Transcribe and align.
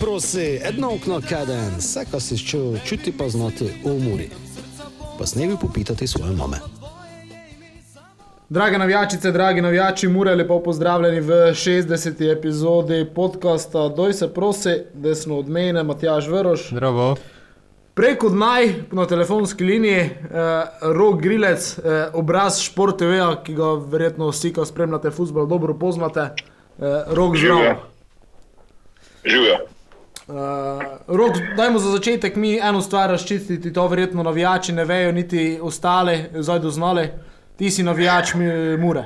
Prosi, 0.00 0.60
edno 0.62 0.94
okno 0.94 1.20
kaden, 1.28 1.76
vse, 1.78 2.04
kar 2.10 2.20
si 2.20 2.38
čutil, 2.38 2.78
čuti 2.84 3.12
pa 3.18 3.28
znati 3.28 3.64
v 3.64 3.90
umori. 3.90 4.28
Pa 5.18 5.26
snevi 5.26 5.56
popitati 5.60 6.06
svoje 6.06 6.32
mame. 6.32 6.56
Drage 8.48 8.78
navijačice, 8.78 9.32
dragi 9.32 9.60
navijači, 9.60 10.08
mure 10.08 10.34
lepo 10.34 10.62
pozdravljeni 10.62 11.20
v 11.20 11.30
60. 11.30 12.32
epizodi 12.38 13.06
podcasta 13.14 13.88
Doj 13.88 14.12
se 14.12 14.34
prosi, 14.34 14.76
desno 14.94 15.38
od 15.38 15.48
mene, 15.48 15.82
Matjaž 15.82 16.28
Veroš. 16.28 16.68
Zdravo. 16.70 17.16
Preko 17.94 18.28
naj 18.28 18.74
na 18.92 19.06
telefonski 19.06 19.64
liniji, 19.64 20.00
eh, 20.00 20.10
rok 20.80 21.22
grilec, 21.22 21.78
eh, 21.78 22.08
obraz 22.12 22.60
Šport 22.60 22.98
TV, 22.98 23.42
ki 23.44 23.54
ga 23.54 23.72
verjetno 23.72 24.28
vsi, 24.28 24.52
ki 24.52 24.66
spremljate 24.66 25.10
futbol, 25.10 25.46
dobro 25.46 25.74
poznate. 25.74 26.20
Eh, 26.20 27.04
rok 27.06 27.36
zdrav. 27.36 27.76
Živijo. 29.24 29.75
Uh, 30.28 31.30
dajmo 31.56 31.78
za 31.78 31.90
začetek 31.90 32.36
mi 32.36 32.58
eno 32.58 32.80
stvar 32.80 33.10
razčistiti, 33.10 33.72
to 33.72 33.86
verjetno 33.88 34.22
navijači 34.22 34.72
ne 34.72 34.84
vejo, 34.84 35.12
niti 35.12 35.58
ostale, 35.62 36.18
zdaj 36.34 36.58
doznali. 36.58 37.08
Ti 37.56 37.70
si 37.70 37.82
navijač 37.82 38.34
mi, 38.34 38.76
mure. 38.76 39.04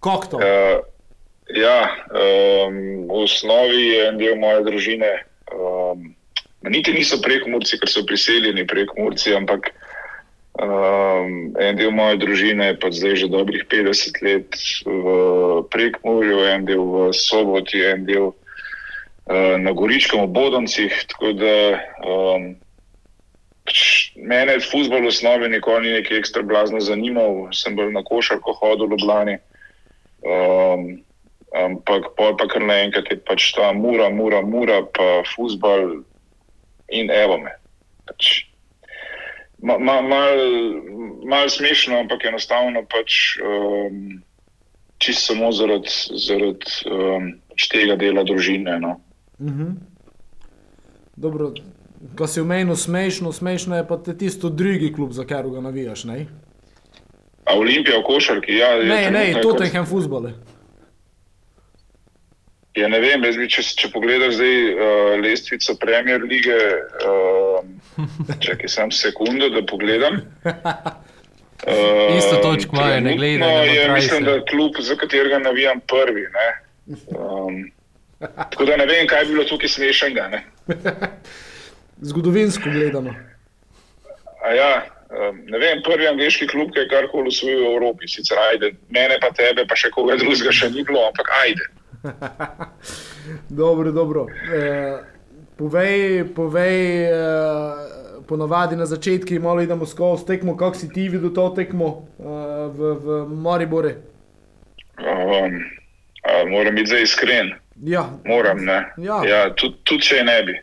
Kako 0.00 0.26
to? 0.26 0.36
Uh, 0.36 0.42
ja, 1.54 1.86
um, 2.10 3.06
v 3.06 3.22
osnovi 3.22 3.82
je 3.82 4.08
en 4.08 4.18
del 4.18 4.34
moje 4.36 4.64
družine. 4.66 5.10
Um, 5.54 6.14
niti 6.62 6.92
niso 6.92 7.20
prekomorci, 7.22 7.78
ker 7.78 7.88
so 7.88 8.02
priseljeni 8.06 8.66
prekomorci, 8.66 9.36
ampak 9.38 9.70
um, 10.58 11.54
en 11.62 11.78
del 11.78 11.94
moje 11.94 12.18
družine 12.26 12.72
je 12.72 12.78
pa 12.82 12.90
zdaj 12.90 13.16
že 13.22 13.30
dobrih 13.30 13.62
50 13.70 14.18
let 14.26 14.58
v 14.82 15.62
prekomorju, 15.70 16.42
en 16.50 16.66
del 16.66 16.82
v 16.82 17.06
soboti, 17.14 17.86
en 17.86 18.02
del 18.10 18.32
uh, 18.32 18.34
na 19.58 19.72
Goričkem, 19.72 20.22
v 20.22 20.30
Bodoncih. 20.30 20.94
Tako 21.10 21.32
da 21.32 21.56
um, 22.06 22.54
mene 24.16 24.60
futbol 24.62 25.02
v 25.02 25.10
osnovi 25.10 25.48
nikoli 25.50 25.88
ni 25.88 25.98
nekaj 25.98 26.18
ekstra 26.18 26.42
blazno 26.42 26.80
zanimal, 26.80 27.50
sem 27.50 27.76
bolj 27.76 27.92
na 27.92 28.02
košarko 28.06 28.54
hodil 28.60 28.86
v 28.86 28.94
Ljubljani. 28.94 29.36
Um, 30.26 31.02
ampak 31.54 32.14
pol 32.18 32.36
pa 32.36 32.46
kar 32.50 32.62
naenkrat 32.62 33.10
je 33.10 33.18
pač 33.22 33.52
ta 33.54 33.72
mura, 33.72 34.10
mura, 34.10 34.42
mura, 34.42 34.82
pa 34.94 35.22
futbol 35.34 36.02
in 36.90 37.10
evo 37.10 37.38
me. 37.42 37.54
Pač, 38.06 38.46
ma, 39.62 39.78
ma, 39.78 40.00
mal, 40.02 40.38
mal 41.26 41.50
smešno, 41.50 42.06
ampak 42.06 42.26
enostavno 42.30 42.86
pač 42.86 43.38
um, 43.42 44.22
čisto 45.02 45.34
samo 45.34 45.50
zaradi 45.52 45.90
zarad, 46.14 46.62
um, 46.86 47.34
pač 47.50 47.68
tega 47.74 47.98
dela 47.98 48.22
družine. 48.26 48.78
No. 48.82 49.00
Mhm. 49.40 49.70
Dobro, 51.16 51.52
ko 52.18 52.26
si 52.26 52.40
omenil 52.40 52.76
smešno, 52.76 53.32
smešno 53.32 53.76
je 53.76 53.86
pa 53.88 53.96
te 53.96 54.18
tisto 54.18 54.48
drugi 54.48 54.92
klub, 54.92 55.12
za 55.12 55.24
katero 55.24 55.50
ga 55.50 55.60
navijaš, 55.60 56.04
ne? 56.04 56.26
A 57.44 57.54
Olimpija 57.58 57.98
v 57.98 58.02
košarki, 58.02 58.52
ja, 58.52 58.76
Ne, 58.84 59.10
ne, 59.10 59.42
Tottenham 59.42 59.86
futbole. 59.86 60.32
Ja, 62.76 62.88
ne 62.88 63.00
vem, 63.00 63.24
jaz 63.24 63.36
bi, 63.40 63.46
če, 63.48 63.62
če 63.62 63.88
pogledaš 63.88 64.34
zdaj 64.36 64.56
uh, 64.68 64.80
lestvico 65.22 65.76
Premier 65.80 66.20
lige, 66.20 66.56
uh, 67.08 67.62
čakaj 68.44 68.68
samo 68.68 68.92
sekundo, 68.92 69.48
da 69.48 69.62
pogledam. 69.64 70.18
Uh, 70.44 72.12
Isto 72.18 72.36
točko 72.42 72.76
imajo, 72.76 73.00
ne 73.00 73.16
gledaj, 73.16 73.48
ne 73.48 73.74
je, 73.74 73.88
Mislim, 73.94 74.28
da 74.28 74.36
je 74.36 74.44
klub, 74.50 74.76
za 74.80 74.96
katerega 75.00 75.38
navijam 75.38 75.80
prvi. 75.88 76.26
Ne? 76.36 76.48
Um, 77.16 77.64
tako 78.18 78.64
da 78.64 78.76
ne 78.76 78.86
vem, 78.86 79.06
kaj 79.06 79.24
bi 79.24 79.36
bilo 79.36 79.44
tukaj 79.44 79.68
smešnega. 79.68 80.28
Ne? 80.28 80.44
Zgodovinsko 82.08 82.70
gledano. 82.70 83.14
A 84.44 84.54
Ja, 84.54 84.82
ne 85.46 85.58
vem, 85.58 85.82
prvi 85.84 86.06
angliški 86.08 86.46
klub, 86.50 86.72
ki 86.74 86.84
je 86.84 86.90
karkoli 86.90 87.30
usvojil 87.30 87.62
v 87.62 87.72
Evropi, 87.74 88.08
sicer 88.10 88.38
ajde, 88.50 88.72
mene 88.94 89.18
pa 89.22 89.30
tebe, 89.34 89.66
pa 89.68 89.78
še 89.78 89.90
koga 89.94 90.18
drugega 90.20 90.52
še 90.54 90.70
ni 90.74 90.84
bilo, 90.86 91.02
ampak 91.08 91.30
ajde. 91.42 91.68
Dobro, 93.60 93.90
dobro. 93.90 94.26
E, 94.54 94.62
povej, 95.58 96.28
povej 96.36 96.76
e, 97.10 97.16
ponovadi 98.28 98.78
na 98.78 98.86
začetku, 98.86 99.40
malo 99.42 99.64
idemo 99.64 99.86
skozi 99.86 100.26
tekmo, 100.28 100.54
kako 100.54 100.78
si 100.78 100.90
ti 100.92 101.08
videl 101.10 101.32
to 101.34 101.48
tekmo 101.56 101.88
e, 101.90 102.36
v, 102.70 102.92
v 103.02 103.16
Maribore. 103.34 103.96
Um, 105.02 105.58
moram 106.52 106.78
biti 106.78 106.92
zdaj 106.92 107.02
iskren. 107.02 107.50
Ja, 107.84 108.10
Moram, 108.24 108.64
ne. 108.64 108.92
Ja. 108.96 109.20
ja 109.24 109.40
tudi, 109.54 109.76
tudi 109.84 110.02
če 110.08 110.22
ne 110.24 110.38
bi. 110.42 110.56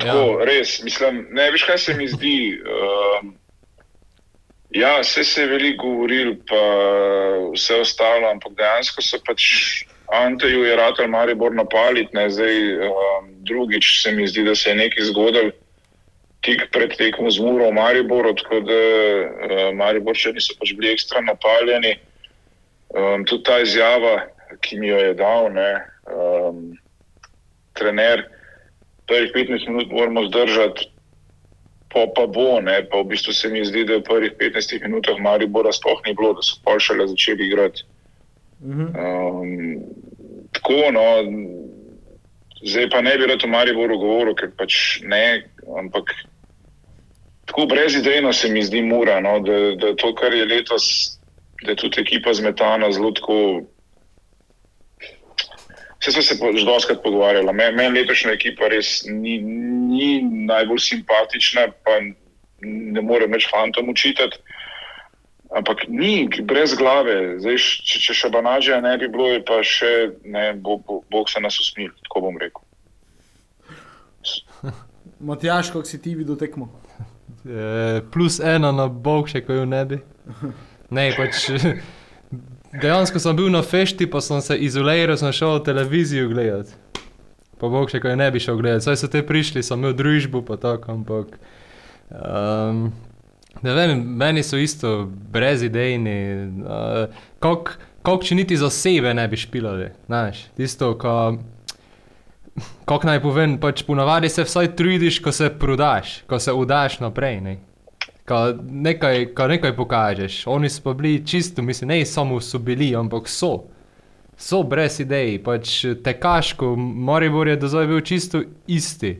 Tako, 0.00 0.40
ja. 0.40 0.46
res, 0.48 0.78
mislim, 0.84 1.26
ne 1.36 1.50
veš, 1.52 1.66
kaj 1.68 1.78
se 1.78 1.94
mi 1.98 2.08
zdi. 2.08 2.36
Um, 2.64 3.34
ja, 4.72 4.94
vse 5.02 5.24
se 5.24 5.44
je 5.44 5.50
veliko 5.50 5.92
govorilo, 5.92 6.36
pa 6.48 6.60
vse 7.52 7.80
ostalo, 7.82 8.30
ampak 8.30 8.56
dejansko 8.56 9.04
so 9.04 9.20
pač 9.26 9.44
Anteju 10.10 10.64
je 10.64 10.76
rad 10.76 10.98
ali 10.98 11.08
Maribor 11.08 11.54
napaliti, 11.54 12.16
ne 12.16 12.26
zdaj 12.30 12.56
um, 12.86 13.28
drugič 13.46 14.00
se 14.02 14.12
mi 14.12 14.26
zdi, 14.26 14.42
da 14.44 14.54
se 14.54 14.70
je 14.70 14.76
nekaj 14.76 15.04
zgodil. 15.12 15.52
Tik 16.40 16.70
pred 16.72 16.96
tekmo 16.96 17.30
z 17.30 17.44
Muro 17.44 17.68
v 17.68 17.76
Mariboru, 17.76 18.32
tako 18.34 18.62
da 18.64 18.78
uh, 18.80 19.64
Mariborčani 19.76 20.40
niso 20.40 20.56
pač 20.58 20.72
bili 20.74 20.94
ekstra 20.94 21.20
napaljeni. 21.20 21.98
Um, 22.90 23.26
tudi 23.28 23.44
ta 23.46 23.60
izjava, 23.60 24.24
ki 24.60 24.78
mi 24.78 24.88
jo 24.88 24.98
je 24.98 25.14
dal, 25.14 25.50
ne, 25.52 25.70
um, 26.10 26.78
trener, 27.78 28.24
prvih 29.06 29.32
15 29.34 29.68
minut 29.68 29.92
moramo 29.92 30.26
zdržati, 30.26 30.90
pa, 31.92 32.06
pa 32.16 32.26
bo. 32.26 32.60
Ne, 32.60 32.82
pa 32.90 33.02
v 33.02 33.10
bistvu 33.14 33.32
se 33.32 33.48
mi 33.48 33.64
zdi, 33.64 33.84
da 33.84 33.98
v 33.98 34.06
prvih 34.06 34.32
15 34.38 34.82
minutah 34.82 35.18
Maribora 35.18 35.72
sploh 35.72 36.02
ni 36.06 36.14
bilo, 36.14 36.34
da 36.38 36.42
so 36.42 36.60
pa 36.64 36.78
šele 36.78 37.08
začeli 37.10 37.46
igrati. 37.46 37.86
Mhm. 38.62 38.86
Um, 38.94 39.52
tako, 40.52 40.90
no, 40.92 41.06
zdaj 42.62 42.90
pa 42.90 43.00
ne 43.00 43.16
bi 43.18 43.26
rad 43.26 43.44
o 43.44 43.48
Mariboru 43.48 43.98
govoril, 43.98 44.34
ker 44.34 44.52
pač 44.58 45.00
ne, 45.02 45.46
ampak 45.78 46.12
tako 47.50 47.66
brezidejno 47.66 48.32
se 48.32 48.50
mi 48.50 48.62
zdi 48.62 48.82
mura, 48.82 49.20
no, 49.20 49.40
da, 49.40 49.58
da 49.80 49.94
to, 49.96 50.12
kar 50.14 50.34
je 50.34 50.44
letos, 50.44 50.84
da 51.64 51.72
je 51.72 51.76
tudi 51.76 52.00
ekipa 52.00 52.34
zmetana 52.34 52.92
zelo 52.92 53.10
tako. 53.16 53.38
Vse 56.00 56.12
smo 56.12 56.22
se 56.22 56.34
že 56.58 56.64
doskrat 56.64 57.02
pogovarjali. 57.02 57.52
Meni 57.52 57.76
men 57.76 57.92
letošnja 57.92 58.32
ekipa 58.32 58.68
res 58.72 59.02
ni, 59.04 59.38
ni 59.40 60.22
najbolj 60.48 60.80
simpatična, 60.80 61.66
pa 61.84 62.00
ne 62.64 63.02
morem 63.04 63.32
več 63.32 63.50
fantom 63.50 63.92
učitati. 63.92 64.40
Ampak 65.56 65.88
ni 65.88 66.28
brez 66.46 66.76
glave. 66.78 67.36
Zdaj, 67.42 67.58
če, 67.84 68.00
če 68.06 68.16
še 68.16 68.30
banažija 68.32 68.80
ne 68.80 68.94
bi 68.98 69.10
bilo, 69.10 69.28
pa 69.44 69.60
še 69.66 70.14
ne, 70.24 70.52
bo, 70.54 70.78
bo, 70.78 71.00
Bog 71.10 71.28
se 71.28 71.42
nas 71.42 71.58
usmil, 71.60 71.90
tako 72.06 72.28
bom 72.28 72.38
rekel. 72.40 72.64
Matjaš, 75.28 75.72
kako 75.74 75.84
si 75.84 76.00
ti 76.00 76.14
videl 76.16 76.38
tekmo? 76.40 76.70
E, 77.44 78.00
plus 78.12 78.38
ena 78.40 78.70
na 78.72 78.86
bog, 78.88 79.28
še 79.28 79.42
ko 79.44 79.58
jo 79.58 79.66
ne 79.68 79.84
bi. 79.84 80.00
Ne, 80.90 81.10
pač 81.18 81.50
dejansko 82.72 83.18
sem 83.18 83.36
bil 83.36 83.50
na 83.50 83.62
fešti, 83.62 84.06
pa 84.10 84.20
sem 84.20 84.40
se 84.40 84.56
izoliral, 84.56 85.16
sem 85.16 85.32
šel 85.32 85.60
televizijo 85.64 86.28
gledati. 86.28 86.72
Pa 87.60 87.68
bog, 87.68 87.90
še 87.92 88.00
ko 88.00 88.08
jo 88.08 88.16
ne 88.16 88.30
bi 88.32 88.40
šel 88.40 88.56
gledati. 88.56 88.86
Saj 88.86 89.02
so 89.02 89.10
te 89.12 89.22
prišli, 89.26 89.62
sem 89.62 89.78
imel 89.78 89.94
družbo, 89.96 90.42
pa 90.46 90.56
tako, 90.60 90.96
ampak. 90.96 91.36
Um, 92.10 92.88
ne 93.62 93.74
vem, 93.76 94.00
meni 94.00 94.42
so 94.46 94.56
isto 94.56 95.04
brezidejni. 95.32 96.18
Uh, 96.64 97.22
Kako 97.40 98.22
če 98.24 98.38
niti 98.38 98.56
za 98.56 98.70
sebe 98.72 99.12
ne 99.14 99.26
bi 99.28 99.36
špilali, 99.36 99.90
znaš, 100.08 100.46
tisto, 100.56 100.94
ko. 100.98 101.36
Kako 102.88 103.06
naj 103.06 103.20
povem, 103.22 103.58
pač 103.60 103.84
ponavadi 103.86 104.28
se 104.32 104.44
vsaj 104.44 104.72
trudiš, 104.76 105.20
ko 105.22 105.32
se 105.32 105.48
prodaš, 105.52 106.22
ko 106.28 106.40
se 106.40 106.52
udaš 106.52 106.98
naprej. 107.00 107.38
Ne? 107.44 107.58
Ko 108.30 108.54
nekaj, 108.62 109.32
ko 109.34 109.48
nekaj 109.50 109.74
pokažeš. 109.76 110.44
Oni 110.46 110.70
so 110.70 110.84
pa 110.84 110.94
bili 110.94 111.26
čisto, 111.26 111.62
mislim, 111.62 111.88
ne 111.88 112.04
samo 112.06 112.38
so 112.40 112.58
bili, 112.58 112.92
ampak 112.96 113.28
so. 113.28 113.64
So 114.38 114.62
brez 114.62 115.00
idej, 115.02 115.40
pač 115.42 115.82
tekaško, 116.04 116.76
Moribor 116.78 117.48
je 117.48 117.56
do 117.58 117.68
zdaj 117.68 117.90
bil 117.90 118.00
čisto 118.00 118.42
isti 118.70 119.18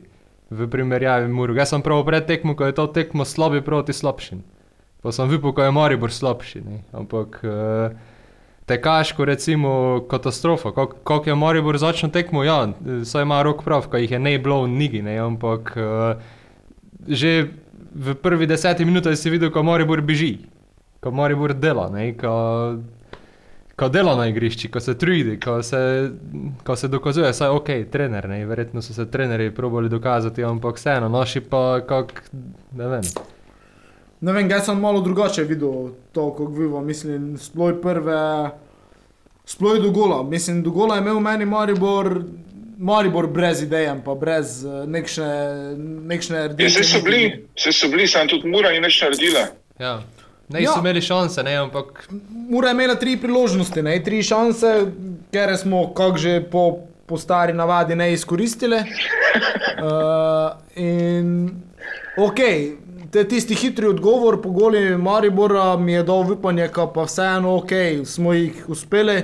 v 0.49 0.67
primerjavi 0.71 1.27
Murg. 1.27 1.59
Jaz 1.59 1.75
sem 1.75 1.83
prav 1.83 2.05
pred 2.07 2.25
tekmo, 2.27 2.55
ko 2.55 2.65
je 2.65 2.75
to 2.79 2.87
tekmo 2.87 3.27
slabi 3.27 3.61
proti 3.61 3.93
slabšim. 3.93 4.41
Pa 5.03 5.11
sem 5.11 5.29
videl, 5.29 5.53
ko 5.53 5.67
je 5.67 5.75
Moribor 5.75 6.11
slabši. 6.13 6.61
Ne? 6.65 6.81
Ampak 6.95 7.39
uh, 7.43 7.93
tekaško, 8.65 9.25
recimo, 9.25 9.71
katastrofa. 10.09 10.71
Kako 10.71 11.23
je 11.25 11.35
Moribor 11.35 11.77
začel 11.77 12.09
tekmo, 12.09 12.43
ja, 12.47 12.63
saj 13.05 13.27
ima 13.27 13.43
rok 13.43 13.63
prav, 13.67 13.91
ko 13.91 13.99
jih 13.99 14.15
je 14.15 14.19
ne 14.19 14.37
bilo 14.39 14.63
v 14.63 14.71
Nigi, 14.73 15.03
ne? 15.03 15.19
ampak 15.19 15.75
uh, 15.75 16.15
že 17.07 17.51
v 17.95 18.15
prvi 18.15 18.47
deseti 18.47 18.85
minuti 18.85 19.15
si 19.15 19.29
videl, 19.29 19.51
ko 19.51 19.63
Moribor 19.63 20.01
beži, 20.01 20.37
ko 20.99 21.11
Moribor 21.11 21.53
dela, 21.53 21.89
ne? 21.89 22.13
ko 22.17 22.33
ko 23.81 23.89
dela 23.89 24.15
na 24.15 24.27
igrišču, 24.27 24.69
ko 24.69 24.79
se 24.79 24.93
trudi, 24.97 25.39
ko 25.39 25.63
se, 25.63 26.11
ko 26.63 26.75
se 26.75 26.87
dokazuje, 26.87 27.33
saj 27.33 27.49
ok, 27.49 27.69
trener, 27.91 28.27
ne, 28.29 28.43
verjetno 28.45 28.81
so 28.81 28.93
se 28.93 29.07
trenerji 29.11 29.55
probali 29.57 29.89
dokazati, 29.89 30.43
ampak 30.43 30.77
vseeno, 30.77 31.09
naši 31.09 31.41
pa 31.41 31.79
kak, 31.87 32.29
ne 32.77 32.87
vem. 32.87 33.07
Ne 34.21 34.35
vem, 34.37 34.49
jaz 34.49 34.67
sem 34.69 34.77
malo 34.79 35.01
drugače 35.01 35.47
videl 35.49 35.95
to, 36.13 36.27
kot 36.37 36.53
vivo. 36.53 36.81
Mislim, 36.81 37.33
sploj 37.41 37.79
prve, 37.81 38.51
sploj 39.45 39.81
do 39.81 39.89
gola. 39.91 40.21
Mislim, 40.23 40.61
do 40.63 40.69
gola 40.69 40.95
je 40.95 41.01
imel 41.01 41.19
meni 41.19 41.45
Maribor, 41.45 42.21
Maribor 42.81 43.27
brez 43.29 43.61
idej, 43.61 43.91
pa 44.05 44.15
brez 44.17 44.63
uh, 44.65 44.83
nekšne, 44.89 45.29
nekšne 46.09 46.47
rdeče. 46.47 46.69
vse 46.81 46.83
so 46.83 47.01
bili, 47.05 47.45
vse 47.55 47.73
so 47.77 47.89
bili, 47.93 48.07
sam 48.07 48.27
tudi 48.27 48.49
mura 48.49 48.71
ni 48.73 48.79
nič 48.81 49.01
naredila. 49.01 49.45
Ja. 49.79 49.99
Ne, 50.49 50.63
Ja. 50.63 50.73
so 50.73 50.79
imeli 50.81 51.01
šanse, 51.01 51.43
ne, 51.43 51.53
ampak 51.55 52.07
Mura 52.49 52.67
je 52.67 52.75
imela 52.75 52.95
tri 52.95 53.17
priložnosti, 53.17 53.81
ne? 53.81 53.93
tri 54.03 54.23
šanse, 54.23 54.71
ker 55.31 55.53
smo, 55.57 55.93
kako 55.93 56.17
že 56.17 56.41
po, 56.51 56.63
po 57.07 57.17
stari 57.17 57.53
navadi, 57.53 57.95
ne 57.95 58.09
izkoristili. 58.13 58.81
Uh, 59.79 60.51
in 60.75 61.49
ok, 62.17 62.39
te, 63.11 63.23
tisti 63.27 63.55
hitri 63.55 63.87
odgovor 63.87 64.41
po 64.41 64.49
goli 64.51 64.97
Maribora 64.97 65.77
mi 65.77 65.93
je 65.93 66.03
dal 66.03 66.31
upanje, 66.31 66.67
pa 66.93 67.03
vseeno 67.03 67.55
ok, 67.55 67.71
smo 68.05 68.33
jih 68.33 68.65
uspeli. 68.67 69.21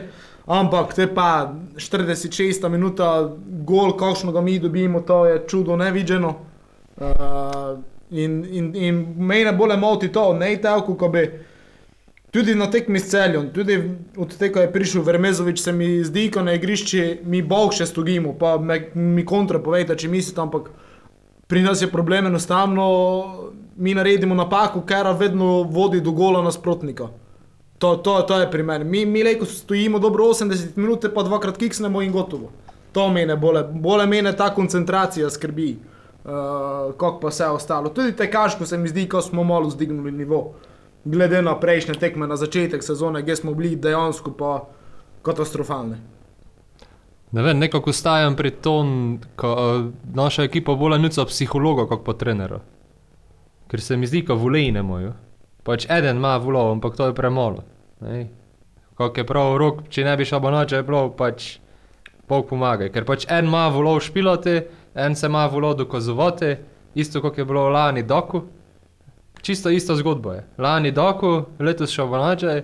Ampak 0.48 0.94
te 0.96 1.08
pa 1.12 1.54
46 1.76 2.70
minuta, 2.70 3.36
gol, 3.68 3.98
kakšno 4.00 4.32
ga 4.32 4.42
mi 4.42 4.60
dobimo, 4.60 5.02
to 5.02 5.26
je 5.26 5.42
čudo 5.48 5.76
nevideno. 5.76 6.36
Uh, 6.98 7.84
in, 8.10 8.46
in, 8.52 8.72
in 8.76 9.04
mene 9.18 9.52
bolj 9.54 9.76
moti 9.78 10.08
to, 10.08 10.34
ne 10.34 10.56
tako, 10.62 10.96
ko 10.96 11.10
bi 11.10 11.26
tudi 12.32 12.56
na 12.56 12.72
tekmi 12.72 13.00
s 13.00 13.10
celjem, 13.12 13.50
tudi 13.54 13.76
od 14.18 14.38
tega, 14.38 14.54
ko 14.54 14.64
je 14.64 14.72
prišel 14.72 15.04
Vermezovič, 15.04 15.60
se 15.60 15.72
mi 15.72 16.04
zdi, 16.04 16.30
ko 16.32 16.42
na 16.42 16.56
igrišču 16.56 17.04
mi 17.28 17.42
bog 17.42 17.76
še 17.76 17.86
stogimo, 17.86 18.34
pa 18.40 18.56
me, 18.58 18.80
mi 18.96 19.26
kontra 19.26 19.60
povejte, 19.60 20.00
če 20.00 20.08
mislite, 20.08 20.42
ampak 20.42 20.72
pri 21.48 21.64
nas 21.64 21.82
je 21.82 21.92
problem 21.92 22.32
enostavno, 22.32 22.88
mi 23.78 23.94
naredimo 23.94 24.36
napako, 24.36 24.86
ker 24.88 25.12
vedno 25.20 25.64
vodi 25.64 26.02
do 26.02 26.12
gola 26.12 26.42
nasprotnika. 26.42 27.12
To, 27.78 27.98
to, 27.98 28.22
to 28.22 28.40
je 28.40 28.52
primer. 28.52 28.84
Mi, 28.84 29.06
mi 29.06 29.24
lejko 29.24 29.46
stojimo 29.46 30.00
dobro 30.00 30.24
80 30.24 30.78
minut, 30.78 31.06
pa 31.16 31.24
dvakrat 31.24 31.58
kiksnemo 31.58 32.02
in 32.02 32.12
gotovo. 32.12 32.50
To 32.92 33.10
mene 33.10 33.36
bole, 33.36 33.64
bole 33.64 34.06
mene 34.06 34.36
ta 34.36 34.50
koncentracija 34.54 35.30
skrbi, 35.30 35.76
uh, 36.26 36.96
kot 36.98 37.22
pa 37.22 37.30
vse 37.30 37.46
ostalo. 37.46 37.90
Tudi 37.90 38.16
tekaško 38.16 38.66
se 38.66 38.78
mi 38.78 38.90
zdi, 38.90 39.06
ko 39.10 39.22
smo 39.22 39.44
malo 39.44 39.70
zdignili 39.70 40.12
nivo. 40.12 40.54
Glede 41.06 41.42
na 41.42 41.60
prejšnje 41.60 41.94
tekme 41.94 42.28
na 42.28 42.36
začetek 42.36 42.84
sezone, 42.84 43.26
kjer 43.26 43.38
smo 43.38 43.54
bili 43.54 43.76
dejansko 43.76 44.32
pa 44.32 44.64
katastrofalni. 45.22 45.96
ne 47.32 47.42
vem, 47.42 47.60
nekako 47.60 47.94
stajam 47.94 48.36
pri 48.36 48.52
tom, 48.52 49.20
ko 49.36 49.54
uh, 49.54 49.86
naša 50.16 50.44
ekipa 50.44 50.76
bolj 50.76 50.98
nuca 51.00 51.26
psihologa, 51.26 51.86
kot 51.86 52.04
pa 52.06 52.14
trenera. 52.14 52.60
Ker 53.68 53.82
se 53.82 53.98
mi 53.98 54.08
zdi, 54.08 54.26
ko 54.26 54.36
volej 54.36 54.72
ne 54.72 54.84
mojo. 54.84 55.14
Pač 55.68 55.84
eden 55.92 56.22
ima 56.22 56.38
volov, 56.40 56.72
ampak 56.78 56.96
to 56.96 57.10
je 57.10 57.16
premalo. 57.16 57.64
Kak 58.98 59.18
je 59.18 59.25
prav 59.28 59.58
rok, 59.60 59.81
če 59.92 60.06
ne 60.08 60.14
bi 60.18 60.25
šel 60.25 60.40
bonače, 60.40 60.80
je 60.80 60.86
prav 60.88 61.12
pač 61.19 61.58
Bog 62.28 62.48
pomaga. 62.50 62.88
Ker 62.92 63.06
pač 63.08 63.28
en 63.31 63.50
ima 63.52 63.68
volov 63.72 64.00
špilati, 64.04 64.62
en 64.96 65.16
se 65.16 65.28
ima 65.28 65.46
volov 65.52 65.75
dokazovati, 65.80 66.56
isto 66.96 67.22
kot 67.22 67.38
je 67.38 67.46
bilo 67.46 67.68
lani 67.69 68.04
doku. 68.04 68.42
Čisto 69.42 69.69
ista 69.69 69.96
zgodba 69.96 70.34
je. 70.34 70.46
Lani 70.58 70.92
doku, 70.92 71.44
letos 71.60 71.92
šel 71.94 72.08
bonače, 72.12 72.64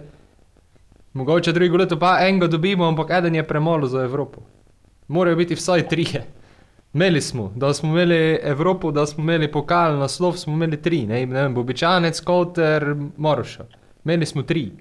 mogoče 1.14 1.54
drugo 1.54 1.78
leto 1.78 2.00
pa 2.00 2.18
enega 2.26 2.48
dobimo, 2.48 2.88
ampak 2.88 3.12
eden 3.20 3.36
je 3.36 3.48
premalo 3.48 3.88
za 3.88 4.04
Evropo. 4.04 4.42
Morajo 5.08 5.36
biti 5.36 5.56
vsaj 5.56 5.88
trije. 5.88 6.24
Imeli 6.94 7.22
smo, 7.22 7.52
da 7.56 7.74
smo 7.74 7.90
imeli 7.90 8.40
Evropo, 8.44 8.92
da 8.92 9.06
smo 9.06 9.24
imeli 9.24 9.52
pokal, 9.52 9.98
naslov 9.98 10.38
smo 10.38 10.54
imeli 10.54 10.82
tri, 10.82 11.06
ne, 11.08 11.26
ne 11.26 11.42
vem, 11.42 11.54
Bobičanec, 11.54 12.20
Kouter, 12.22 12.96
Moroša. 13.18 13.66
Imeli 14.06 14.26
smo 14.26 14.44
tri. 14.44 14.72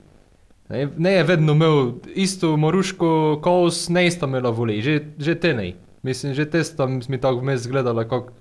Ne, 0.68 0.88
ne 0.96 1.12
je 1.12 1.22
vedno 1.22 1.52
imel 1.52 1.92
isto 2.14 2.56
Moruško, 2.56 3.40
Kous, 3.42 3.88
ne 3.88 4.10
sta 4.10 4.26
imela 4.26 4.50
voli, 4.50 4.82
že, 4.82 5.00
že 5.18 5.34
te 5.34 5.54
ne. 5.54 5.72
Mislim, 6.02 6.34
že 6.34 6.50
te 6.50 6.64
sta 6.64 6.86
mi 6.86 7.20
tako 7.20 7.40
vmes 7.40 7.68
gledala, 7.68 8.04
kako 8.04 8.32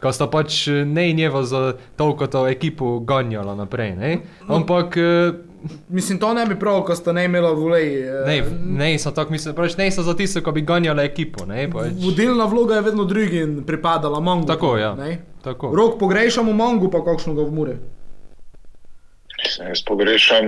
ko 0.00 0.12
sta 0.12 0.26
pač 0.30 0.66
ne 0.86 1.12
njeva 1.12 1.42
za 1.42 1.72
toliko 1.96 2.26
to 2.26 2.46
ekipo 2.48 2.98
ganjala 2.98 3.54
naprej, 3.54 3.94
ne. 3.96 4.18
Ampak 4.48 4.96
eh, 4.96 5.32
Mislim, 5.88 6.18
to 6.18 6.34
ne 6.34 6.46
bi 6.46 6.58
prav, 6.58 6.82
ko 6.82 6.94
sta 6.94 7.12
ne 7.12 7.24
imela 7.24 7.50
volej. 7.52 7.88
eh, 8.08 8.24
ne, 8.26 8.42
ne 8.90 8.98
so 8.98 9.10
tako 9.10 9.32
mislili, 9.32 9.56
pač 9.56 9.76
ne 9.76 9.90
so 9.90 10.02
za 10.02 10.14
tisto, 10.16 10.42
ko 10.42 10.52
bi 10.52 10.62
ganjala 10.62 11.02
ekipo, 11.02 11.46
ne, 11.46 11.68
pač. 11.72 11.92
Vodilna 12.04 12.44
vloga 12.44 12.74
je 12.74 12.86
vedno 12.86 13.04
drugim 13.04 13.64
pripadala, 13.66 14.20
mangu. 14.20 14.46
Tako, 14.46 14.76
ja. 14.76 14.94
Ne? 14.94 15.18
Tako. 15.42 15.72
Rok 15.76 15.98
pogrešamo 15.98 16.52
mangu, 16.52 16.90
pa 16.90 17.04
kakšno 17.04 17.34
ga 17.34 17.42
v 17.42 17.54
Muri. 17.54 17.76
Jaz 19.56 19.82
pogrešam 19.86 20.46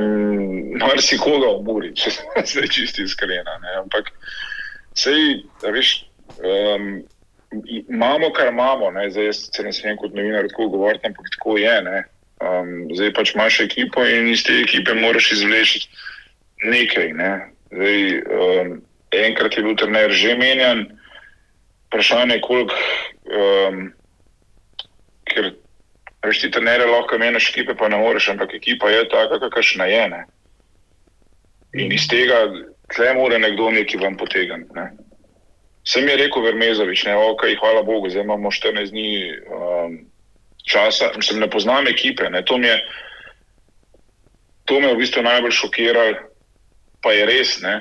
marsikoga 0.81 1.53
v 1.59 1.63
Muri, 1.67 1.95
če 1.99 2.11
zdaj 2.45 2.69
čisti 2.73 3.07
iskrena. 3.07 3.59
Ne? 3.63 3.77
Ampak 3.83 4.11
sej, 4.99 5.45
veš, 5.63 5.93
um, 6.43 7.03
imamo, 7.67 8.33
kar 8.37 8.53
imamo. 8.53 8.91
Ne? 8.91 9.11
Zdaj, 9.11 9.31
jaz 9.31 9.43
se 9.53 9.63
ne 9.63 9.73
smem 9.73 9.97
kot 10.01 10.17
novinar 10.17 10.49
tako 10.51 10.69
govoriti, 10.77 11.07
ampak 11.07 11.31
tako 11.37 11.57
je. 11.61 11.77
Ne? 11.83 12.05
Um, 12.39 12.87
zdaj 12.95 13.13
pač 13.17 13.35
imaš 13.35 13.61
ekipo 13.67 14.05
in 14.07 14.29
iz 14.31 14.45
te 14.47 14.61
ekipe 14.63 14.95
moraš 14.95 15.33
izvleči 15.35 15.87
nekaj. 16.65 17.13
Ne? 17.19 17.33
Zdaj, 17.75 18.03
um, 18.39 18.75
enkrat 19.13 19.57
je 19.57 19.65
bil 19.67 19.79
trener 19.79 20.13
že 20.15 20.37
menjan, 20.39 20.85
vprašanje 21.89 22.39
je, 22.39 22.45
koliko. 22.47 22.85
Um, 23.29 23.89
ker 25.29 25.53
Veš, 26.27 26.41
ti 26.43 26.51
trenere 26.51 26.87
lahko 26.91 27.19
meniš 27.19 27.53
ekipe, 27.53 27.77
pa 27.79 27.89
ne 27.89 28.01
moreš, 28.01 28.33
ampak 28.33 28.55
ekipa 28.59 28.91
je 28.91 29.05
taka, 29.09 29.39
kakršna 29.39 29.87
je. 29.87 30.09
Ne? 30.11 30.25
In 31.79 31.93
iz 31.95 32.09
tega, 32.11 32.41
tle 32.95 33.13
mora 33.15 33.39
nekdo 33.39 33.71
nekaj 33.71 34.01
ven 34.03 34.17
potegniti. 34.19 34.75
Ne? 34.75 34.91
Sem 35.89 36.09
je 36.11 36.17
rekel 36.21 36.43
Vermezovič, 36.45 37.07
ne, 37.07 37.15
ok, 37.17 37.47
hvala 37.61 37.85
Bogu, 37.87 38.11
zdaj 38.11 38.27
imamo 38.27 38.51
14 38.53 38.91
dni 38.93 39.11
um, 39.47 39.95
časa, 40.69 41.11
sem 41.25 41.41
ne 41.41 41.49
poznam 41.51 41.89
ekipe, 41.91 42.29
ne, 42.31 42.43
to 42.45 42.59
mi 42.59 42.69
je, 42.69 42.77
to 44.69 44.81
me 44.81 44.91
je 44.91 44.95
v 44.95 45.01
bistvu 45.03 45.25
najbolj 45.25 45.57
šokiralo, 45.57 46.21
pa 47.03 47.15
je 47.17 47.27
res, 47.27 47.59
ne, 47.65 47.81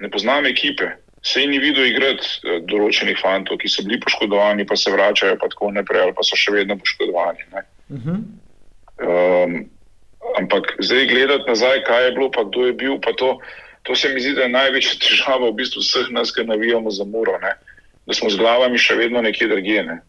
ne 0.00 0.10
poznam 0.10 0.46
ekipe. 0.50 0.90
Sej 1.24 1.46
ni 1.48 1.56
videl 1.56 1.88
igrati 1.88 2.26
eh, 2.44 2.58
določenih 2.68 3.16
fantov, 3.16 3.56
ki 3.62 3.70
so 3.72 3.84
bili 3.86 3.96
poškodovani, 4.02 4.66
pa 4.68 4.76
se 4.76 4.92
vračajo, 4.92 5.38
pa 5.40 5.48
tako 5.48 5.70
naprej, 5.72 6.02
ali 6.04 6.16
pa 6.16 6.24
so 6.26 6.36
še 6.36 6.52
vedno 6.52 6.76
poškodovani. 6.76 7.46
Ne. 7.54 7.62
Uh 7.88 8.02
-huh. 8.02 8.18
Um, 9.04 9.54
ampak 10.38 10.76
zdaj 10.84 11.06
gledati 11.06 11.48
nazaj, 11.48 11.84
kaj 11.84 12.04
je 12.04 12.12
bilo, 12.12 12.30
pa 12.30 12.44
kdo 12.44 12.66
je 12.66 12.72
bil, 12.72 13.00
pa 13.00 13.12
to, 13.12 13.38
to 13.82 13.96
se 13.96 14.08
mi 14.08 14.20
zdi, 14.20 14.34
da 14.34 14.42
je 14.42 14.48
največja 14.48 14.98
težava 15.04 15.48
v 15.48 15.56
bistvu 15.60 15.80
vseh 15.80 16.10
nas, 16.10 16.32
ki 16.32 16.44
navijamo 16.44 16.90
za 16.90 17.04
muro, 17.04 17.38
ne? 17.40 17.54
da 18.06 18.14
smo 18.14 18.28
z 18.30 18.36
glavami 18.36 18.78
še 18.78 18.94
vedno 18.94 19.22
nekje 19.24 19.48
drugje. 19.48 19.82
Ne? 19.84 20.00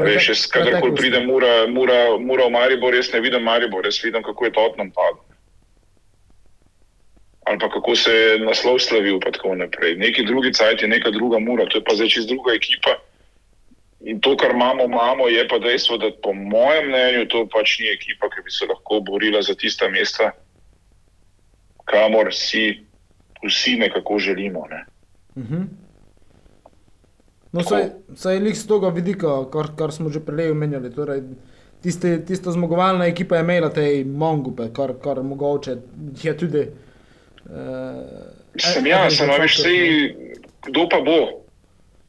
Veš, 0.00 0.28
jaz, 0.28 0.46
kadarkoli 0.48 0.94
pride 0.96 1.20
mura, 1.20 1.66
mura, 1.68 2.16
mura 2.18 2.46
v 2.48 2.50
Maribor, 2.50 2.94
jaz 2.96 3.12
ne 3.12 3.20
vidim 3.20 3.42
Maribor, 3.44 3.84
jaz 3.84 4.00
vidim, 4.04 4.22
kako 4.22 4.44
je 4.44 4.52
Tottenham 4.52 4.90
padel. 4.90 5.20
Ali 7.44 7.58
pa 7.58 7.68
kako 7.68 7.96
se 7.96 8.12
je 8.14 8.38
naslov 8.38 8.78
slavil, 8.78 9.20
pa 9.20 9.30
tako 9.30 9.54
naprej. 9.54 9.96
Neki 9.96 10.24
drugi 10.24 10.52
cajt 10.52 10.82
je 10.82 10.88
neka 10.88 11.10
druga 11.10 11.38
mura, 11.38 11.66
to 11.68 11.78
je 11.78 11.84
pa 11.84 11.94
zdaj 11.94 12.08
čist 12.08 12.28
druga 12.28 12.54
ekipa. 12.54 12.96
In 14.00 14.20
to, 14.20 14.36
kar 14.36 14.50
imamo, 14.50 14.84
imamo, 14.84 15.28
je 15.28 15.48
pa 15.48 15.58
dejstvo, 15.58 15.98
da 15.98 16.10
po 16.22 16.32
mojem 16.32 16.88
mnenju 16.88 17.26
to 17.28 17.44
pač 17.52 17.78
ni 17.78 17.90
ekipa, 17.92 18.30
ki 18.30 18.46
bi 18.46 18.50
se 18.50 18.66
lahko 18.66 19.00
borila 19.00 19.42
za 19.42 19.54
tista 19.54 19.88
mesta, 19.88 20.32
kamor 21.84 22.32
si 22.34 22.80
vsi 23.44 23.76
nekako 23.76 24.18
želimo. 24.18 24.66
Ne. 24.70 24.84
Uh 25.36 25.42
-huh. 25.42 25.66
No, 27.52 27.62
saj, 27.62 27.90
saj 28.16 28.38
lik 28.40 28.56
z 28.56 28.68
tega 28.68 28.88
vidika, 28.96 29.32
kar, 29.52 29.74
kar 29.76 29.92
smo 29.92 30.08
že 30.12 30.22
prej 30.24 30.54
omenjali. 30.54 30.90
Torej, 30.94 31.20
tiste, 31.84 32.14
tista 32.26 32.52
zmagovalna 32.54 33.06
ekipa 33.10 33.36
je 33.36 33.44
imela 33.44 33.68
te 33.68 33.84
mangupe, 34.04 34.70
kar, 34.76 34.94
kar 35.02 35.20
mogoče 35.22 35.76
je 36.22 36.36
tudi. 36.38 36.66
Uh, 37.44 38.32
Sem 38.56 38.86
jaz, 38.86 39.18
samo 39.18 39.36
veš, 39.40 39.58
sej, 39.64 39.80
kdo 40.68 40.86
pa 40.88 41.00
bo? 41.04 41.18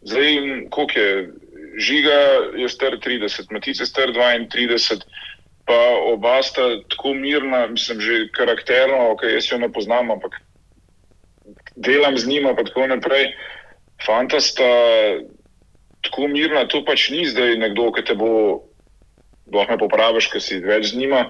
Zdaj, 0.08 0.40
koliko 0.72 1.00
je? 1.00 1.32
Žiga 1.74 2.18
je 2.62 2.68
star 2.70 2.94
30, 3.02 3.50
Matica 3.50 3.82
je 3.82 3.88
star 3.90 4.12
32, 4.14 5.00
pa 5.66 5.78
oba 6.12 6.36
sta 6.44 6.62
tako 6.90 7.16
mirna, 7.18 7.66
mislim, 7.68 8.02
že 8.02 8.28
karakterno, 8.36 9.10
ok, 9.16 9.24
jaz 9.34 9.48
jo 9.52 9.58
ne 9.58 9.72
poznam, 9.74 10.12
ampak 10.12 10.38
delam 11.76 12.18
z 12.18 12.28
njima, 12.28 12.54
pa 12.56 12.64
tako 12.64 12.88
naprej. 12.88 13.34
Fanta 14.06 14.42
sta 14.44 14.68
tako 16.04 16.28
mirna, 16.28 16.68
to 16.68 16.84
pač 16.86 17.08
ni 17.14 17.24
zdaj 17.28 17.56
nekdo, 17.62 17.90
ki 17.96 18.04
te 18.04 18.16
bo, 18.20 18.64
lahko 19.54 19.76
me 19.76 19.82
popraviš, 19.86 20.30
ker 20.34 20.44
si 20.44 20.60
več 20.64 20.92
z 20.92 21.00
njima, 21.00 21.24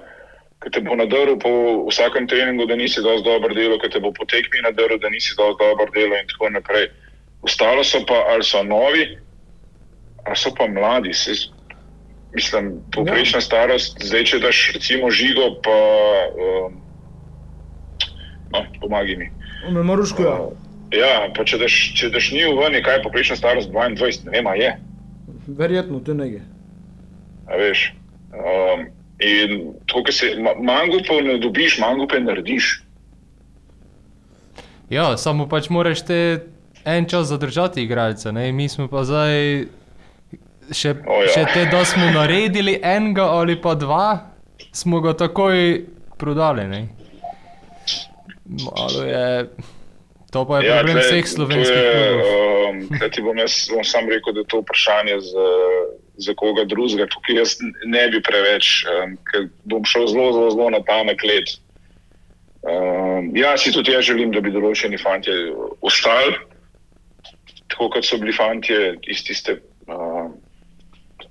ki 0.63 0.71
te 0.73 0.81
bo 0.81 0.97
nadaril 0.97 1.37
po 1.41 1.51
vsakem 1.89 2.27
treningu, 2.29 2.65
da 2.69 2.77
nisi 2.79 3.03
dovolj 3.03 3.23
dobro 3.27 3.53
delo, 3.53 3.77
ki 3.81 3.91
te 3.93 4.01
bo 4.01 4.13
po 4.15 4.25
tekmi 4.29 4.63
nadaril, 4.65 4.97
da 5.03 5.11
nisi 5.13 5.37
dovolj 5.37 5.59
dobro 5.61 5.89
delo 5.93 6.17
in 6.17 6.29
tako 6.31 6.49
naprej. 6.55 6.89
Ostalo 7.43 7.83
so 7.83 8.01
pa 8.07 8.23
ali 8.33 8.47
so 8.47 8.63
novi, 8.63 9.05
ali 10.23 10.39
so 10.39 10.53
pa 10.55 10.67
mladi. 10.71 11.13
Se, 11.13 11.35
mislim, 12.33 12.79
poprečna 12.95 13.43
ja. 13.43 13.45
starost, 13.45 13.99
zdaj 14.01 14.25
če 14.31 14.39
daš 14.47 14.65
recimo 14.79 15.11
žigo, 15.13 15.51
pa 15.61 15.77
um, 16.33 16.79
no, 18.55 18.65
pomagi 18.81 19.19
mi. 19.19 19.29
Ne 19.69 19.83
moreš 19.83 20.15
ko. 20.17 20.23
Uh, 20.23 20.72
ja, 20.93 21.11
pa 21.35 21.43
če 21.43 21.57
daš, 21.57 21.75
če 21.97 22.09
daš 22.09 22.31
ni 22.31 22.43
v 22.43 22.55
ven, 22.57 22.77
kaj 22.83 22.99
je 22.99 23.03
poprečna 23.03 23.35
starost 23.35 23.69
22, 23.69 24.25
ne 24.25 24.31
vem, 24.31 24.49
je. 24.55 24.71
Verjetno, 25.47 26.01
je 26.07 26.13
nekaj. 26.13 26.41
A 27.47 27.59
veš. 27.59 27.81
Um, 28.33 28.87
in 29.19 29.73
to, 29.85 30.03
kar 30.03 30.13
se 30.13 30.33
ma- 30.37 30.55
mango 30.55 31.01
pa 31.07 31.19
ne 31.21 31.37
dobiš, 31.37 31.79
mango 31.79 32.07
pa 32.07 32.19
narediš. 32.19 32.79
Ja, 34.89 35.17
samo 35.17 35.47
pač 35.49 35.69
moraš 35.69 36.03
te 36.05 36.19
en 36.85 37.05
čas 37.05 37.27
zadržati 37.27 37.83
igralce, 37.83 38.31
ne? 38.31 38.51
mi 38.51 38.69
smo 38.69 38.87
pa 38.87 39.03
zdaj 39.03 39.65
še, 40.71 40.95
O, 41.07 41.21
ja. 41.23 41.31
še 41.33 41.45
te, 41.53 41.65
da 41.65 41.85
smo 41.85 42.09
naredili 42.11 42.77
enega 42.83 43.23
ali 43.31 43.55
pa 43.55 43.75
dva, 43.75 44.29
smo 44.71 45.01
ga 45.01 45.13
takoj 45.15 45.85
prodali. 46.17 46.67
Ne? 46.67 46.81
Malo 48.45 49.03
je, 49.03 49.47
to 50.33 50.45
pa 50.49 50.59
je 50.59 50.67
ja, 50.67 50.81
problem 50.81 50.97
tle- 50.97 51.05
vseh 51.05 51.25
slovenskih 51.29 51.83
klubov. 51.93 52.31
Um, 52.69 52.77
ti 53.13 53.21
bom 53.21 53.37
jaz 53.37 53.57
bom 53.69 53.83
sam 53.85 54.09
rekel, 54.09 54.33
da 54.33 54.41
je 54.41 54.49
to 54.49 54.61
vprašanje 54.63 55.19
za, 55.21 55.49
za 56.25 56.33
koga 56.33 56.65
drugega. 56.65 57.05
Tukaj 57.13 57.37
jaz 57.37 57.57
ne 57.85 58.07
bi 58.09 58.21
preveč, 58.25 58.81
um, 58.89 59.17
ker 59.29 59.49
bom 59.69 59.85
šel 59.85 60.07
zelo, 60.09 60.31
zelo, 60.33 60.49
zelo 60.55 60.69
na 60.73 60.81
pamet 60.81 61.21
let. 61.27 61.53
Um, 62.63 63.29
ja, 63.37 63.57
si 63.57 63.73
tudi 63.75 63.91
jaz 63.91 64.07
želim, 64.07 64.31
da 64.31 64.41
bi 64.41 64.53
določeni 64.53 64.97
fanti 64.97 65.33
ostali, 65.83 66.37
tako 67.67 67.89
kot 67.93 68.07
so 68.07 68.17
bili 68.21 68.33
fanti 68.33 68.73
iz 69.11 69.23
tiste 69.27 69.57
um, 69.91 70.31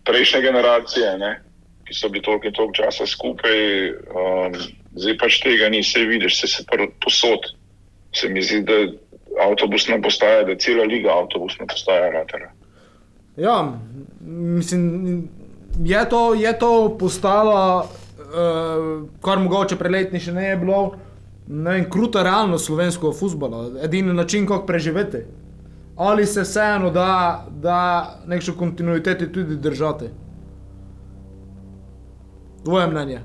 prejšnje 0.05 0.43
generacije, 0.45 1.17
ne, 1.19 1.33
ki 1.89 1.97
so 1.97 2.11
bili 2.13 2.23
toliko 2.23 2.51
in 2.51 2.55
toliko 2.59 2.79
časa 2.83 3.09
skupaj. 3.09 3.59
Um, 4.13 4.61
zdaj 4.93 5.17
pač 5.19 5.41
tega 5.41 5.73
ni, 5.73 5.81
vse 5.81 6.05
vidiš, 6.07 6.37
vse 6.37 6.53
se 6.53 6.87
posod. 7.01 7.49
Se 8.13 8.29
mi 8.29 8.43
zdi, 8.43 8.61
da 8.63 8.73
avtobusna 9.49 10.01
postaja, 10.03 10.45
da 10.45 10.57
cela 10.57 10.85
liga 10.85 11.11
avtobusna 11.11 11.67
postaja 11.67 12.11
ratera. 12.11 12.51
Ja, 13.37 13.73
mislim, 14.27 15.29
je 15.85 16.09
to, 16.09 16.35
je 16.35 16.59
to 16.59 16.97
postalo, 16.99 17.89
uh, 18.19 19.09
kar 19.25 19.39
mogoče 19.39 19.77
preletni 19.77 20.21
še 20.21 20.35
ne 20.37 20.51
je 20.51 20.57
bilo, 20.61 20.81
ne 21.49 21.71
vem, 21.71 21.87
kruta 21.91 22.23
realnost 22.23 22.69
slovenskega 22.69 23.13
futbola, 23.17 23.65
edini 23.85 24.13
način, 24.13 24.47
kako 24.47 24.67
preživeti. 24.67 25.25
Ali 25.97 26.27
se 26.27 26.43
vseeno 26.43 26.91
da, 26.91 27.45
da 27.51 27.79
nekšno 28.27 28.55
kontinuiteti 28.59 29.33
tudi 29.33 29.57
držati? 29.57 30.09
Tvoje 32.65 32.87
mnenje? 32.87 33.21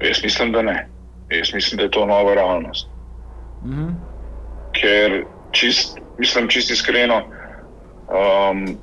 Jaz 0.00 0.22
mislim, 0.24 0.52
da 0.52 0.62
ne. 0.62 0.88
Jaz 1.30 1.54
mislim, 1.54 1.76
da 1.78 1.82
je 1.82 1.90
to 1.90 2.06
nova 2.06 2.34
realnost. 2.34 2.89
Mhm. 3.64 3.88
Ker 4.72 5.24
čist, 5.52 5.98
mislim, 6.18 6.48
čist 6.48 6.70
iskreno, 6.70 7.22
um, 8.08 8.78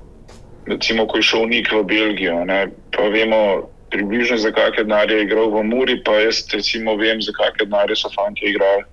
recimo, 0.67 1.07
ko 1.07 1.17
je 1.17 1.23
šel 1.23 1.47
Nik 1.47 1.71
v 1.71 1.83
Belgijo, 1.83 2.43
ne, 2.45 2.67
pa 2.91 3.07
vemo 3.13 3.69
približno, 3.89 4.37
za 4.37 4.51
kakšne 4.51 4.83
denarje 4.83 5.17
je 5.17 5.23
igral 5.23 5.49
v 5.51 5.63
Muri, 5.63 5.95
pa 6.03 6.19
jaz 6.19 6.43
recimo 6.53 6.97
vem, 6.99 7.21
za 7.23 7.31
kakšne 7.31 7.65
denarje 7.65 7.95
so 7.95 8.11
fanti 8.11 8.51
igrali 8.51 8.83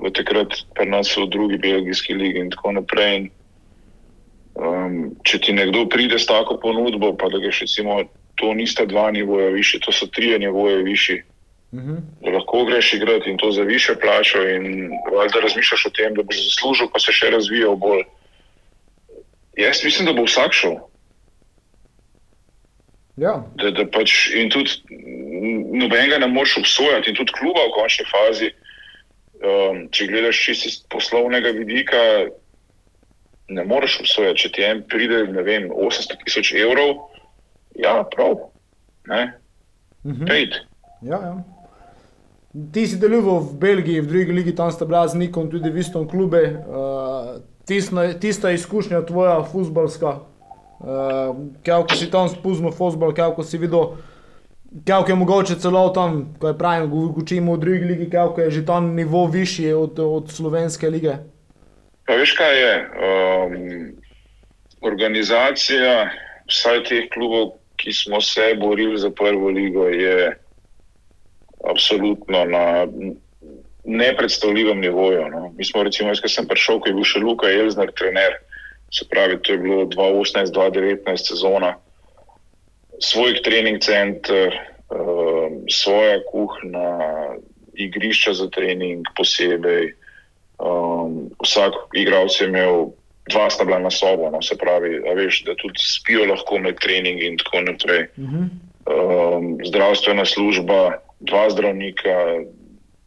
v 0.00 0.08
takrat 0.16 0.64
pri 0.72 0.88
nas 0.88 1.12
v 1.16 1.28
drugi 1.28 1.58
belgijski 1.60 2.14
ligi 2.14 2.40
in 2.40 2.50
tako 2.50 2.72
naprej. 2.72 3.16
In, 3.16 3.24
um, 4.56 4.94
če 5.28 5.40
ti 5.44 5.52
nekdo 5.52 5.84
pride 5.92 6.16
s 6.16 6.26
tako 6.30 6.56
ponudbo, 6.62 7.12
pa 7.20 7.28
da 7.28 7.42
ga 7.42 7.52
še 7.52 7.68
recimo, 7.68 8.00
to 8.40 8.54
nista 8.56 8.86
dva 8.88 9.10
nivoja 9.12 9.50
višji, 9.52 9.84
to 9.84 9.92
so 9.92 10.08
trije 10.08 10.38
nivoje 10.40 10.80
višji 11.72 11.80
Mhm. 11.80 11.96
da 12.20 12.30
lahko 12.30 12.64
greš 12.64 12.94
igrati 12.94 13.30
in 13.30 13.36
to 13.36 13.50
za 13.50 13.62
više 13.62 13.94
plačo, 14.00 14.42
in 14.48 14.90
valjda 15.16 15.40
razmišljaš 15.40 15.86
o 15.86 15.90
tem, 15.90 16.14
da 16.14 16.22
boš 16.22 16.36
zaslužil, 16.44 16.88
pa 16.92 16.98
se 16.98 17.12
še 17.12 17.30
razvijal 17.30 17.76
bolj. 17.76 18.02
Jaz 19.56 19.84
mislim, 19.84 20.06
da 20.06 20.12
bo 20.12 20.24
vsak 20.24 20.52
šel. 20.52 20.74
Ja, 23.16 23.44
Da, 23.54 23.70
da 23.70 23.84
pač, 23.86 24.30
in 24.34 24.50
tudi 24.50 24.70
nobenega 25.72 26.18
ne 26.18 26.26
moreš 26.26 26.56
obsojati, 26.58 27.10
in 27.10 27.16
tudi 27.16 27.32
kluba 27.32 27.66
v 27.68 27.74
končni 27.74 28.06
fazi. 28.08 28.50
Um, 29.40 29.86
če 29.92 30.06
gledaš 30.06 30.40
čisto 30.44 30.68
iz 30.68 30.78
poslovnega 30.90 31.52
vidika, 31.56 32.00
ne 33.48 33.64
moreš 33.64 34.00
obsojati. 34.00 34.40
Če 34.40 34.52
ti 34.52 34.64
en 34.64 34.82
pride, 34.88 35.22
ne 35.32 35.42
vem, 35.42 35.70
800 35.70 36.18
tisoč 36.24 36.52
evrov, 36.52 37.06
ja, 37.76 38.02
prav, 38.10 38.50
ne, 39.06 39.22
mhm. 40.04 40.26
pejt. 40.26 40.60
ja, 41.02 41.20
ja. 41.20 41.59
Ti 42.50 42.82
si 42.86 42.98
deloval 42.98 43.46
v 43.46 43.52
Belgiji, 43.62 44.02
v 44.02 44.10
drugi 44.10 44.32
ligi, 44.34 44.52
tam 44.54 44.74
sta 44.74 44.82
bila 44.82 45.06
z 45.06 45.14
Nikom 45.14 45.46
tudi 45.46 45.70
v 45.70 45.78
istem 45.78 46.02
klubu. 46.02 46.42
Uh, 46.42 47.38
tista, 47.62 48.10
tista 48.18 48.50
izkušnja 48.50 49.06
tvoja, 49.06 49.38
futbalska, 49.46 50.18
uh, 50.18 51.30
kako 51.62 51.94
si 51.94 52.10
tam 52.10 52.26
spustil 52.26 52.74
futbol, 52.74 53.14
kako 53.14 53.46
si 53.46 53.54
videl, 53.54 54.02
kako 54.82 55.10
je 55.10 55.14
mogoče 55.14 55.54
celo 55.62 55.94
tam, 55.94 56.34
ko 56.42 56.50
je 56.50 56.58
pravim, 56.58 56.90
učimo 56.90 57.54
v 57.54 57.62
drugi 57.62 57.84
ligi, 57.84 58.10
kako 58.10 58.40
je 58.40 58.50
že 58.50 58.66
tam 58.66 58.98
nivo 58.98 59.30
višji 59.30 59.70
od, 59.72 59.98
od 59.98 60.34
slovenske 60.34 60.90
lige. 60.90 61.22
Pa 62.02 62.18
veš, 62.18 62.34
kaj 62.34 62.54
je? 62.58 62.74
Um, 62.82 63.54
organizacija 64.82 66.10
vsaj 66.50 66.82
teh 66.90 67.06
klubov, 67.14 67.62
ki 67.78 67.94
smo 67.94 68.18
se 68.20 68.58
borili 68.58 68.98
za 68.98 69.14
prvo 69.14 69.54
ligo, 69.54 69.86
je 69.86 70.34
absolutno 71.64 72.44
na 72.44 72.86
nepredstavljivem 73.84 74.80
nivoju. 74.80 75.28
No. 75.28 75.52
Mi 75.56 75.64
smo, 75.64 75.82
recimo, 75.82 76.08
jaz, 76.08 76.20
ko 76.20 76.28
sem 76.28 76.48
prišel, 76.48 76.80
ko 76.80 76.88
je 76.88 76.94
bil 76.94 77.06
še 77.06 77.22
Luka 77.24 77.50
Elzner 77.50 77.92
trener, 77.96 78.36
se 78.92 79.06
pravi, 79.08 79.38
to 79.42 79.52
je 79.52 79.62
bilo 79.62 79.84
2018-2019 79.86 81.30
sezona, 81.30 81.74
svoj 83.00 83.38
trening 83.42 83.80
center, 83.82 84.56
um, 84.90 85.62
svoja 85.70 86.20
kuhna, 86.30 87.36
igrišča 87.74 88.34
za 88.34 88.48
trening 88.50 89.06
posebej. 89.16 89.94
Um, 90.60 91.30
vsak 91.40 91.96
igralec 91.96 92.34
je 92.40 92.48
imel, 92.50 92.90
dva 93.30 93.46
sta 93.50 93.64
bila 93.64 93.78
na 93.78 93.90
sobo, 93.94 94.28
no, 94.30 94.42
se 94.42 94.58
pravi, 94.58 94.98
veš, 95.16 95.44
da 95.46 95.54
tudi 95.56 95.80
spijo 95.80 96.26
lahko 96.28 96.58
med 96.58 96.76
treningi 96.82 97.30
in 97.30 97.38
tako 97.40 97.62
naprej. 97.70 98.10
Mhm. 98.18 98.50
Um, 98.90 99.56
zdravstvena 99.64 100.24
služba, 100.24 100.98
dva 101.20 101.50
zdravnika, 101.50 102.44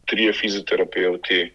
trije 0.06 0.32
fizioterapeuti 0.32 1.52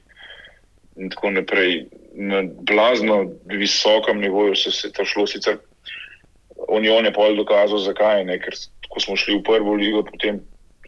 in 0.96 1.10
tako 1.10 1.32
naprej. 1.32 1.86
Na 2.14 2.42
blazno 2.44 3.32
visokem 3.46 4.20
nivoju 4.20 4.56
se 4.56 4.88
je 4.88 4.92
to 4.92 5.06
šlo, 5.06 5.28
sicer 5.28 5.58
Union 6.68 7.06
je 7.06 7.14
pol 7.14 7.36
dokazal, 7.36 7.80
zakaj 7.80 8.26
ne, 8.26 8.40
ker 8.42 8.56
ko 8.90 9.00
smo 9.00 9.16
šli 9.16 9.40
v 9.40 9.44
prvo 9.46 9.76
ligo, 9.80 10.04
potem 10.04 10.42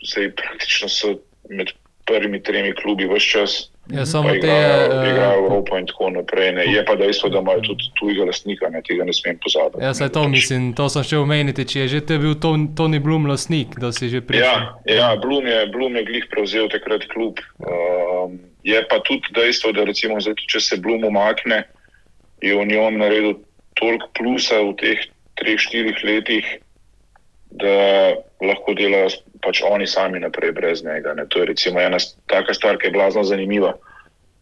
se 0.03 0.27
je 0.27 0.35
praktično 0.35 1.15
med 1.49 1.71
prvimi 2.05 2.41
tremi 2.43 2.73
klubi 2.75 3.07
vse 3.07 3.29
čas. 3.29 3.70
Ja, 3.89 4.05
samo 4.05 4.29
pa 4.29 4.33
te, 4.33 4.37
igrajo, 4.37 5.03
eh, 5.03 5.09
igrajo 5.09 5.37
Evropo 5.37 5.77
in 5.77 5.85
tako 5.85 6.09
naprej. 6.09 6.51
Ne. 6.51 6.65
Je 6.65 6.85
pa 6.85 6.95
dejstvo, 6.95 7.29
da 7.29 7.39
imajo 7.39 7.61
tudi 7.61 7.83
tujega 7.99 8.25
lastnika, 8.25 8.69
ne, 8.69 8.81
tega 8.81 9.03
ne 9.03 9.13
smem 9.13 9.39
pozabiti. 9.41 9.83
Ja, 9.83 9.93
saj 9.93 10.09
to 10.09 10.23
Pač- 10.23 10.29
mislim, 10.29 10.73
to 10.73 10.89
sem 10.89 11.03
še 11.03 11.17
omeniti, 11.17 11.65
če 11.65 11.79
je 11.79 11.87
že 11.87 12.01
te 12.01 12.17
bil 12.17 12.35
Ton- 12.35 12.75
Tony 12.75 12.99
Blum 12.99 13.25
lastnik, 13.25 13.75
da 13.79 13.91
si 13.91 14.09
že 14.09 14.21
prišel. 14.21 14.45
Ja, 14.45 14.77
ja 14.85 15.15
Blum, 15.15 15.47
je, 15.47 15.65
Blum 15.67 15.95
je 15.95 16.03
glih 16.05 16.25
prevzel 16.29 16.69
takrat 16.69 17.07
klub. 17.07 17.39
Um, 17.59 18.39
je 18.63 18.77
pa 18.87 18.99
tudi 18.99 19.27
dejstvo, 19.33 19.71
da 19.73 19.83
recimo, 19.83 20.21
zdaj, 20.21 20.37
tudi 20.37 20.47
če 20.47 20.59
se 20.59 20.77
Blum 20.77 21.03
umakne, 21.03 21.63
je 22.41 22.53
v 22.55 22.65
njem 22.65 22.97
naredil 22.97 23.33
toliko 23.73 24.07
plusa 24.13 24.61
v 24.61 24.77
teh 24.77 24.99
treh, 25.35 25.57
štirih 25.57 25.97
letih, 26.03 26.45
da 27.51 28.13
lahko 28.41 28.73
delajo 28.77 29.09
pač 29.41 29.61
oni 29.63 29.87
sami 29.87 30.19
naprej 30.19 30.51
brez 30.51 30.83
njega. 30.83 31.13
Ne. 31.13 31.25
To 31.25 31.39
je 31.39 31.45
recimo 31.47 31.79
ena 31.79 31.97
taka 32.27 32.53
stvar, 32.53 32.77
ki 32.77 32.87
je 32.87 32.91
blazno 32.91 33.23
zanimiva. 33.23 33.73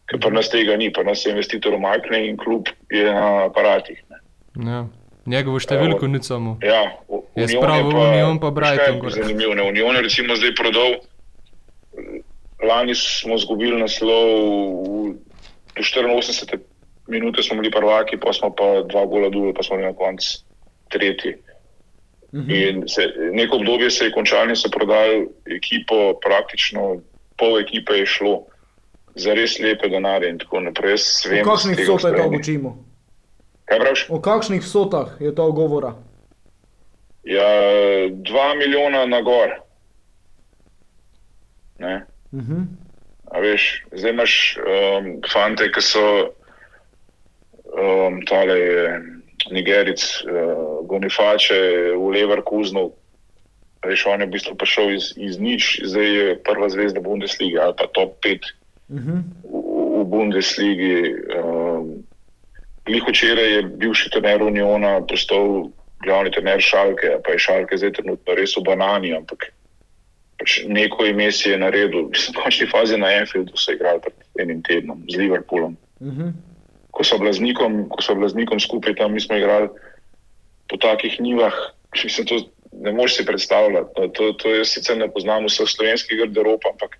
Ker 0.06 0.18
pri 0.18 0.30
nas 0.30 0.48
tega 0.48 0.76
ni, 0.76 0.90
pri 0.90 1.04
nas 1.04 1.22
se 1.22 1.30
investitor 1.30 1.72
umakne 1.72 2.26
in 2.26 2.36
klub 2.36 2.66
je 2.90 3.04
na 3.04 3.44
aparatih. 3.44 4.00
Ne. 4.08 4.18
Ja. 4.64 4.80
Njegovo 5.26 5.58
številko 5.58 6.06
ni 6.06 6.18
samo. 6.20 6.56
Ja, 6.60 6.80
u- 7.08 7.24
Je 7.36 7.46
spravil 7.46 7.94
Union 7.94 8.38
pa 8.38 8.50
Brighton 8.50 8.98
Zanimivo, 9.06 9.54
ne, 9.54 9.62
Union 9.62 9.94
je 9.94 10.02
recimo 10.02 10.34
zdaj 10.34 10.54
prodal. 10.54 10.96
Lani 12.60 12.94
smo 12.94 13.34
izgubili 13.34 13.76
naslov, 13.76 14.26
v- 15.06 15.14
do 15.72 15.82
84 16.10 16.58
minute 17.06 17.42
smo 17.42 17.56
bili 17.56 17.70
prvaki, 17.70 18.16
pa 18.16 18.32
smo 18.32 18.50
pa 18.50 18.82
dva 18.82 19.06
gola 19.06 19.28
duli, 19.28 19.54
pa 19.54 19.62
smo 19.62 19.76
bili 19.76 19.86
na 19.86 19.94
koncu 19.94 20.44
tretji. 20.88 21.34
In 22.32 22.88
se, 22.88 23.02
neko 23.32 23.56
obdobje 23.56 23.90
se 23.90 24.04
je 24.04 24.12
končalo 24.12 24.48
in 24.50 24.56
so 24.56 24.70
prodali 24.70 25.28
ekipo, 25.56 26.14
praktično 26.22 27.00
pol 27.36 27.58
ekipe 27.58 27.92
je 27.92 28.06
šlo 28.06 28.34
za 29.14 29.34
res 29.34 29.58
lepe 29.58 29.88
denarje 29.88 30.30
in 30.30 30.38
tako 30.38 30.60
naprej. 30.60 30.94
Jaz 30.94 31.08
O 31.26 31.30
vem, 31.30 31.44
kakšnih 31.44 31.80
vsotah 31.82 32.12
je 32.12 32.22
to 32.22 32.28
učimo? 32.38 32.76
Kaj 33.64 33.78
praviš? 33.78 34.04
O 34.08 34.20
kakšnih 34.20 34.62
vsotah 34.62 35.16
je 35.20 35.34
to 35.34 35.52
govora? 35.52 35.94
Ja, 37.26 37.50
dva 38.10 38.54
milijona 38.54 39.06
na 39.06 39.20
gor. 39.22 39.58
Ne? 41.78 42.06
Mhm. 42.32 42.62
A 43.30 43.40
veš, 43.40 43.84
zdaj 43.92 44.10
imaš 44.10 44.32
um, 44.58 45.10
fante, 45.32 45.70
ki 45.72 45.82
so 45.82 46.06
um, 47.74 48.22
tale 48.26 48.56
Nigeric, 49.50 50.02
uh, 50.26 50.84
Bonifače 50.84 51.60
v 51.96 52.04
Leverkusenu. 52.12 52.92
A 53.80 53.88
Veš, 53.88 54.06
on 54.06 54.20
je 54.20 54.26
v 54.28 54.34
bistvu 54.36 54.54
prišel 54.60 54.92
iz, 54.92 55.16
iz 55.16 55.38
nič, 55.40 55.80
zdaj 55.88 56.08
je 56.12 56.26
prva 56.44 56.68
zvezda 56.68 57.00
Bundeslige 57.00 57.56
ali 57.56 57.72
pa 57.72 57.88
top 57.88 58.20
5 58.20 58.52
Mhm. 58.90 59.16
v, 59.46 60.02
v 60.02 60.04
Bundesligi. 60.04 61.14
Um, 61.38 62.02
Glih 62.84 63.04
včeraj 63.08 63.50
je 63.54 63.62
bivši 63.62 64.10
trener 64.10 64.42
Uniona 64.42 64.98
postal 65.06 65.70
glavni 66.02 66.32
trener 66.34 66.58
Šalke, 66.60 67.20
pa 67.24 67.32
je 67.32 67.38
Šalke 67.38 67.76
zdaj 67.78 67.92
trenutno 67.92 68.34
res 68.34 68.56
v 68.56 68.64
banani, 68.66 69.14
ampak 69.14 69.52
pač 70.40 70.64
neko 70.66 71.06
ime 71.06 71.30
si 71.32 71.50
je 71.52 71.58
naredil. 71.58 72.08
Mislim, 72.10 72.34
v 72.36 72.42
končni 72.42 72.66
fazi 72.66 72.98
na 72.98 73.12
Enfieldu 73.14 73.54
so 73.54 73.72
igrali 73.72 74.00
pred 74.00 74.16
enim 74.42 74.62
tednom 74.62 75.04
z 75.08 75.16
Liverpoolom. 75.16 75.76
Mhm. 76.02 76.49
Ko 77.00 77.04
so 77.08 77.16
blaznikom, 77.16 77.86
ko 77.88 78.04
so 78.04 78.12
blaznikom 78.12 78.60
skupaj 78.60 78.98
tam, 79.00 79.16
mi 79.16 79.24
smo 79.24 79.38
igrali 79.40 79.70
po 80.68 80.76
takih 80.76 81.16
nivah, 81.24 81.56
mislim, 81.96 82.26
to 82.28 82.36
ne 82.72 82.92
moreš 82.92 83.16
si 83.16 83.26
predstavljati. 83.26 83.96
No, 83.96 84.08
to, 84.08 84.32
to 84.32 84.52
jaz 84.52 84.68
sicer 84.68 84.98
ne 85.00 85.08
poznam 85.08 85.48
vseh 85.48 85.64
slovenskih 85.64 86.20
garderob, 86.20 86.60
ampak 86.68 86.98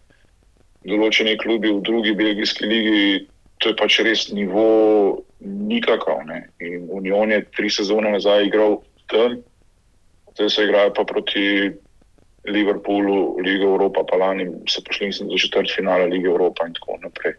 določeni 0.89 1.37
klubi 1.37 1.69
v 1.69 1.83
drugi 1.85 2.15
belgijski 2.17 2.65
ligi, 2.65 3.03
to 3.61 3.75
je 3.75 3.77
pač 3.77 4.01
res 4.01 4.31
nivo 4.33 4.65
nikakav. 5.45 6.25
Ne. 6.25 6.47
In 6.65 6.89
Union 6.89 7.37
je 7.37 7.45
tri 7.53 7.69
sezone 7.69 8.09
nazaj 8.17 8.49
igral 8.49 8.81
tam, 9.13 9.37
zdaj 10.33 10.49
so 10.49 10.65
igrali 10.65 10.97
pa 10.97 11.05
proti 11.05 11.45
Liverpoolu, 12.49 13.37
Liga 13.45 13.69
Evropa, 13.69 14.07
pa 14.09 14.17
lani 14.17 14.49
so 14.65 14.81
prišli 14.81 15.13
mislim, 15.13 15.29
do 15.29 15.39
četrt 15.39 15.69
finala 15.77 16.09
Lige 16.09 16.33
Evropa 16.33 16.67
in 16.67 16.75
tako 16.75 16.97
naprej. 17.05 17.37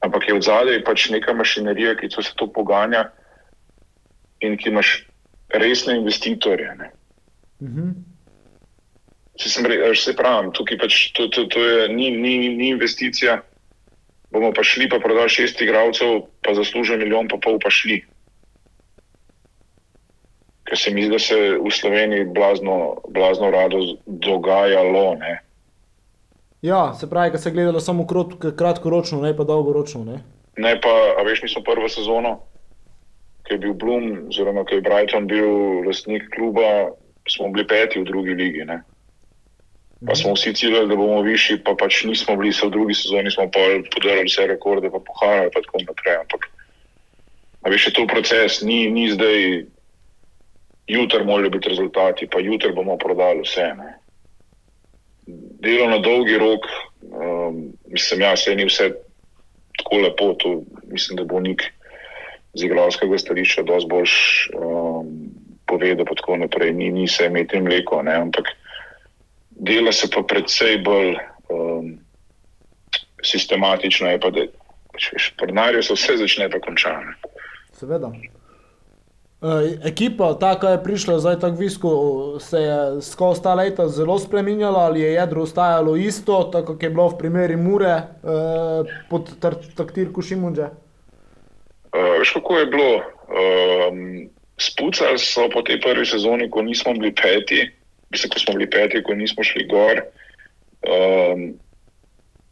Ampak 0.00 0.28
je 0.28 0.34
v 0.34 0.42
zadnji 0.42 0.84
pač 0.86 1.08
neka 1.10 1.34
mašinerija, 1.34 1.96
ki 1.98 2.10
se 2.10 2.34
to 2.38 2.46
poganja 2.46 3.08
in 4.40 4.54
ki 4.56 4.70
imaš 4.70 5.08
resne 5.50 5.98
investitorje. 5.98 6.74
Ne. 6.78 6.90
Mhm. 7.62 7.90
Če 9.38 9.48
sem 9.48 9.66
rekel, 9.70 9.94
se 9.94 10.16
pravim, 10.18 10.50
tukaj 10.54 10.78
pač 10.78 10.94
to, 11.14 11.28
to, 11.30 11.46
to 11.46 11.62
je, 11.62 11.88
ni, 11.94 12.10
ni, 12.10 12.50
ni 12.58 12.72
investicija. 12.74 13.38
Bomo 14.34 14.50
pa 14.52 14.64
šli, 14.66 14.88
pa 14.90 14.98
prodali 15.00 15.30
šest 15.30 15.62
igralcev, 15.62 16.26
pa 16.44 16.54
zaslužili 16.58 17.04
milijon, 17.04 17.30
pa 17.30 17.38
pol 17.40 17.60
pa 17.62 17.70
šli. 17.70 18.02
Ker 20.68 20.76
se 20.76 20.90
mi 20.92 21.06
zdi, 21.06 21.12
da 21.14 21.20
se 21.22 21.36
v 21.56 21.70
Sloveniji 21.72 22.26
blazno, 22.34 22.98
blazno 23.14 23.50
rado 23.54 23.78
dogajalo. 24.06 25.14
Ne. 25.22 25.38
Ja, 26.62 26.94
se 26.94 27.10
pravi, 27.10 27.30
da 27.30 27.38
se 27.38 27.48
je 27.48 27.52
gledalo 27.52 27.80
samo 27.80 28.06
kratkoročno, 28.56 29.20
ne 29.20 29.36
pa 29.36 29.44
dolgoročno. 29.44 30.04
Ne? 30.04 30.18
ne 30.56 30.80
pa, 30.80 30.94
a 31.18 31.22
veš, 31.22 31.42
mi 31.42 31.48
smo 31.48 31.62
prvo 31.62 31.88
sezono, 31.88 32.40
ki 33.46 33.54
je 33.54 33.58
bil 33.58 33.74
Bloom, 33.78 34.26
oziroma 34.28 34.64
ki 34.66 34.80
je 34.80 34.86
Brighton 34.86 35.26
bil 35.26 35.86
lastnik 35.86 36.26
kluba, 36.34 36.90
smo 37.30 37.48
bili 37.54 37.66
peti 37.66 38.00
v 38.00 38.08
drugi 38.10 38.34
ligi. 38.34 38.64
Ne. 38.66 38.82
Pa 40.06 40.14
smo 40.14 40.34
vsi 40.34 40.54
ciljali, 40.54 40.88
da 40.88 40.96
bomo 40.96 41.22
višji, 41.22 41.60
pa 41.64 41.74
pač 41.78 42.04
nismo 42.04 42.36
bili, 42.36 42.52
se 42.52 42.66
v 42.66 42.74
drugi 42.74 42.94
sezoni 42.94 43.30
smo 43.30 43.48
pa 43.50 43.62
podarili 43.94 44.26
vse 44.30 44.46
rekorde, 44.46 44.90
pa 44.90 44.98
pohajali, 44.98 45.50
pa 45.54 45.62
tako 45.62 45.82
naprej. 45.86 46.20
Ampak, 46.22 46.50
veš, 47.70 47.86
je 47.86 47.92
to 47.92 48.06
proces, 48.06 48.60
ni, 48.62 48.90
ni 48.90 49.08
zdaj, 49.10 49.64
jutri 50.86 51.24
morajo 51.24 51.50
biti 51.54 51.68
rezultati, 51.68 52.30
pa 52.30 52.42
jutri 52.42 52.72
bomo 52.74 52.98
prodali 52.98 53.46
vse. 53.46 53.72
Ne. 53.78 53.94
Delo 55.60 55.88
na 55.90 55.98
dolgi 55.98 56.38
rok, 56.38 56.64
um, 57.02 57.72
mislim, 57.86 58.20
ja, 58.20 58.36
se 58.36 58.54
ni 58.54 58.64
vse 58.64 58.92
tako 59.78 59.96
lepo, 60.04 60.32
to 60.38 60.62
mislim, 60.88 61.16
da 61.16 61.24
bo 61.24 61.40
nik 61.40 61.62
z 62.54 62.64
igralskega 62.64 63.18
stališča 63.18 63.62
dosti 63.62 63.88
boljš 63.90 64.14
um, 64.56 65.10
povedal, 65.66 66.06
pa 66.08 66.14
tako 66.14 66.36
naprej, 66.36 66.72
ni, 66.72 66.90
ni 66.90 67.08
se 67.08 67.26
imeti 67.26 67.60
mleko, 67.60 68.02
ne, 68.02 68.14
ampak 68.14 68.48
dela 69.50 69.92
se 69.92 70.08
pa 70.14 70.22
predvsej 70.22 70.78
bolj 70.78 71.14
um, 71.52 71.92
sistematično, 73.22 74.08
je 74.08 74.20
pa 74.20 74.30
da 74.30 74.46
pač, 74.92 75.12
veš, 75.12 75.30
pri 75.36 75.52
denarju 75.52 75.82
se 75.82 75.94
vse 75.94 76.16
začne 76.24 76.50
pa 76.50 76.60
končane. 76.64 77.14
Seveda. 77.76 78.10
E, 79.38 79.78
ekipa, 79.86 80.32
ta, 80.34 80.56
ki 80.58 80.72
je 80.72 80.82
prišla 80.82 81.18
zdaj 81.22 81.36
tako 81.44 81.60
visko, 81.60 81.90
se 82.42 82.58
je 82.58 82.78
skozi 83.06 83.42
ta 83.42 83.54
leta 83.54 83.88
zelo 83.88 84.18
spremenjala, 84.18 84.88
ali 84.90 85.00
je 85.00 85.12
jedro 85.12 85.42
ostajalo 85.42 85.96
isto, 85.96 86.42
tako 86.52 86.74
kot 86.74 86.82
je 86.82 86.90
bilo 86.90 87.08
v 87.08 87.18
primeri 87.18 87.56
Mure 87.56 87.94
e, 87.94 88.02
pod 89.10 89.30
taktirko 89.78 90.22
Šimunže. 90.22 90.70
Uh, 91.88 92.18
veš, 92.18 92.34
kako 92.34 92.58
je 92.58 92.66
bilo? 92.66 92.94
Um, 93.28 94.28
spucali 94.60 95.18
so 95.18 95.46
po 95.48 95.62
tej 95.62 95.80
prvi 95.80 96.04
sezoni, 96.06 96.50
ko 96.50 96.62
nismo 96.62 96.92
bili 96.98 97.14
peti, 97.14 97.62
mislim, 98.10 98.30
ko 98.30 98.38
smo 98.38 98.54
bili 98.58 98.70
peti, 98.70 99.02
ko 99.02 99.14
nismo 99.14 99.44
šli 99.44 99.64
gor. 99.70 100.02
Um, 100.82 101.54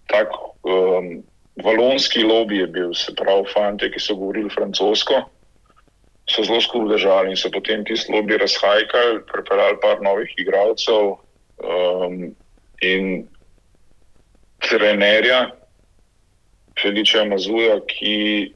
tak 0.07 0.31
um, 0.63 1.21
valonski 1.65 2.23
lobby 2.23 2.63
je 2.63 2.67
bil, 2.67 2.95
se 2.95 3.15
pravi, 3.15 3.45
fanti, 3.53 3.91
ki 3.91 4.01
so 4.01 4.17
govorili 4.17 4.55
francosko, 4.55 5.27
so 6.31 6.43
zelo 6.45 6.61
skupaj 6.61 6.97
držali 6.97 7.31
in 7.31 7.37
so 7.37 7.51
potem 7.51 7.85
ti 7.85 7.95
lobby 8.11 8.39
razhajkali, 8.39 9.23
pripeljali 9.33 9.79
par 9.83 10.03
novih 10.03 10.35
igralcev 10.39 11.15
um, 11.63 12.35
in 12.83 13.27
trenerja 14.59 15.51
Feliča 16.83 17.25
Mazuja, 17.25 17.81
ki 17.87 18.53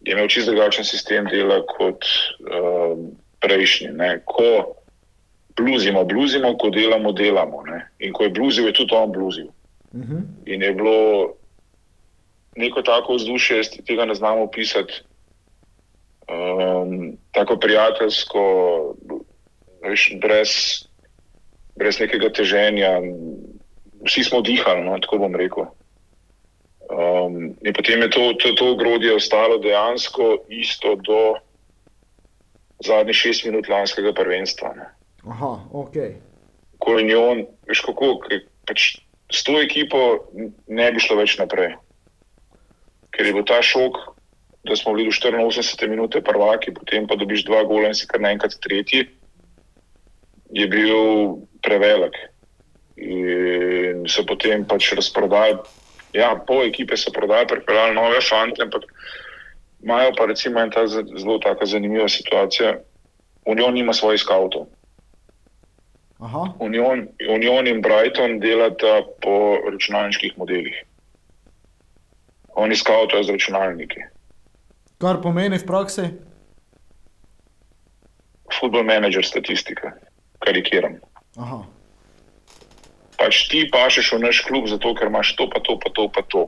je 0.00 0.12
imel 0.12 0.28
čisto 0.28 0.52
drugačen 0.52 0.84
sistem 0.84 1.24
dela 1.30 1.62
kot 1.66 2.04
um, 2.40 3.10
prejšnji. 3.40 3.88
Ne. 3.96 4.20
Ko 4.24 4.74
bluzimo, 5.56 6.04
bluzimo, 6.04 6.56
ko 6.58 6.70
delamo, 6.70 7.12
delamo. 7.12 7.62
Ne. 7.66 7.86
In 7.98 8.12
ko 8.12 8.24
je 8.24 8.30
bluzil, 8.30 8.66
je 8.66 8.72
tudi 8.72 8.94
on 8.96 9.12
bluzil. 9.12 9.48
Mhm. 9.94 10.18
In 10.46 10.62
je 10.62 10.72
bilo 10.74 11.34
neko 12.56 12.82
tako 12.82 13.14
vzdušje, 13.14 13.62
ti 13.62 13.84
tega 13.84 14.04
ne 14.04 14.14
znam 14.14 14.40
opisati, 14.40 15.02
um, 16.30 17.16
tako 17.32 17.56
prijateljsko, 17.56 18.42
veš, 19.82 20.12
brez, 20.22 20.50
brez 21.76 22.00
nekega 22.00 22.30
teženja. 22.32 23.00
Vsi 24.06 24.24
smo 24.24 24.40
dihali, 24.40 24.84
no, 24.84 24.96
tako 25.02 25.18
bom 25.18 25.36
rekel. 25.36 25.68
Um, 26.90 27.54
in 27.62 27.74
potem 27.76 28.02
je 28.02 28.10
to, 28.10 28.32
to, 28.34 28.52
to 28.58 28.72
ogrodje 28.72 29.14
ostalo 29.14 29.58
dejansko 29.58 30.36
isto 30.48 30.96
do 30.96 31.36
zadnjih 32.84 33.16
šest 33.16 33.44
minut 33.44 33.68
lanskega 33.68 34.12
prvenstva. 34.16 34.72
Ne. 34.74 34.88
Aha, 35.28 35.52
ok. 35.72 35.96
Ko 36.80 36.98
je 36.98 37.18
on, 37.18 37.44
veš 37.68 37.84
kako, 37.84 38.16
pač 38.66 38.96
s 39.30 39.44
to 39.44 39.60
ekipo 39.60 40.26
ne 40.66 40.88
bi 40.92 41.02
šlo 41.02 41.20
več 41.20 41.36
naprej. 41.38 41.76
Ker 43.14 43.28
je 43.28 43.34
bil 43.36 43.44
ta 43.46 43.60
šok, 43.62 44.00
da 44.64 44.76
smo 44.76 44.94
bili 44.94 45.08
do 45.08 45.10
84 45.10 45.88
minute 45.88 46.20
prvaki, 46.20 46.74
potem 46.74 47.06
pa 47.06 47.16
dobiš 47.16 47.44
dva 47.44 47.62
gola 47.64 47.88
in 47.88 47.94
si 47.94 48.06
kar 48.06 48.20
naenkrat 48.20 48.58
tretji, 48.60 49.08
je 50.50 50.66
bil 50.68 51.40
prevelik. 51.62 52.16
In 52.96 54.04
so 54.08 54.26
potem 54.26 54.66
pač 54.68 54.92
razprodali, 54.92 55.58
ja, 56.12 56.34
pol 56.46 56.66
ekipe 56.66 56.96
so 56.96 57.12
prodali, 57.14 57.48
pripeljali 57.48 57.94
nove 57.94 58.20
fante, 58.20 58.62
ampak 58.62 58.84
imajo 59.82 60.12
pa 60.18 60.26
recimo 60.26 60.60
en 60.60 60.70
ta 60.70 60.86
zelo 60.86 61.38
taka 61.38 61.66
zanimiva 61.66 62.08
situacija. 62.08 62.76
Union 63.46 63.74
nima 63.74 63.92
svojih 63.92 64.20
skavtov. 64.20 64.66
Aha, 66.20 66.52
Union, 66.60 67.08
Union 67.34 67.66
in 67.66 67.80
Brighton 67.80 68.40
delata 68.40 69.00
po 69.22 69.56
računalniških 69.72 70.36
modelih. 70.38 70.82
Oni 72.60 72.76
skavtajo 72.76 73.22
z 73.22 73.30
računalniki. 73.30 74.02
Kar 75.00 75.20
pomeni 75.22 75.58
v 75.58 75.66
praksi. 75.66 76.04
Football 78.60 78.84
manager 78.84 79.24
statistika, 79.24 79.94
karikiram. 80.44 80.98
Aha. 81.40 81.64
Pač 83.16 83.48
ti 83.48 83.64
pašeš 83.72 84.16
v 84.16 84.22
naš 84.24 84.40
klub 84.44 84.68
zato, 84.68 84.92
ker 84.96 85.08
imaš 85.08 85.32
to, 85.36 85.48
pa 85.48 85.60
to, 85.64 85.76
pa 85.80 85.92
to, 85.96 86.08
pa 86.08 86.22
to. 86.28 86.42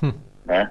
Hm. 0.00 0.16
Ne? 0.48 0.62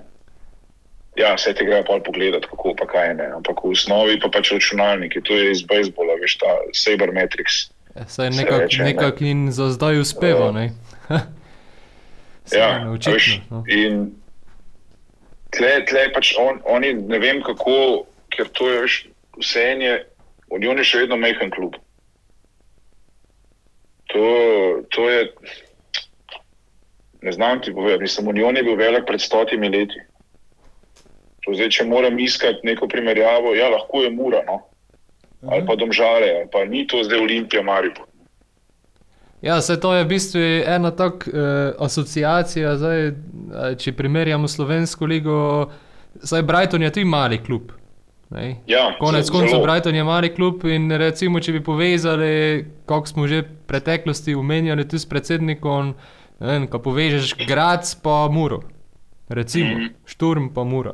Ja, 1.18 1.34
vse 1.36 1.54
te 1.54 1.66
grejo 1.66 1.84
pa 1.84 1.98
pogledati, 2.06 2.48
kako 2.48 2.74
pa 2.80 2.88
kaj 2.88 3.14
ne. 3.20 3.28
Ampak 3.42 3.62
v 3.66 3.74
osnovi 3.76 4.20
pa 4.22 4.30
pač 4.32 4.54
računalniki, 4.56 5.22
to 5.26 5.36
je 5.36 5.52
iz 5.52 5.66
bejzbola, 5.68 6.16
veš, 6.22 6.38
ta 6.40 6.54
Sabermetrics. 6.74 7.70
Ja, 7.98 8.06
Saj 8.08 8.32
Se 8.32 8.38
nekako 8.38 8.62
reče, 8.64 8.78
ne. 8.80 8.86
nekak 8.94 9.22
in 9.22 9.52
za 9.52 9.70
zdaj 9.76 10.02
uspeva, 10.02 10.54
ne? 10.56 10.72
Ja, 12.50 12.82
veš, 12.82 13.46
no. 13.54 13.62
in 13.70 14.10
tle, 15.56 15.72
tle 15.90 16.08
pač 16.14 16.34
on, 16.40 16.62
oni 16.66 16.94
ne 16.94 17.20
vem 17.22 17.42
kako, 17.46 18.06
ker 18.34 18.50
to 18.54 18.70
je 18.70 18.82
veš, 18.84 18.98
vse 19.40 19.66
en 19.74 19.86
je, 19.86 19.96
Union 20.56 20.82
je 20.82 20.88
še 20.88 21.06
vedno 21.06 21.20
majhen 21.22 21.54
klub. 21.54 21.78
To, 24.10 24.26
to 24.90 25.06
je, 25.10 25.26
ne 27.22 27.32
znam 27.36 27.62
ti 27.62 27.74
povedati, 27.74 28.08
mislim, 28.08 28.32
Union 28.34 28.58
je 28.58 28.66
bil 28.66 28.80
velik 28.80 29.06
pred 29.06 29.22
stotimi 29.22 29.70
leti. 29.70 30.02
To 31.46 31.54
zdaj, 31.56 31.70
če 31.78 31.86
moram 31.90 32.18
iskati 32.20 32.66
neko 32.68 32.90
primerjavo, 32.90 33.54
ja, 33.58 33.70
lahko 33.70 34.04
je 34.04 34.12
mura, 34.14 34.42
no. 34.48 34.60
ali 35.48 35.64
pa 35.66 35.78
domžale, 35.80 36.34
ali 36.42 36.50
pa 36.52 36.66
ni 36.66 36.84
to 36.88 37.04
zdaj 37.06 37.22
Olimpija 37.22 37.64
Maribor. 37.64 38.09
Ja, 39.42 39.62
se 39.62 39.80
to 39.80 39.94
je 39.94 40.04
v 40.04 40.08
bistvu 40.08 40.42
ena 40.68 40.92
tak 40.92 41.28
uh, 41.28 41.86
asociacija, 41.86 42.76
zdaj, 42.78 43.08
eh, 43.08 43.14
če 43.80 43.94
primerjamo 43.96 44.48
slovensko 44.48 45.06
ligo, 45.08 45.70
zdaj 46.22 46.44
Brighton 46.44 46.84
je 46.84 46.92
tudi 46.92 47.06
mali 47.06 47.38
klub. 47.44 47.72
Ne? 48.30 48.60
Ja, 48.68 48.92
Konec 49.00 49.30
koncev. 49.30 49.64
Brighton 49.64 49.96
je 49.96 50.04
mali 50.04 50.30
klub 50.36 50.66
in 50.70 50.92
recimo, 50.92 51.40
če 51.40 51.56
bi 51.56 51.64
povezali, 51.64 52.66
kako 52.86 53.08
smo 53.08 53.28
že 53.28 53.42
v 53.42 53.48
preteklosti 53.68 54.36
omenjali 54.36 54.86
tudi 54.86 55.00
s 55.00 55.10
predsednikom, 55.10 55.96
vem, 56.40 56.68
ko 56.68 56.84
povežeš 56.84 57.34
Grac 57.48 57.96
pa 58.04 58.28
Muro, 58.32 58.62
recimo 59.30 59.72
mm 59.78 59.80
-hmm. 59.80 59.94
Šturm 60.06 60.50
pa 60.54 60.64
Muro. 60.64 60.94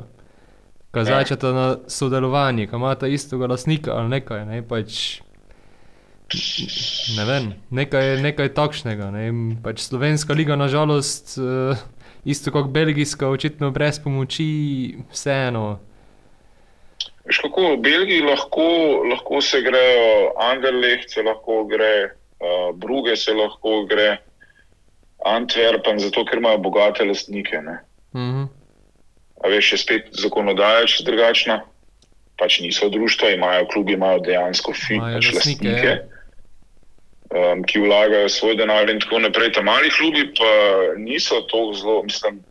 Ko 0.90 1.00
Ja. 1.00 1.24
na 1.52 1.76
sodelovanje, 1.86 2.66
ko 2.66 2.76
imate 2.76 3.12
istega 3.12 3.46
lasnika 3.46 3.92
ali 3.92 4.08
nekaj, 4.08 4.46
ne 4.46 4.62
pač. 4.62 5.20
Ne 7.16 7.24
vem, 7.24 7.52
nekaj, 7.70 8.16
nekaj 8.18 8.50
takšnega. 8.50 9.12
Ne? 9.14 9.30
Pač 9.62 9.86
Slovenska 9.86 10.34
liga, 10.34 10.56
nažalost, 10.58 11.36
uh, 11.38 11.78
isto 12.26 12.50
kot 12.50 12.66
belgijska, 12.74 13.28
očitno 13.30 13.70
brez 13.70 14.00
pomoči, 14.02 14.98
vseeno. 15.14 15.78
Veš 17.26 17.38
kako, 17.46 17.74
v 17.74 17.82
Belgiji 17.82 18.26
lahko, 18.26 18.66
lahko 19.06 19.38
se 19.42 19.62
grejo, 19.62 20.34
Anderlecht 20.38 21.14
se 21.14 21.22
lahko 21.22 21.62
gre, 21.70 22.10
uh, 22.42 22.74
Bruge 22.74 23.14
se 23.16 23.34
lahko 23.34 23.84
gre, 23.86 24.18
Antwerpen, 25.26 26.02
zato 26.02 26.26
ker 26.26 26.42
imajo 26.42 26.58
bogate 26.58 27.06
lastnike. 27.06 27.62
Ne. 27.62 27.78
Uh 28.14 28.20
-huh. 28.20 28.46
A 29.44 29.48
veš, 29.48 29.72
je 29.72 29.78
spet 29.78 30.02
zakonodaja 30.10 30.86
drugačna. 31.04 31.62
Pač 32.38 32.60
niso 32.60 32.88
društva, 32.88 33.30
imajo 33.30 33.66
klubi, 33.66 33.92
imajo 33.92 34.18
dejansko 34.20 34.72
fi, 34.72 34.94
Imajo 34.94 35.16
pač 35.16 35.32
lastnike, 35.32 35.68
lastnike, 35.68 35.86
ja. 35.86 36.15
Um, 37.36 37.62
ki 37.62 37.82
vlagajo 37.84 38.28
svoj 38.28 38.56
denar 38.56 38.90
in 38.90 39.00
tako 39.00 39.20
naprej. 39.24 39.52
Ta 39.52 39.62
mali 39.62 39.90
klubi 39.90 40.26
pa 40.38 40.50
niso 40.96 41.40
tako 41.50 41.72
zelo, 41.74 42.02
mislim, 42.02 42.42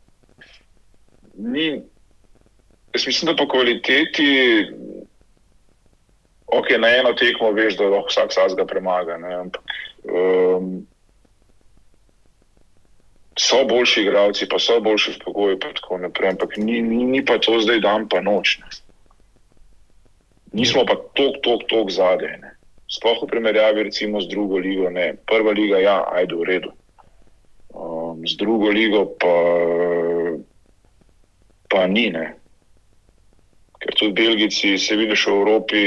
ni, 1.37 1.67
jaz 2.93 3.07
mislim, 3.07 3.31
da 3.31 3.35
po 3.35 3.47
kvaliteti, 3.51 4.31
ok, 6.47 6.77
na 6.79 6.89
eno 6.95 7.13
tekmo 7.13 7.51
veš, 7.51 7.77
da 7.77 7.89
lahko 7.89 8.13
vsak 8.13 8.31
vsakega 8.31 8.65
premaga, 8.65 9.17
ne, 9.17 9.35
ampak 9.35 9.63
um, 10.03 10.87
so 13.39 13.65
boljši 13.67 14.01
igralci, 14.01 14.47
pa 14.49 14.59
so 14.59 14.79
boljši 14.79 15.19
pogoji, 15.25 15.59
pa 15.59 15.73
tako 15.73 15.97
naprej, 15.97 16.29
ampak 16.29 16.57
ni, 16.57 16.81
ni, 16.81 17.03
ni 17.05 17.25
pa 17.25 17.37
to 17.37 17.59
zdaj 17.59 17.79
dan 17.83 18.09
pa 18.09 18.21
noč. 18.21 18.59
Ne. 18.59 18.71
Nismo 20.55 20.85
pa 20.87 20.95
tok, 20.95 21.41
tok, 21.43 21.67
tok 21.67 21.91
zadaj. 21.91 22.37
Ne. 22.39 22.54
Sploh 22.87 23.23
v 23.23 23.29
primerjavi 23.29 23.83
recimo 23.83 24.21
z 24.21 24.29
drugo 24.29 24.57
ligo, 24.61 24.89
ne. 24.89 25.15
Prva 25.25 25.51
liga, 25.51 25.81
ja, 25.81 26.05
ajde 26.13 26.35
v 26.35 26.43
redu. 26.45 26.71
Um, 27.73 28.21
z 28.27 28.37
drugo 28.37 28.69
ligo 28.69 29.05
pa, 29.17 29.35
pa 31.69 31.87
ni, 31.87 32.09
ne. 32.13 32.37
Ker 33.81 33.97
tudi 33.97 34.13
Belgijci, 34.13 34.77
se 34.77 34.95
vidiš 34.95 35.25
v 35.27 35.33
Evropi, 35.33 35.81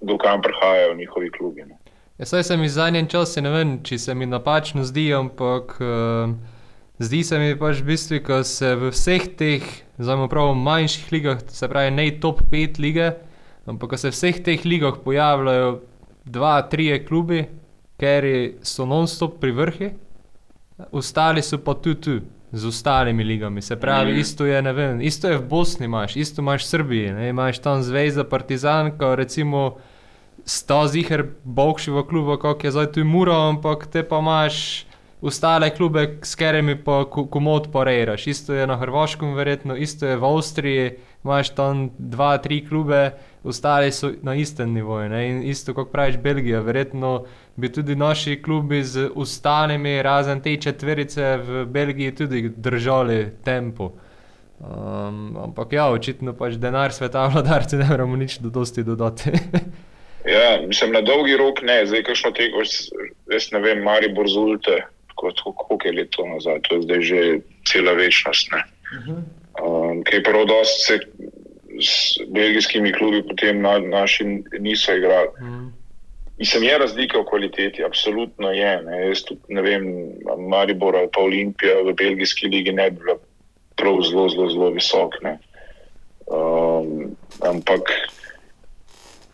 do 0.00 0.18
kam 0.18 0.42
prihajajo 0.42 0.94
njihovi 0.94 1.30
klubi. 1.30 1.64
Ne. 1.64 1.78
Ja, 2.18 2.24
saj 2.24 2.42
se 2.42 2.56
mi 2.56 2.68
zadnjem 2.68 3.08
času, 3.08 3.40
ne 3.40 3.50
vem, 3.50 3.72
če 3.84 3.98
se 3.98 4.14
mi 4.14 4.26
napačno 4.26 4.84
zdi, 4.84 5.10
ampak 5.12 5.76
uh, 5.80 6.32
zdi 6.98 7.24
se 7.24 7.38
mi 7.38 7.56
pač 7.58 7.80
v 7.80 7.88
bistvu, 7.90 8.20
ko 8.24 8.40
se 8.44 8.74
v 8.76 8.92
vseh 8.92 9.26
teh, 9.36 9.64
zelo 9.98 10.28
prav 10.28 10.54
manjših 10.56 11.12
ligah, 11.12 11.42
se 11.48 11.68
pravi 11.68 11.90
ne 11.92 12.06
top 12.20 12.40
5 12.52 12.80
lige, 12.80 13.10
ampak 13.66 13.90
ko 13.90 13.96
se 13.96 14.08
v 14.08 14.12
vseh 14.12 14.40
teh 14.40 14.64
ligah 14.64 14.94
pojavljajo 15.04 15.80
dva, 16.24 16.62
trije 16.62 17.04
klubi, 17.04 17.44
ker 17.96 18.24
so 18.62 18.84
non-stop 18.84 19.40
pri 19.40 19.52
vrhu, 19.52 19.90
ostali 20.92 21.42
so 21.42 21.58
pa 21.58 21.74
tu 21.74 21.94
tu. 21.94 22.20
Z 22.52 22.66
ostalimi 22.66 23.24
ligami, 23.24 23.62
se 23.62 23.76
pravi, 23.76 24.12
Mhm. 24.12 24.20
isto 24.20 24.46
je, 24.46 24.62
ne 24.62 24.72
vem, 24.72 25.00
isto 25.00 25.28
je 25.28 25.38
v 25.38 25.42
Bosni, 25.42 25.84
imaš, 25.84 26.16
isto 26.16 26.40
imaš 26.40 26.62
v 26.62 26.68
Srbiji, 26.68 27.12
ne, 27.12 27.28
imaš 27.28 27.58
tam 27.58 27.82
Zvezda, 27.82 28.24
Partizan, 28.24 28.98
ko 28.98 29.16
recimo 29.16 29.76
sta 30.44 30.86
ziger 30.88 31.26
bogšiva 31.44 32.06
kluba, 32.06 32.36
kot 32.36 32.64
je 32.64 32.70
zdaj 32.70 32.92
tu 32.92 33.04
Mura, 33.04 33.48
ampak 33.48 33.86
te 33.86 34.02
pa 34.02 34.18
imaš 34.18 34.85
ostale 35.22 35.70
klube, 35.70 36.18
s 36.22 36.34
katerimi 36.34 36.76
pa 36.84 37.04
ko- 37.04 37.26
komod 37.26 37.72
pariraš. 37.72 38.26
Isto 38.26 38.54
je 38.54 38.66
na 38.66 38.76
Hrvaškem, 38.76 39.34
verjetno, 39.34 39.76
isto 39.76 40.06
je 40.06 40.16
v 40.16 40.24
Avstriji, 40.24 40.90
imaš 41.24 41.50
tam 41.50 41.90
dva, 41.98 42.38
tri 42.38 42.66
klube, 42.66 43.10
ostali 43.44 43.92
so 43.92 44.12
na 44.22 44.34
istem 44.34 44.72
nivoju. 44.72 45.08
Ne? 45.08 45.28
In 45.28 45.42
isto 45.42 45.74
kot 45.74 45.92
praviš 45.92 46.16
Belgija, 46.16 46.60
verjetno 46.60 47.24
bi 47.56 47.72
tudi 47.72 47.96
naši 47.96 48.42
klubi 48.42 48.82
z 48.84 49.10
ostalimi, 49.14 50.02
razen 50.02 50.40
te 50.40 50.56
četverice 50.56 51.36
v 51.36 51.64
Belgiji, 51.66 52.14
tudi 52.14 52.48
držali 52.56 53.32
tempo. 53.44 53.92
Um, 54.58 55.36
ampak 55.36 55.72
ja, 55.72 55.90
očitno 55.90 56.32
pač 56.32 56.54
denar 56.56 56.92
sveta 56.92 57.26
vladarci 57.26 57.76
ne 57.80 57.84
moremo 57.84 58.16
nič 58.16 58.38
do 58.38 58.50
dosti 58.50 58.82
dodati. 58.82 59.30
Ja, 60.26 60.58
mislim, 60.66 60.90
na 60.92 61.00
dolgi 61.06 61.36
rok 61.38 61.60
ne, 61.62 61.86
zdaj 61.86 62.02
kakšno 62.02 62.30
jaz- 62.34 62.88
jaz 63.30 63.44
ne 63.52 63.60
vem, 63.62 63.78
Maribor 63.86 64.26
Zulte, 64.26 64.80
koliko 65.16 65.80
je 65.84 65.92
let 65.92 66.10
to 66.10 66.26
nazaj, 66.26 66.60
to 66.68 66.74
je 66.74 66.82
zdaj 66.82 67.00
že 67.00 67.20
cela 67.66 67.92
večnost. 67.92 68.52
Ne. 68.52 68.62
Um, 69.62 70.02
Kaj 70.04 70.22
prav 70.22 70.46
dosti 70.46 70.80
se 70.86 70.98
s 71.80 72.20
belgijskimi 72.28 72.92
klubi 72.92 73.22
potem 73.28 73.60
na, 73.62 73.78
naši 73.78 74.24
niso 74.58 74.94
igrali. 74.94 75.28
Mm. 75.40 75.72
Mislim, 76.38 76.62
je 76.62 76.78
razlika 76.78 77.18
v 77.20 77.24
kvaliteti, 77.24 77.84
absolutno 77.84 78.50
je. 78.52 78.82
Ne. 78.82 79.06
Jaz 79.08 79.24
tudi 79.24 79.40
ne 79.48 79.62
vem, 79.62 79.86
Maribor 80.48 80.96
ali 80.96 81.08
pa 81.12 81.20
Olimpija 81.20 81.80
v 81.84 81.94
belgijski 81.96 82.48
ligi 82.48 82.72
ne 82.72 82.90
bi 82.90 83.00
bila 83.00 83.16
prav 83.76 84.02
zelo, 84.02 84.28
zelo, 84.28 84.50
zelo 84.50 84.70
visok. 84.70 85.16
Ne. 85.22 85.38
Um, 86.26 87.16
ampak 87.40 87.92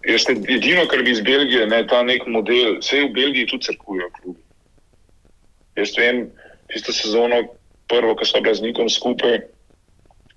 jaz 0.06 0.26
edino, 0.30 0.86
kar 0.90 1.02
bi 1.02 1.10
iz 1.10 1.20
Belgije, 1.20 1.66
ne, 1.66 1.86
ta 1.86 2.02
nek 2.02 2.26
model, 2.26 2.78
vse 2.80 3.04
v 3.06 3.12
Belgiji 3.14 3.46
tudi 3.50 3.70
crkujejo 3.70 4.10
klubi. 4.20 4.40
Jaz 5.76 5.96
vem, 5.98 6.26
tisto 6.72 6.92
sezono, 6.92 7.42
prvo, 7.88 8.14
ko 8.16 8.24
so 8.28 8.40
bila 8.40 8.54
z 8.54 8.64
Nikom 8.64 8.88
skupaj, 8.92 9.40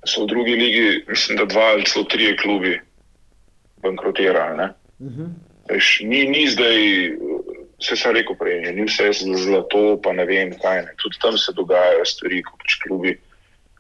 so 0.05 0.23
v 0.23 0.31
drugi 0.31 0.55
ligi, 0.55 0.87
mislim, 1.09 1.37
da 1.37 1.45
dva 1.49 1.73
ali 1.75 1.85
celo 1.85 2.05
trije 2.05 2.37
klubi 2.37 2.79
bankrotirali. 3.83 4.57
Ne. 4.57 4.69
Veš, 5.69 5.99
ni, 6.05 6.25
ni 6.29 6.45
zdaj, 6.47 6.79
vse 7.81 7.97
sem 7.99 8.15
rekel 8.15 8.37
prej, 8.39 8.71
ni 8.75 8.85
vse 8.87 9.11
zlato, 9.17 9.97
pa 10.01 10.13
ne 10.13 10.25
vem 10.29 10.53
kaj. 10.61 10.85
Ne. 10.85 10.97
Tudi 11.01 11.19
tam 11.21 11.37
se 11.37 11.55
dogajajo 11.57 12.05
stvari, 12.05 12.43
ko 12.45 12.57
pač 12.61 12.77
klubi 12.85 13.17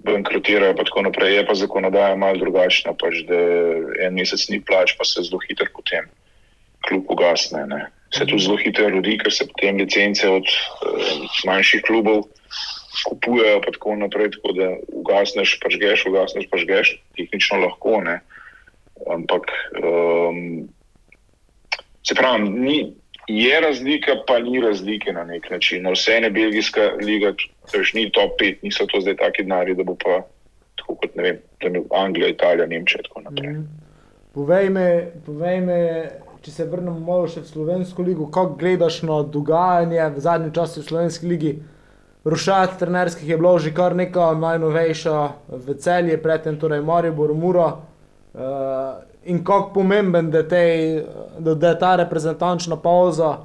bankrotirajo, 0.05 0.75
pa 0.77 0.83
tako 0.83 1.05
naprej. 1.07 1.37
Je 1.37 1.45
pa 1.47 1.55
zakonodaja 1.55 2.15
malo 2.19 2.41
drugačna, 2.41 2.93
pač, 2.99 3.23
da 3.29 3.39
en 4.05 4.17
mesec 4.17 4.49
ni 4.49 4.61
plač, 4.61 4.97
pa 4.97 5.05
se 5.07 5.23
zelo 5.25 5.41
hitro 5.45 5.69
potem 5.73 6.09
klub 6.85 7.09
ugasne. 7.09 7.65
Ne. 7.69 7.85
Se 8.15 8.25
tu 8.25 8.39
zelo 8.39 8.57
hitro 8.61 8.89
rodi, 8.89 9.17
ker 9.19 9.33
se 9.33 9.47
potem 9.49 9.81
licence 9.81 10.27
od 10.29 10.47
eh, 10.47 11.25
manjših 11.47 11.83
klubov 11.87 12.25
kupujejo, 13.05 13.59
pa 13.61 13.73
tako 13.75 13.95
naprej, 13.99 14.31
tako 14.37 14.53
da 14.55 14.69
ugasneš, 14.87 15.57
pač 15.59 15.75
geš, 15.81 16.05
ugasneš, 16.09 16.47
pač 16.49 16.63
geš, 16.69 16.93
tehnično 17.19 17.59
lahko, 17.65 17.99
ne. 18.05 18.21
Ampak 19.11 19.51
um, 19.83 20.69
Se 22.05 22.13
pravi, 22.15 22.49
ni, 22.49 22.93
je 23.27 23.61
razlika, 23.61 24.11
pa 24.27 24.39
ni 24.39 24.61
razlike 24.61 25.13
na 25.13 25.23
nek 25.23 25.49
način. 25.49 25.83
No, 25.83 25.91
Vse 25.91 26.11
je 26.11 26.29
belgijska 26.29 26.81
liga, 27.01 27.33
veš, 27.73 27.93
ni 27.93 28.11
top 28.11 28.37
5, 28.41 28.55
niso 28.61 28.85
to 28.85 29.01
zdaj 29.01 29.15
taki 29.15 29.43
denari, 29.43 29.75
da 29.75 29.83
bo 29.83 29.95
pa 29.95 30.21
tako 30.75 30.95
kot 30.95 31.15
ne 31.15 31.23
vem, 31.23 31.39
da 31.61 31.69
ne 31.69 31.81
Anglija, 31.91 32.29
Italija, 32.29 32.67
Nemčija 32.67 32.99
in 32.99 33.07
tako 33.07 33.21
naprej. 33.21 33.55
Povej 34.33 34.69
me, 34.69 34.87
povej 35.25 35.61
me, 35.61 35.79
če 36.45 36.51
se 36.53 36.65
vrnemo 36.69 36.99
malo 37.01 37.25
še 37.25 37.41
v 37.41 37.49
slovensko 37.49 38.03
ligo, 38.05 38.27
kako 38.29 38.59
gledaš 38.59 38.99
na 39.07 39.23
dogajanje 39.25 40.03
v 40.13 40.21
zadnjem 40.21 40.51
času 40.53 40.83
v 40.83 40.85
slovenski 40.85 41.25
ligi. 41.27 41.53
rušat 42.25 42.77
trenerskih 42.77 43.29
je 43.29 43.37
bilo 43.37 43.57
že 43.59 43.73
kar 43.73 43.95
neka 43.95 44.33
najnovejša 44.37 45.17
v 45.49 45.75
celje, 45.81 46.21
predtem 46.21 46.59
torej 46.59 46.81
Maribor, 46.85 47.33
Mura. 47.33 47.67
Uh, 48.35 49.01
in 49.25 49.41
kako 49.43 49.73
pomemben, 49.73 50.29
da, 50.29 50.43
tej, 50.43 51.01
da, 51.39 51.55
da 51.55 51.69
je 51.69 51.79
ta 51.79 51.95
reprezentančna 51.95 52.77
pauza. 52.77 53.37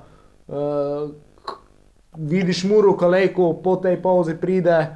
Uh, 0.49 1.09
vidiš 2.17 2.65
Muru, 2.65 2.97
Kalejko, 2.97 3.55
po 3.65 3.77
tej 3.77 3.97
pauzi 4.03 4.37
pride 4.37 4.89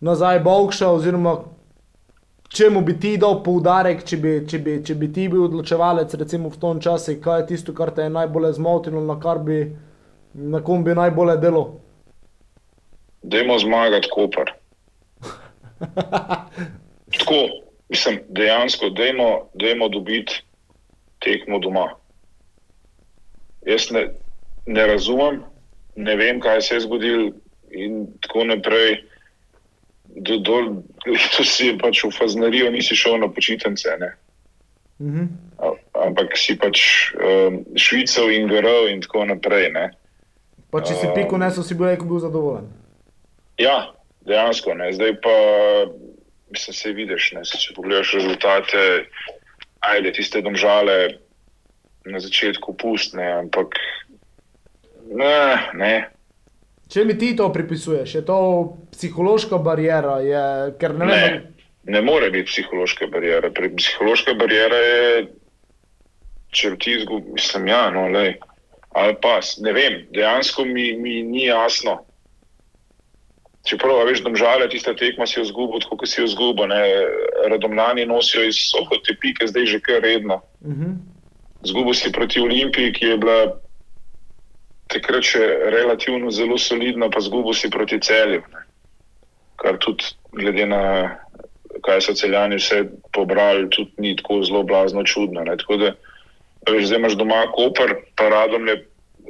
nazaj 0.00 0.40
Bovša, 0.42 0.90
oziroma 0.90 1.36
čemu 2.48 2.80
bi 2.80 2.94
ti 3.00 3.16
dal 3.20 3.42
poudarek, 3.42 4.04
če 4.06 4.16
bi, 4.16 4.32
če, 4.48 4.58
bi, 4.58 4.76
če 4.84 4.94
bi 4.94 5.08
ti 5.12 5.26
bil 5.32 5.46
odločevalec, 5.46 6.14
recimo 6.14 6.50
v 6.52 6.60
tom 6.62 6.80
času, 6.80 7.18
kaj 7.22 7.40
je 7.40 7.46
tisto, 7.52 7.74
kar 7.76 7.92
te 7.94 8.06
je 8.06 8.12
najbolj 8.14 8.52
zmotilo, 8.58 9.02
na, 9.04 9.16
bi, 9.38 9.60
na 10.34 10.62
kom 10.64 10.84
bi 10.84 10.94
najbolje 10.94 11.36
delo? 11.42 11.64
Dajmo 13.22 13.58
zmagati, 13.58 14.10
Koper. 14.12 14.52
Tako, 17.16 17.40
mislim, 17.88 18.20
dejansko, 18.28 18.90
dajmo, 18.90 19.48
dajmo 19.54 19.88
dobiti 19.88 20.42
tekmo 21.24 21.58
doma. 21.58 21.88
Jaz 23.66 23.90
ne, 23.90 24.06
ne 24.66 24.86
razumem, 24.86 25.42
ne 25.96 26.16
vem, 26.16 26.40
kaj 26.40 26.62
se 26.62 26.74
je 26.76 26.84
zgodilo, 26.86 27.32
in 27.70 28.06
tako 28.20 28.44
naprej. 28.44 29.02
Do, 30.16 30.38
do, 30.40 30.82
letos 31.06 31.50
si 31.56 31.74
pač 31.76 32.00
v 32.04 32.10
Faznarijo, 32.10 32.70
nisi 32.72 32.96
šel 32.96 33.18
na 33.20 33.28
počitnice. 33.28 33.96
Mm 34.98 35.12
-hmm. 35.12 35.28
Ampak 36.06 36.36
si 36.36 36.56
pač 36.58 36.80
um, 37.14 37.64
švical 37.76 38.30
in 38.32 38.48
gorel, 38.48 38.88
in 38.88 39.00
tako 39.00 39.24
naprej. 39.24 39.72
Pa 40.70 40.80
če 40.80 40.94
si 40.94 41.06
piko 41.14 41.38
nesel, 41.38 41.62
si 41.62 41.74
bil, 41.74 41.96
bil 41.96 42.18
zadovoljen. 42.18 42.68
Ja, 43.58 43.92
dejansko 44.26 44.74
ne. 44.74 44.92
Zdaj 44.92 45.20
pa 45.20 45.36
mislim, 46.50 46.74
se 46.74 46.92
vidiš. 46.92 47.32
Ne. 47.32 47.44
Če 47.44 47.74
pogledaš 47.74 48.12
rezultate, 48.12 49.06
ajde 49.80 50.12
tiste 50.12 50.42
domžale 50.42 51.18
na 52.04 52.20
začetku 52.20 52.76
pustne, 52.76 53.32
ampak 53.32 53.74
Ne, 55.10 55.70
ne. 55.74 56.10
Če 56.86 57.02
mi 57.04 57.16
ti 57.18 57.32
to 57.36 57.48
pripisuješ, 57.52 58.14
je 58.14 58.22
to 58.26 58.38
psihološka 58.94 59.58
barijera? 59.58 60.20
Je, 60.22 60.42
ne, 60.94 61.06
ne, 61.06 61.42
ne 61.84 62.02
more 62.02 62.30
biti 62.30 62.46
psihološka 62.52 63.08
barijera. 63.10 63.50
Psihološka 63.50 64.36
barijera 64.38 64.76
je, 64.76 65.24
če 66.54 66.76
ti 66.78 66.94
izgubiš, 67.00 67.32
mislim, 67.40 67.66
ja, 67.72 67.88
no, 67.90 68.06
lej. 68.08 68.36
ali 68.96 69.16
pa 69.20 69.40
ne 69.60 69.72
vem, 69.76 69.98
dejansko 70.14 70.64
mi, 70.64 70.92
mi 70.96 71.22
ni 71.22 71.44
jasno. 71.50 71.98
Čeprav 73.66 74.06
veš, 74.06 74.22
da 74.22 74.30
žale 74.38 74.68
tiste 74.70 74.94
tekme 74.94 75.26
si 75.26 75.40
izgubil, 75.42 75.82
kot 75.90 76.06
si 76.06 76.22
izgubil. 76.22 76.70
Radomljani 77.50 78.06
nosijo 78.06 78.44
iz 78.46 78.62
soho 78.70 79.00
te 79.02 79.16
pike, 79.20 79.50
zdaj 79.50 79.66
že 79.66 79.80
kar 79.82 80.04
redno. 80.06 80.38
Zgubil 81.66 81.94
si 81.98 82.12
proti 82.14 82.40
Olimpiji, 82.40 82.92
ki 82.94 83.10
je 83.10 83.16
bila 83.18 83.40
takrat 84.92 85.26
še 85.26 85.44
relativno 85.72 86.30
zelo 86.30 86.58
solidno, 86.58 87.10
pa 87.10 87.20
zgubo 87.20 87.54
si 87.54 87.70
proti 87.70 88.00
celju. 88.00 88.42
Ne. 88.52 88.64
Kar 89.56 89.78
tudi, 89.82 90.04
glede 90.36 90.66
na 90.66 90.82
kaj 91.84 92.00
so 92.00 92.14
celjani 92.16 92.58
vse 92.60 92.84
pobrali, 93.14 93.68
tudi 93.70 93.90
ni 93.98 94.14
tako 94.16 94.42
zelo 94.44 94.62
blazno 94.62 95.04
čudno. 95.04 95.44
Ne. 95.44 95.56
Tako 95.56 95.76
da, 95.82 95.92
veš, 96.70 96.86
zdaj 96.90 96.98
imaš 96.98 97.18
doma 97.18 97.44
koper, 97.54 97.94
pa 98.16 98.28
radom 98.32 98.68
je 98.68 98.80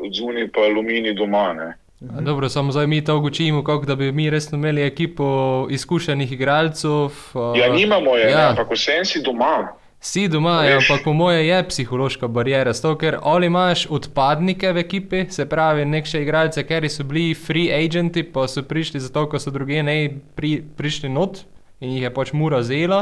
odzuni, 0.06 0.48
pa 0.52 0.68
alumini 0.68 1.14
doma. 1.14 1.52
Ne. 1.56 1.72
Dobro, 2.00 2.48
samo 2.48 2.72
zdaj 2.72 2.86
mi 2.86 3.04
to 3.04 3.16
učimo, 3.18 3.64
kako 3.64 3.86
da 3.86 3.94
bi 3.94 4.12
mi 4.12 4.30
resno 4.30 4.58
imeli 4.58 4.82
ekipo 4.82 5.26
izkušenih 5.70 6.32
igralcev. 6.32 7.10
Ja, 7.56 7.72
nimamo 7.72 8.16
je, 8.16 8.30
ja. 8.30 8.48
ampak 8.50 8.70
vsem 8.70 9.04
si 9.04 9.22
doma. 9.22 9.72
Si 10.06 10.28
doma, 10.30 10.60
ja, 10.64 10.76
ampak 10.78 11.02
po 11.02 11.12
moje 11.12 11.48
je 11.48 11.56
psihološka 11.68 12.28
barijera, 12.30 12.72
zato 12.72 12.94
ker 12.98 13.16
ali 13.22 13.48
imaš 13.50 13.88
odpadnike 13.90 14.70
v 14.72 14.78
ekipi, 14.84 15.24
se 15.34 15.48
pravi, 15.50 15.82
nekše 15.84 16.20
igralce, 16.22 16.62
ker 16.62 16.86
so 16.90 17.04
bili 17.04 17.34
free 17.34 17.72
agenti, 17.74 18.22
pa 18.22 18.46
so 18.46 18.62
prišli 18.62 19.02
zato, 19.02 19.24
ker 19.26 19.42
so 19.42 19.50
druge 19.50 19.82
ne 19.82 19.96
pri, 20.38 20.60
prišli 20.78 21.10
not 21.10 21.42
in 21.80 21.96
jih 21.96 22.06
je 22.06 22.12
pač 22.14 22.30
mura 22.32 22.62
zela, 22.62 23.00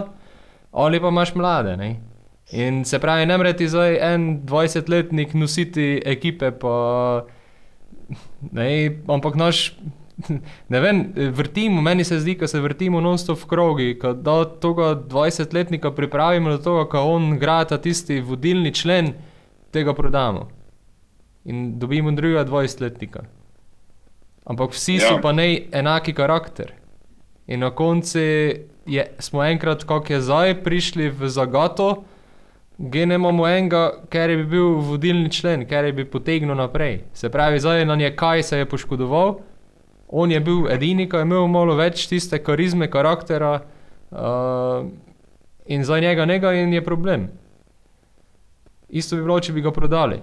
ali 0.72 1.00
pa 1.00 1.12
imaš 1.12 1.34
mlade. 1.36 1.76
Ne? 1.76 1.90
In 2.56 2.84
se 2.88 2.98
pravi, 2.98 3.28
ne 3.28 3.36
mreti 3.38 3.68
zdaj 3.68 3.98
en 4.00 4.26
20-letnik 4.48 5.36
nositi 5.36 5.98
ekipe, 6.08 6.54
pa, 6.56 6.74
ne, 8.48 8.70
ampak 9.12 9.36
naš 9.36 9.74
ne 10.68 10.81
vem, 10.81 11.12
vrtimo, 11.14 11.83
meni 11.83 12.05
se 12.05 12.20
zdi, 12.20 12.35
da 12.40 12.46
se 12.46 12.61
vrtimo 12.61 13.00
non-stop 13.00 13.38
v 13.38 13.46
krogi. 13.46 13.88
Da 13.98 14.37
tega 14.61 14.94
20-letnika 15.09 15.90
pripravimo 15.94 16.50
do 16.50 16.59
tega, 16.59 16.87
da 16.92 17.00
on 17.00 17.38
grada 17.38 17.79
tisti 17.79 18.20
vodilni 18.20 18.74
člen, 18.74 19.12
tega 19.74 19.94
prodamo. 19.94 20.48
In 21.44 21.79
dobimo 21.79 22.12
drugega 22.12 22.44
20-letnika. 22.44 23.24
Ampak 24.44 24.72
vsi 24.72 24.98
ja. 25.00 25.09
so 25.09 25.20
pa 25.22 25.33
ne 25.33 25.66
enaki 25.72 26.14
karakter. 26.14 26.72
In 27.46 27.61
na 27.61 27.70
koncu 27.70 28.18
je, 28.87 29.05
smo 29.18 29.44
enkrat, 29.44 29.85
kako 29.85 30.12
je 30.12 30.20
zdaj, 30.20 30.55
prišli 30.64 31.09
v 31.11 31.29
zagato, 31.29 32.05
gdje 32.79 33.07
ne 33.07 33.14
imamo 33.14 33.48
enega, 33.48 33.83
ker 34.11 34.33
bi 34.37 34.44
bil 34.57 34.79
vodilni 34.85 35.31
člen, 35.33 35.66
ker 35.68 35.90
bi 35.92 36.05
potegnil 36.09 36.57
naprej. 36.57 37.03
Se 37.12 37.29
pravi, 37.31 37.61
zdaj 37.61 37.85
na 37.85 37.96
njej 37.96 38.16
kaj 38.16 38.42
se 38.42 38.59
je 38.59 38.68
poškodoval 38.68 39.37
on 40.08 40.30
je 40.30 40.40
bil 40.40 40.68
edini, 40.70 41.08
ki 41.08 41.16
je 41.16 41.26
imel 41.26 41.48
malo 41.48 41.76
več 41.78 42.06
tiste 42.08 42.38
karizme, 42.42 42.90
karaktera 42.90 43.54
uh, 44.10 44.86
in 45.66 45.84
za 45.84 46.00
njega 46.00 46.24
nekaj 46.24 46.62
in 46.62 46.72
je 46.72 46.84
problem. 46.84 47.28
Isto 48.88 49.16
bi 49.16 49.22
bilo, 49.22 49.40
če 49.40 49.52
bi 49.52 49.64
ga 49.64 49.72
prodali. 49.72 50.20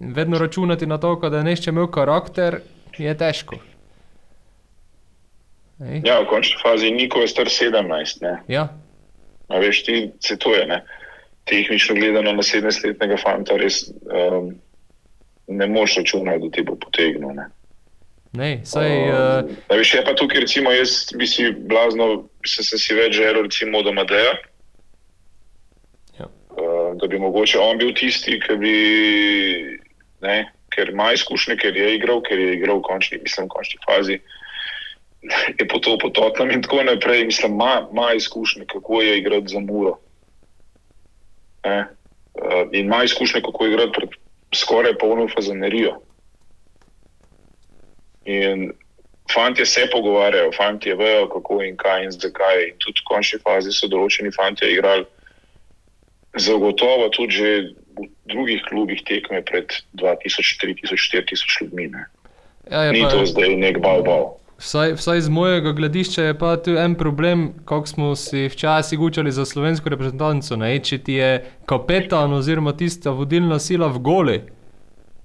Vedno 0.00 0.38
računati 0.38 0.86
na 0.86 0.98
to, 0.98 1.16
da 1.22 1.38
je 1.38 1.44
nekaj 1.44 1.72
imel 1.72 1.90
karakter, 1.92 2.60
je 2.98 3.14
težko. 3.18 3.58
Ej. 5.82 6.00
Ja, 6.06 6.20
v 6.22 6.28
končni 6.30 6.60
fazi 6.62 6.90
Niko 6.94 7.20
je 7.20 7.28
star 7.28 7.50
17. 7.50 8.22
Ne? 8.22 8.36
Ja. 8.48 8.68
A 9.48 9.58
veš, 9.58 9.82
ti 9.84 9.96
se 10.22 10.38
to 10.38 10.54
je, 10.54 10.66
ne? 10.66 10.84
tehnično 11.44 11.94
gledano 11.94 12.32
na 12.32 12.42
17-letnega 12.42 13.18
fanta, 13.20 13.56
res 13.60 13.82
um, 14.08 14.54
ne 15.46 15.66
moš 15.68 15.98
računati, 16.00 16.40
da 16.40 16.50
ti 16.50 16.62
bo 16.64 16.76
potegnil. 16.80 17.34
Ne? 17.36 17.50
Ne, 18.34 18.58
saj, 18.66 18.90
uh, 19.14 19.50
uh, 19.70 19.80
še 19.86 20.00
pa 20.02 20.10
tukaj, 20.18 20.42
recimo, 20.42 20.72
jaz 20.74 21.12
bi 21.14 21.26
si 21.30 21.52
blazno, 21.54 22.26
bi 22.42 22.50
se, 22.50 22.64
se 22.66 22.80
si 22.82 22.96
več 22.96 23.14
želel, 23.14 23.44
recimo, 23.46 23.78
od 23.78 23.92
Amadeja. 23.92 24.32
Ja. 26.18 26.26
Uh, 26.50 26.96
da 26.98 27.06
bi 27.10 27.20
mogoče 27.22 27.60
on 27.62 27.78
bil 27.78 27.92
tisti, 27.94 28.40
ki 28.42 28.56
bi, 28.58 28.72
ne, 30.26 30.38
ker 30.74 30.90
ima 30.90 31.12
izkušnje, 31.14 31.56
ker 31.62 31.78
je 31.78 31.92
igral, 31.94 32.24
ker 32.26 32.42
je 32.42 32.56
igral 32.56 32.80
v 32.80 32.86
končni, 32.88 33.20
mislim, 33.22 33.46
v 33.46 33.54
končni 33.54 33.78
fazi. 33.86 34.18
Je 35.58 35.64
po 35.64 35.78
to 35.80 35.94
pototnem 35.96 36.50
in 36.52 36.60
tako 36.60 36.82
naprej. 36.84 37.22
Mislim, 37.24 37.54
ima, 37.56 37.86
ima 37.88 38.10
izkušnje, 38.12 38.66
kako 38.68 38.98
je 39.00 39.14
igrati 39.18 39.54
za 39.54 39.62
muro. 39.62 39.94
Uh, 41.64 41.86
in 42.74 42.90
ima 42.90 43.04
izkušnje, 43.06 43.40
kako 43.46 43.64
je 43.64 43.72
igrati 43.72 43.94
pred 43.96 44.18
skoraj 44.52 44.98
polno 45.00 45.24
fazanerijo. 45.32 45.94
In 48.24 48.72
fanti 49.32 49.66
se 49.66 49.88
pogovarjajo, 49.92 50.52
fanti 50.56 50.92
vejo, 50.92 51.28
kako 51.32 51.62
in 51.62 51.76
kaj 51.76 52.04
in 52.04 52.12
zakaj. 52.12 52.68
In 52.68 52.78
tudi 52.78 53.00
v 53.00 53.08
končni 53.08 53.40
fazi 53.44 53.72
so 53.72 53.88
določeni 53.88 54.32
fanti 54.32 54.68
igrali 54.72 55.04
zagotovo 56.34 57.08
tudi 57.08 57.32
že 57.32 57.50
v 57.94 58.10
drugih 58.26 58.62
klubih 58.68 59.02
tekme 59.06 59.42
pred 59.46 59.70
2000, 59.94 60.58
3000, 60.58 60.98
4000 60.98 61.62
ljudmi. 61.62 61.90
Ja, 62.70 62.90
Ni 62.90 63.02
pa, 63.02 63.10
to 63.10 63.26
zdaj 63.26 63.54
nek 63.56 63.78
bal 63.78 64.02
bal. 64.02 64.34
Vsaj, 64.58 64.94
vsaj 64.98 65.20
z 65.20 65.30
mojega 65.30 65.72
gledišča 65.72 66.22
je 66.22 66.34
pa 66.38 66.56
tu 66.56 66.74
en 66.78 66.94
problem, 66.94 67.52
kako 67.64 67.86
smo 67.86 68.16
si 68.16 68.48
včasih 68.48 68.98
učili 69.00 69.32
za 69.32 69.44
slovensko 69.44 69.90
reprezentanco. 69.90 70.56
Ne? 70.56 70.78
Če 70.78 70.98
ti 70.98 71.18
je 71.20 71.44
kapetan 71.66 72.32
oziroma 72.32 72.72
tista 72.72 73.10
vodilna 73.10 73.58
sila 73.58 73.86
v 73.86 73.98
goli, 73.98 74.38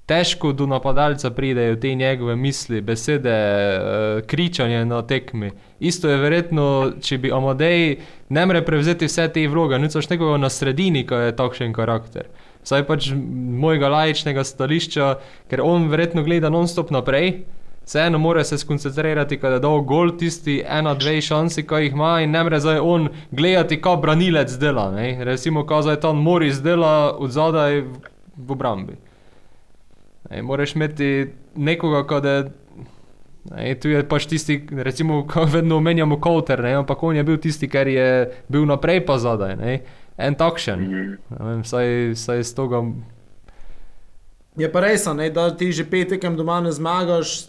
težko 0.09 0.51
do 0.57 0.65
napadalca 0.65 1.29
pridejo 1.29 1.75
te 1.75 1.93
njegove 1.95 2.35
misli, 2.35 2.81
besede, 2.81 3.35
uh, 3.77 4.25
kričanje 4.27 4.85
na 4.85 5.01
tekmi. 5.01 5.51
Isto 5.79 6.09
je 6.09 6.17
verjetno, 6.17 6.65
če 7.01 7.17
bi 7.17 7.31
Amadej 7.31 7.99
ne 8.29 8.45
more 8.45 8.63
prevzeti 8.65 9.05
vse 9.05 9.27
te 9.33 9.45
vloge, 9.47 9.77
nič 9.79 10.09
nekoga 10.09 10.37
na 10.41 10.49
sredini, 10.49 11.05
ki 11.07 11.27
je 11.29 11.35
takšen 11.37 11.75
karakter. 11.77 12.27
Vsaj 12.65 12.83
pač 12.89 13.11
mojega 13.13 13.89
lajičnega 13.93 14.43
stališča, 14.43 15.13
ker 15.49 15.61
on 15.63 15.87
verjetno 15.93 16.25
gleda 16.25 16.49
non-stop 16.51 16.91
naprej. 16.91 17.43
Vseeno 17.89 18.19
mora 18.21 18.43
se 18.45 18.57
skoncentrirati, 18.57 19.37
da 19.41 19.55
je 19.55 19.61
dal 19.63 19.79
gol 19.81 20.11
tisti 20.17 20.59
ena, 20.61 20.93
dve 20.93 21.21
šansi, 21.25 21.63
ki 21.65 21.85
jih 21.85 21.95
ima, 21.97 22.19
in 22.21 22.35
ne 22.35 22.43
more 22.45 22.59
zdaj 22.61 22.81
on 22.85 23.07
gledati, 23.31 23.79
kako 23.81 24.01
branilec 24.03 24.57
dela. 24.61 24.91
Ne? 24.93 25.23
Recimo, 25.25 25.65
kako 25.65 25.87
zdaj 25.87 25.99
tam 26.03 26.21
Moris 26.21 26.61
dela 26.61 27.15
od 27.17 27.31
zadaj 27.33 27.81
v 28.37 28.51
obrambi. 28.51 28.99
Ej, 30.29 30.41
moraš 30.45 30.75
imeti 30.75 31.27
nekoga, 31.55 32.03
ki 32.07 32.27
je 32.27 32.39
Ne, 33.49 33.71
tu 33.79 33.89
je 33.89 34.01
pač 34.07 34.27
tisti, 34.29 34.59
recimo, 34.83 35.23
ko 35.27 35.45
vedno 35.47 35.77
omenjamo 35.79 36.19
Kowter, 36.21 36.59
ne, 36.61 36.73
ampak 36.75 37.03
on 37.03 37.15
je 37.15 37.23
bil 37.23 37.37
tisti, 37.41 37.69
ker 37.71 37.87
je 37.87 38.07
bil 38.51 38.67
naprej 38.67 38.99
pa 39.07 39.15
zadaj, 39.17 39.55
ne, 39.57 39.79
en 40.17 40.35
takšen. 40.35 40.83
Ne 41.31 41.39
vem, 41.39 41.63
Saj, 41.65 42.13
saj 42.19 42.43
z 42.43 42.53
tega 42.53 42.83
Je 44.59 44.67
pa 44.71 44.83
res, 44.83 45.07
ne, 45.15 45.29
da 45.31 45.47
ti 45.55 45.71
že 45.71 45.87
pet 45.87 46.11
tekem 46.11 46.35
doma 46.35 46.59
ne 46.61 46.71
zmagaš, 46.75 47.47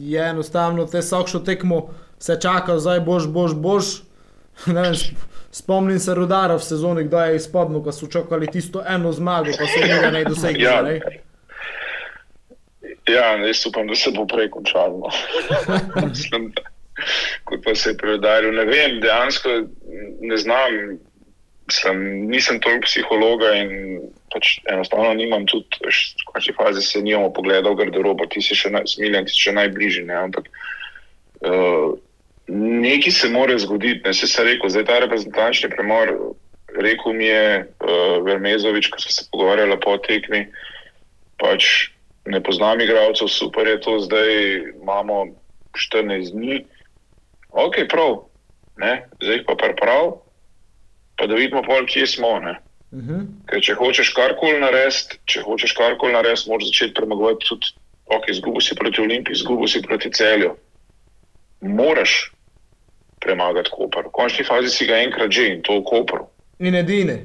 je 0.00 0.22
enostavno 0.30 0.86
te 0.88 1.04
vsakšo 1.04 1.44
tekmo 1.44 1.90
se 2.18 2.38
čaka, 2.40 2.78
zdaj 2.80 3.00
boš, 3.04 3.28
boš, 3.28 3.54
boš. 3.54 3.86
Ne 4.72 4.80
Vem, 4.80 4.94
sp- 4.96 5.20
spomnim 5.52 5.98
se 6.00 6.14
rodara 6.14 6.56
v 6.56 6.64
sezoni, 6.64 7.04
kdaj 7.04 7.30
je 7.30 7.36
izpadlo, 7.36 7.82
ko 7.84 7.92
so 7.92 8.08
čakali 8.08 8.48
tisto 8.48 8.80
eno 8.88 9.12
zmago, 9.12 9.52
pa 9.52 9.68
so 9.68 9.84
njega 9.84 10.10
ne 10.10 10.24
dosegli. 10.24 10.64
Ja. 10.64 10.80
ne. 10.82 11.00
Ja, 13.06 13.36
jaz 13.38 13.66
upam, 13.66 13.86
da 13.86 13.94
se 13.94 14.10
bo 14.10 14.26
prej 14.26 14.50
končalo. 14.50 14.98
no. 14.98 16.06
Mislim, 16.08 16.50
da- 16.56 16.70
Kot 17.44 17.60
pa 17.64 17.74
se 17.74 17.90
je 17.90 17.96
preudaril, 17.96 18.54
ne 18.56 18.64
vem, 18.64 19.00
dejansko 19.00 19.50
ne 20.20 20.36
znam, 20.36 20.98
mislim, 21.68 21.98
nisem 22.30 22.60
toliko 22.60 22.86
psihologa 22.86 23.50
in 23.58 23.70
pač 24.32 24.54
enostavno 24.72 25.12
nimam 25.14 25.44
tudi, 25.46 25.80
v 25.84 26.24
končni 26.30 26.54
fazi 26.56 26.82
se 26.82 27.02
nimamo 27.02 27.32
pogleda 27.32 27.70
v 27.70 27.78
garderobo, 27.82 28.26
ti 28.32 28.40
si 28.42 28.56
še, 28.56 28.72
smiljen, 28.88 29.28
ti 29.28 29.34
si 29.34 29.44
še 29.48 29.54
najbližji, 29.58 30.06
ne, 30.08 30.16
ampak 30.24 30.48
uh, 31.44 31.92
nekaj 32.48 33.12
se 33.12 33.30
more 33.32 33.58
zgoditi, 33.60 34.02
ne, 34.06 34.14
se 34.16 34.28
sem 34.30 34.48
rekel, 34.48 34.72
zdaj 34.72 34.88
ta 34.88 34.98
reprezentančni 35.04 35.70
premor, 35.72 36.14
rekel 36.80 37.12
mi 37.16 37.28
je 37.28 37.44
uh, 37.60 38.24
Vermezovič, 38.24 38.88
ko 38.92 39.04
smo 39.04 39.12
se 39.12 39.28
pogovarjali 39.32 39.76
po 39.84 39.98
tekmi, 40.00 40.46
pač 41.40 41.92
ne 42.26 42.42
poznam 42.42 42.80
igralcev, 42.80 43.28
super 43.28 43.66
je 43.66 43.80
to, 43.80 43.98
zdaj 44.00 44.30
imamo 44.82 45.26
14 45.72 46.32
dni, 46.32 46.64
ok, 47.50 47.74
prav, 47.88 48.16
ne, 48.76 49.08
zdaj 49.22 49.36
jih 49.36 49.44
pa 49.46 49.54
priprav, 49.54 50.12
pa 51.16 51.26
da 51.26 51.34
vidimo 51.34 51.62
pol, 51.62 51.86
kje 51.86 52.06
smo. 52.06 52.38
Ne. 52.40 52.58
Mhm. 52.94 53.24
Ker 53.50 53.62
če 53.62 53.74
hočeš 53.74 54.12
karkoli 54.14 54.60
narediti, 54.60 55.18
če 55.26 55.42
hočeš 55.46 55.74
karkoli 55.76 56.14
narediti, 56.14 56.48
moraš 56.50 56.70
začeti 56.70 56.94
premagovati 56.94 57.48
tudi, 57.48 57.72
ok, 58.06 58.30
izgubil 58.30 58.62
si 58.62 58.78
proti 58.78 59.02
Olimpiji, 59.02 59.38
izgubil 59.40 59.68
si 59.68 59.82
proti 59.82 60.12
celju. 60.14 60.54
Moraš 61.60 62.30
premagati 63.20 63.72
Koper. 63.72 64.06
V 64.06 64.14
končni 64.14 64.44
fazi 64.46 64.70
si 64.70 64.86
ga 64.86 65.00
enkrat 65.02 65.32
že 65.32 65.48
in 65.56 65.62
to 65.66 65.80
v 65.80 65.84
Kopru. 65.88 66.28
In 66.62 66.76
edini. 66.78 67.18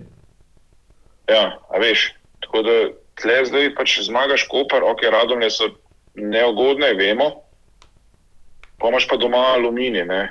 Ja, 1.29 1.59
a 1.69 1.79
veš. 1.79 2.09
Tako 2.41 2.63
da 2.65 2.75
tle 3.21 3.39
zdaj 3.45 3.71
pač 3.77 3.99
zmagaš 4.05 4.47
Koper, 4.51 4.83
ok, 4.83 5.05
radomlje 5.13 5.49
so 5.53 5.69
neugodne, 6.15 6.93
vemo. 6.97 7.31
Pa 8.81 8.89
imaš 8.89 9.07
pa 9.07 9.17
doma 9.21 9.53
aluminij, 9.55 10.05
ne. 10.09 10.21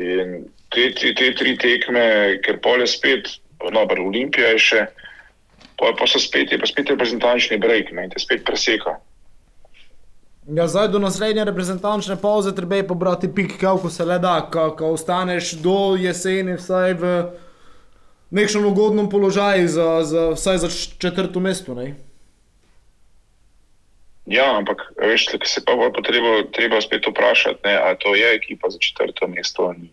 In 0.00 0.36
te, 0.74 0.90
te, 0.96 1.14
te 1.14 1.30
tri 1.38 1.54
tekme, 1.60 2.04
ker 2.42 2.58
pol 2.64 2.82
je 2.82 2.90
spet, 2.90 3.30
no, 3.70 3.84
Olimpija 3.84 4.54
je 4.56 4.62
še, 4.62 4.84
pa, 5.78 5.92
pa 5.94 6.08
so 6.10 6.18
spet, 6.18 6.52
je 6.52 6.58
pa 6.58 6.66
spet 6.66 6.90
reprezentančni 6.90 7.60
break, 7.62 7.92
ne, 7.94 8.08
in 8.08 8.14
te 8.14 8.22
spet 8.22 8.42
preseka. 8.48 8.96
Ja, 10.44 10.66
zdaj 10.68 10.90
do 10.92 10.98
naslednje 11.00 11.44
reprezentančne 11.48 12.18
pauze 12.20 12.52
treba 12.56 12.76
je 12.76 12.88
pobrati 12.88 13.30
pik, 13.34 13.56
kako 13.60 13.88
se 13.90 14.04
le 14.04 14.18
da, 14.18 14.42
ko, 14.52 14.74
ko 14.76 14.92
ostaneš 14.92 15.54
do 15.64 15.94
jeseni 15.96 16.58
vsaj 16.58 16.96
v 17.00 17.12
nekšnem 18.30 18.66
ugodnem 18.66 19.08
položaju 19.08 19.68
za, 19.68 19.88
za 20.04 20.28
vsaj 20.30 20.58
za 20.58 20.68
četrto 20.98 21.40
mesto. 21.40 21.74
Ne? 21.74 21.94
Ja, 24.26 24.56
ampak 24.56 24.82
veš, 24.96 25.26
se 25.44 25.60
pa 25.64 25.74
bo 25.76 25.90
treba, 26.00 26.48
treba 26.52 26.80
spet 26.80 27.06
vprašati, 27.06 27.60
ne, 27.64 27.74
a 27.76 27.94
to 27.94 28.14
je 28.14 28.34
ekipa 28.34 28.70
za 28.70 28.78
četrto 28.78 29.28
mesto 29.28 29.62
ali. 29.62 29.90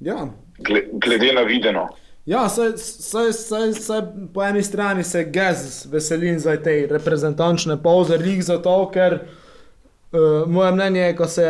Ja, 0.00 0.28
Gle, 0.58 0.80
glede 0.92 1.32
na 1.32 1.42
videno. 1.42 1.88
Ja, 2.26 2.48
saj, 2.48 2.72
saj, 2.76 3.32
saj, 3.32 3.72
saj 3.72 4.00
po 4.34 4.42
eni 4.42 4.62
strani 4.62 5.04
se 5.04 5.24
gez 5.24 5.86
veselim 5.92 6.38
za 6.38 6.56
te 6.62 6.86
reprezentančne 6.90 7.82
pauze, 7.82 8.16
rig 8.16 8.42
zato, 8.42 8.90
ker 8.90 9.18
uh, 9.22 10.48
moje 10.50 10.72
mnenje 10.72 11.00
je, 11.00 11.16
ko 11.16 11.28
se, 11.28 11.46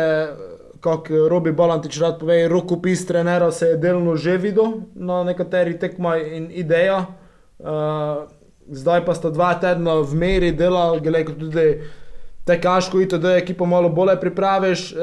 kako 0.81 1.27
Robi 1.29 1.51
Balantič 1.51 1.99
rad 2.01 2.19
pove, 2.19 2.47
rokopis 2.47 3.05
trenera 3.07 3.51
se 3.51 3.67
je 3.67 3.77
delno 3.77 4.15
že 4.15 4.37
videl 4.37 4.81
na 4.95 5.23
nekaterih 5.23 5.79
tekmah 5.79 6.21
in 6.21 6.49
ideja. 6.51 7.05
Uh, 7.59 8.27
zdaj 8.69 9.05
pa 9.05 9.15
sta 9.15 9.29
dva 9.29 9.53
tedna 9.59 10.01
v 10.03 10.13
meri 10.13 10.51
dela, 10.51 10.91
gledaj, 10.99 11.25
kot 11.25 11.39
tudi 11.39 11.67
tekaško 12.47 13.01
itd. 13.01 13.25
ekipo 13.25 13.65
malo 13.65 13.89
bolje 13.89 14.15
pripraviš, 14.21 14.91
eh, 14.91 14.97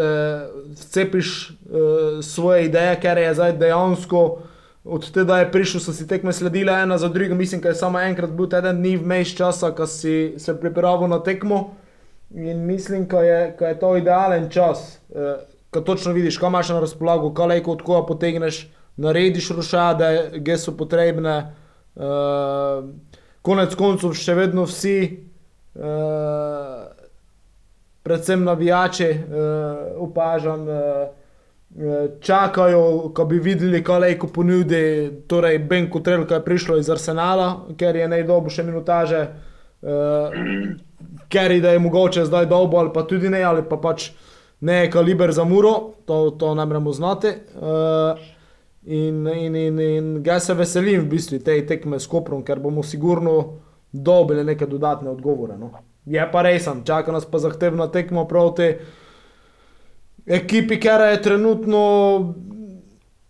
vcepiš 0.80 1.50
eh, 1.50 2.22
svoje 2.22 2.64
ideje, 2.64 3.00
ker 3.00 3.18
je 3.18 3.34
zdaj 3.34 3.52
dejansko 3.52 4.38
od 4.84 5.12
tega 5.12 5.38
je 5.38 5.52
prišel, 5.52 5.80
so 5.80 5.92
si 5.96 6.06
tekme 6.08 6.32
sledile 6.32 6.72
ena 6.72 6.98
za 6.98 7.08
drugo, 7.08 7.34
mislim, 7.34 7.60
da 7.60 7.68
je 7.68 7.74
samo 7.74 8.00
enkrat 8.00 8.30
bil 8.30 8.48
teden 8.48 8.76
dni 8.82 8.96
vmeš 8.96 9.37
časa, 9.37 9.70
ko 9.72 9.87
si 9.87 10.34
se 10.38 10.60
pripravil 10.60 11.08
na 11.08 11.22
tekmo. 11.22 11.74
In 12.34 12.66
mislim, 12.66 13.06
da 13.06 13.22
je, 13.22 13.56
je 13.60 13.78
to 13.80 13.96
idealen 13.96 14.50
čas, 14.50 14.98
eh, 15.14 15.37
ko 15.74 15.82
točno 15.82 16.14
vidiš, 16.14 16.38
kaj 16.38 16.52
imaš 16.52 16.70
na 16.70 16.80
razpolago, 16.84 17.32
kaj 17.34 17.50
lahko 17.50 17.74
od 17.74 17.82
koga 17.82 18.06
potegneš, 18.06 18.60
narediš 18.96 19.50
rušade, 19.58 20.10
ki 20.44 20.58
so 20.58 20.76
potrebne. 20.78 21.34
Eh, 21.96 22.87
konec 23.42 23.74
koncev 23.74 24.14
še 24.14 24.38
vedno 24.38 24.68
vsi, 24.70 24.98
eh, 25.74 26.87
predvsem 28.06 28.44
navijači, 28.44 29.10
opažam. 29.98 30.68
Eh, 30.68 31.24
Eh, 31.74 32.08
čakajo, 32.20 33.10
ko 33.14 33.24
bi 33.24 33.40
videli, 33.42 33.80
kaj 33.82 33.98
lahko 33.98 34.28
ponudi. 34.30 35.10
Torej, 35.26 35.58
Ben 35.58 35.88
Kutrel, 35.90 36.22
ki 36.26 36.37
je 36.37 36.44
prišlo 36.44 36.76
iz 36.78 36.90
Arsenala, 36.90 37.48
ker 37.78 37.96
je 37.98 38.06
najdobo 38.08 38.50
še 38.50 38.62
minutaže, 38.62 39.22
uh, 39.82 40.37
ker 41.34 41.50
je, 41.50 41.58
da 41.64 41.72
je 41.74 41.80
mogoče 41.82 42.28
zdaj 42.28 42.46
dolgo, 42.46 42.78
ali 42.78 42.92
pa 42.94 43.02
tudi 43.02 43.26
ne, 43.28 43.42
ali 43.42 43.64
pa 43.66 43.80
pač 43.82 44.12
ne 44.64 44.90
kaliber 44.90 45.33
za 45.33 45.44
muro, 45.44 45.92
to, 46.07 46.31
to 46.31 46.55
ne 46.55 46.64
moremo 46.66 46.92
znati. 46.92 47.29
Uh, 47.55 48.18
in, 48.85 49.27
in, 49.29 49.57
in, 49.57 49.81
in 49.81 50.22
ga 50.22 50.40
se 50.40 50.55
veselim 50.55 51.05
v 51.05 51.09
bistvu 51.16 51.38
te 51.44 51.59
tekme 51.66 52.00
s 52.00 52.09
Koprom, 52.09 52.42
ker 52.44 52.61
bomo 52.61 52.83
sigurno 52.83 53.61
dobili 53.92 54.44
neke 54.44 54.66
dodatne 54.66 55.11
odgovore. 55.11 55.59
No. 55.61 55.70
Je 56.07 56.24
pa 56.33 56.42
resen, 56.42 56.83
čaka 56.85 57.12
nas 57.12 57.24
pa 57.24 57.38
zahtevna 57.38 57.88
tekma 57.92 58.24
proti 58.29 58.74
ekipi, 60.27 60.81
ker 60.81 61.00
je 61.11 61.22
trenutno 61.22 61.85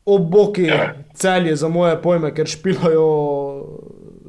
oboki 0.06 0.70
celje 1.14 1.56
za 1.56 1.68
moje 1.68 1.96
pojme, 2.02 2.34
ker 2.34 2.46
špilajo, 2.46 3.06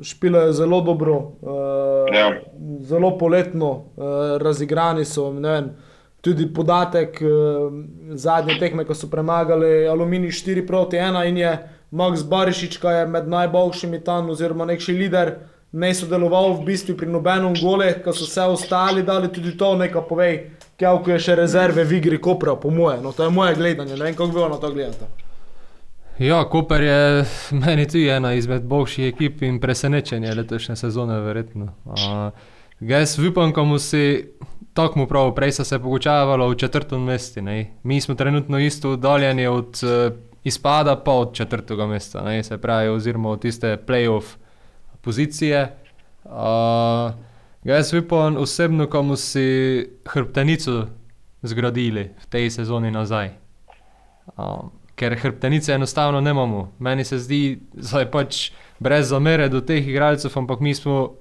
špilajo 0.01 0.53
zelo 0.53 0.81
dobro, 0.81 1.17
uh, 1.41 2.15
Ja. 2.15 2.31
zelo 2.81 3.17
poletno, 3.17 3.71
uh, 3.71 4.37
razigrani 4.41 5.05
so. 5.05 5.33
ne 5.33 5.49
Vem, 5.49 5.69
tudi 6.25 6.47
podatek 6.53 7.19
uh, 7.21 7.73
zadnje 8.17 8.57
tekme, 8.59 8.85
ko 8.85 8.97
so 8.97 9.09
premagali 9.11 9.85
Aluminij 9.87 10.33
4 10.33 10.65
proti 10.67 10.97
1 10.97 11.27
in 11.29 11.37
je 11.37 11.51
Max 11.91 12.23
Barišič, 12.25 12.79
ki 12.81 12.93
je 12.95 13.03
med 13.07 13.27
najboljšimi 13.29 14.01
tam, 14.03 14.29
oziroma 14.33 14.65
nekši 14.65 14.95
lider. 14.97 15.35
Ne 15.75 15.91
sodeloval 15.93 16.53
v 16.55 16.65
bistvu 16.69 16.95
pri 16.97 17.09
nobenem 17.11 17.53
gole, 17.59 17.89
ko 18.01 18.13
so 18.15 18.25
vse 18.25 18.47
ostali 18.47 19.03
dali 19.03 19.27
tudi 19.27 19.53
to, 19.59 19.73
nekaj 19.75 20.05
povej, 20.07 20.37
kako 20.79 21.11
je 21.11 21.19
še 21.19 21.35
rezerve 21.35 21.83
v 21.83 21.99
igri 21.99 22.19
Kopra, 22.21 22.55
po 22.55 22.71
moje. 22.71 23.01
No, 23.03 23.11
to 23.11 23.27
je 23.27 23.29
moje 23.29 23.57
gledanje, 23.59 23.97
ne 23.97 24.07
vem, 24.07 24.15
kako 24.15 24.31
vi 24.31 24.49
na 24.55 24.59
to 24.61 24.71
gledate. 24.71 25.11
Ja, 26.19 26.43
Koper 26.49 26.81
je 26.81 27.25
meni 27.65 27.85
tudi 27.85 28.07
ena 28.07 28.33
izmed 28.33 28.63
boljših 28.63 29.13
ekip 29.13 29.43
in 29.43 29.59
presenečenje 29.59 30.33
letošnje 30.33 30.75
sezone, 30.79 31.19
verjetno. 31.21 31.73
Uh, 31.85 32.31
Jaz 32.79 33.19
upam, 33.19 33.53
ko 33.55 33.63
mu 33.65 33.79
si 33.79 34.31
tako 34.75 34.99
mu 34.99 35.07
prav, 35.07 35.31
prej 35.35 35.51
so 35.51 35.63
se 35.63 35.79
pogučavalo 35.79 36.49
v 36.49 36.55
četrtem 36.55 37.03
mestu. 37.03 37.41
ne. 37.41 37.71
Mi 37.83 38.01
smo 38.01 38.15
trenutno 38.15 38.59
isto 38.59 38.91
oddaljeni 38.91 39.47
od 39.47 39.79
uh, 39.83 40.13
izpada, 40.43 40.95
pa 40.95 41.11
od 41.11 41.33
četrtega 41.33 41.87
mesta, 41.87 42.21
ne, 42.21 42.43
se 42.43 42.57
pravi, 42.57 42.89
oziroma 42.89 43.29
od 43.29 43.41
tiste 43.41 43.77
playoff 43.87 44.35
pozicije. 45.01 45.77
Uh, 46.23 46.31
jaz 47.63 47.93
upam 47.93 48.37
osebno, 48.37 48.87
ko 48.87 49.03
mu 49.03 49.15
si 49.15 49.89
hrbtenico 50.05 50.87
zgradili 51.41 52.09
v 52.21 52.25
tej 52.29 52.49
sezoni 52.49 52.91
nazaj. 52.91 53.29
Um, 54.37 54.71
ker 54.95 55.15
hrbtenice 55.15 55.73
enostavno 55.73 56.21
ne 56.21 56.31
imamo. 56.31 56.71
Meni 56.79 57.03
se 57.03 57.19
zdi, 57.19 57.59
da 57.73 57.99
je 57.99 58.11
pač 58.11 58.51
brez 58.79 59.07
zamere 59.07 59.49
do 59.49 59.61
teh 59.61 59.87
igralcev, 59.87 60.31
ampak 60.35 60.59
mi 60.59 60.75
smo 60.75 61.13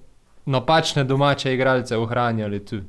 napačne 0.47 1.05
domače 1.05 1.55
igralce 1.55 1.97
ohranjali 1.97 2.65
tu. 2.65 2.83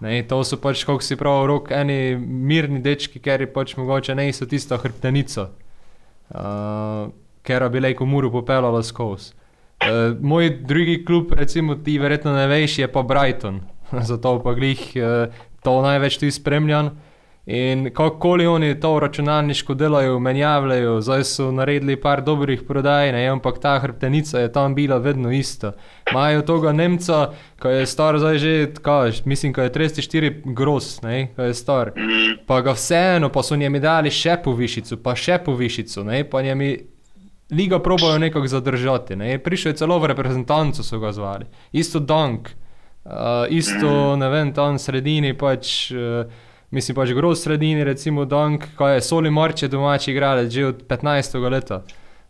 Ne, 0.00 0.22
to 0.24 0.40
so 0.44 0.56
pač, 0.56 0.84
kako 0.88 1.04
si 1.04 1.16
prav 1.20 1.44
rok, 1.50 1.72
eni 1.76 2.16
mirni 2.16 2.80
dečki, 2.80 3.20
ker 3.20 3.44
pač 3.52 3.74
mogoče 3.76 4.16
ne 4.16 4.30
so 4.32 4.48
tisto 4.48 4.78
hrbtenico, 4.80 5.50
uh, 6.32 7.10
ker 7.44 7.66
bi 7.68 7.82
lahko 7.84 8.08
muro 8.08 8.30
popeljala 8.32 8.80
skozi. 8.86 9.34
Uh, 9.80 10.16
moj 10.20 10.50
drugi 10.64 11.02
klub, 11.04 11.32
recimo 11.36 11.76
ti 11.84 11.98
verjetno 12.00 12.32
ne 12.36 12.46
veš, 12.48 12.78
je 12.82 12.88
pa 12.92 13.02
Brighton. 13.02 13.60
zato 14.10 14.38
pa 14.44 14.54
glih 14.54 14.80
uh, 14.96 15.32
to 15.62 15.82
največ 15.82 16.18
tudi 16.20 16.32
spremljam. 16.32 16.94
In 17.46 17.84
kakorkoli 17.94 18.46
oni 18.46 18.80
to 18.80 19.00
računalniško 19.00 19.74
delajo, 19.74 20.18
menjavljajo, 20.18 21.00
zdaj 21.00 21.24
so 21.24 21.46
naredili 21.52 21.96
par 21.96 22.20
dobrih 22.22 22.62
prodaj, 22.68 23.12
ne, 23.12 23.24
ampak 23.28 23.58
ta 23.58 23.78
hrbtenica 23.78 24.38
je 24.38 24.52
tam 24.52 24.74
bila 24.74 24.98
vedno 24.98 25.32
ista. 25.32 25.72
Imajo 26.10 26.42
tega 26.42 26.72
Nemca, 26.72 27.30
ki 27.62 27.68
je 27.68 27.86
star 27.86 28.18
zdaj 28.18 28.38
že, 28.38 28.52
kaj, 28.82 29.22
mislim, 29.24 29.52
da 29.52 29.62
je 29.62 29.72
34 29.72 30.54
gros, 30.54 31.02
ne, 31.02 31.32
ki 31.36 31.48
je 31.48 31.54
star. 31.54 31.92
Pa 32.46 32.60
ga 32.60 32.76
vseeno, 32.76 33.32
pa 33.32 33.42
so 33.42 33.56
njemi 33.56 33.80
dali 33.80 34.10
še 34.10 34.36
povišico, 34.44 35.00
pa 35.02 35.16
še 35.16 35.40
povišico, 35.44 36.04
ne, 36.04 36.22
pa 36.28 36.42
njemi 36.42 36.76
liga 37.50 37.80
probojajo 37.82 38.18
nekako 38.18 38.46
zadržati. 38.46 39.16
Ne. 39.16 39.38
Prišel 39.38 39.72
je 39.72 39.80
celo 39.80 39.98
v 39.98 40.12
reprezentanco, 40.12 40.84
so 40.84 41.00
ga 41.00 41.12
zvali. 41.12 41.48
Isto 41.72 41.98
Dunk, 41.98 42.52
uh, 43.04 43.48
isto, 43.48 44.16
ne 44.16 44.28
vem, 44.28 44.52
tam 44.52 44.76
v 44.76 44.84
sredini 44.84 45.34
pač. 45.34 45.90
Uh, 45.96 46.46
Mislim 46.70 46.94
pač 46.94 47.10
groz 47.10 47.40
sredini, 47.42 47.84
recimo 47.84 48.24
Dunk, 48.24 48.64
ko 48.78 48.88
je 48.88 49.00
Soli 49.02 49.30
Marče 49.30 49.68
domači 49.68 50.12
igralec 50.12 50.52
že 50.52 50.66
od 50.66 50.84
15. 50.86 51.50
leta. 51.50 51.82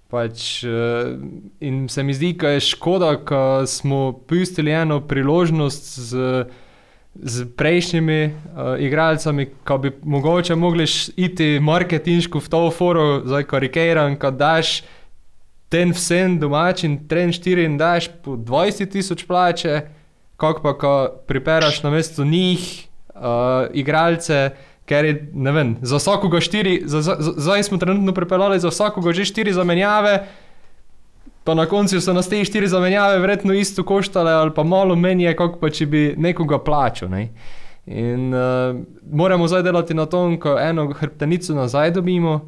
Pač, 0.09 0.64
uh, 0.64 1.12
in 1.61 1.88
se 1.88 2.03
mi 2.03 2.14
zdi, 2.14 2.32
da 2.32 2.55
je 2.57 2.61
škoda, 2.61 3.12
da 3.30 3.66
smo 3.66 4.12
pustili 4.12 4.72
eno 4.72 5.01
priložnost 5.01 5.99
z, 5.99 6.45
z 7.14 7.47
prejšnjimi 7.57 8.24
uh, 8.24 8.80
igralcami, 8.80 9.47
ki 9.47 9.78
bi 9.82 9.93
mogoče 10.03 10.57
mogli 10.57 10.88
iti 11.16 11.61
marketinško 11.61 12.41
v 12.41 12.49
to 12.49 12.64
foro, 12.70 13.07
zdaj 13.26 13.45
karikiram, 13.45 14.16
ko 14.16 14.30
daš 14.30 14.82
ten 15.68 15.93
vsem 15.93 16.41
domačim, 16.41 16.97
tren 17.09 17.32
štiri 17.32 17.68
in 17.68 17.76
daš 17.78 18.09
po 18.24 18.41
20 18.41 18.88
tisoč 18.88 19.28
plače, 19.28 19.82
kako 20.36 20.62
pa, 20.62 20.78
ko 20.78 20.95
priperaš 21.28 21.82
na 21.84 21.91
mesto 21.93 22.24
njih 22.24 22.89
uh, 23.20 23.68
igralce, 23.76 24.50
ker 24.88 25.04
je, 25.04 25.14
ne 25.32 25.52
vem, 25.52 25.76
za 25.86 26.00
vsakoga 26.00 26.40
štiri, 26.42 26.80
zdaj 26.86 27.62
smo 27.68 27.78
trenutno 27.78 28.14
pripeljali 28.16 28.58
za 28.60 28.72
vsakoga 28.72 29.12
že 29.12 29.28
štiri 29.28 29.52
zamenjave, 29.52 30.26
pa 31.44 31.54
na 31.54 31.66
koncu 31.66 32.00
so 32.00 32.12
nas 32.12 32.28
te 32.28 32.42
štiri 32.44 32.68
zamenjave 32.68 33.18
verjetno 33.18 33.54
isto 33.54 33.84
koštale 33.86 34.32
ali 34.32 34.54
pa 34.54 34.64
malo 34.64 34.96
menje, 34.96 35.34
kot 35.36 35.60
pa 35.60 35.70
če 35.70 35.86
bi 35.86 36.02
nekoga 36.18 36.58
plačal. 36.58 37.10
Ne? 37.10 37.28
In 37.86 38.34
uh, 38.34 38.76
moramo 39.12 39.48
zdaj 39.48 39.62
delati 39.62 39.94
na 39.94 40.06
tom, 40.06 40.38
ko 40.40 40.58
eno 40.60 40.90
hrbtenico 40.92 41.54
nazaj 41.54 41.90
dobimo, 41.90 42.40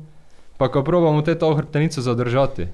pa 0.56 0.68
ko 0.68 0.84
probamo 0.86 1.22
te 1.22 1.34
to 1.34 1.54
hrbtenico 1.54 2.00
zadržati. 2.00 2.66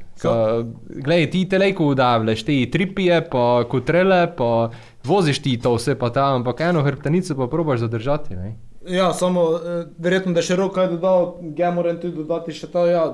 Glej, 0.88 1.30
ti 1.30 1.46
teleko 1.48 1.86
udavljaš, 1.94 2.42
ti 2.44 2.68
tripije, 2.72 3.22
pa 3.30 3.64
kutrele, 3.70 4.26
pa 4.36 4.70
voziš 5.08 5.40
ti 5.42 5.56
to 5.60 5.74
vse 5.74 5.96
pa 5.98 6.10
tam, 6.14 6.42
ampak 6.42 6.60
eno 6.68 6.82
hrbtenico 6.84 7.34
pa 7.38 7.48
probaš 7.50 7.80
zadržati. 7.86 8.36
Ne? 8.36 8.54
Ja, 8.88 9.10
samo 9.12 9.48
eh, 9.56 9.82
verjetno, 9.98 10.32
da 10.36 10.44
še 10.44 10.56
rok 10.60 10.76
kaj 10.76 10.92
dodal, 10.94 11.34
ja 11.58 11.72
moram 11.74 11.98
tudi 12.00 12.20
dodati 12.20 12.54
še 12.56 12.70
to. 12.72 12.86
Ja. 12.88 13.08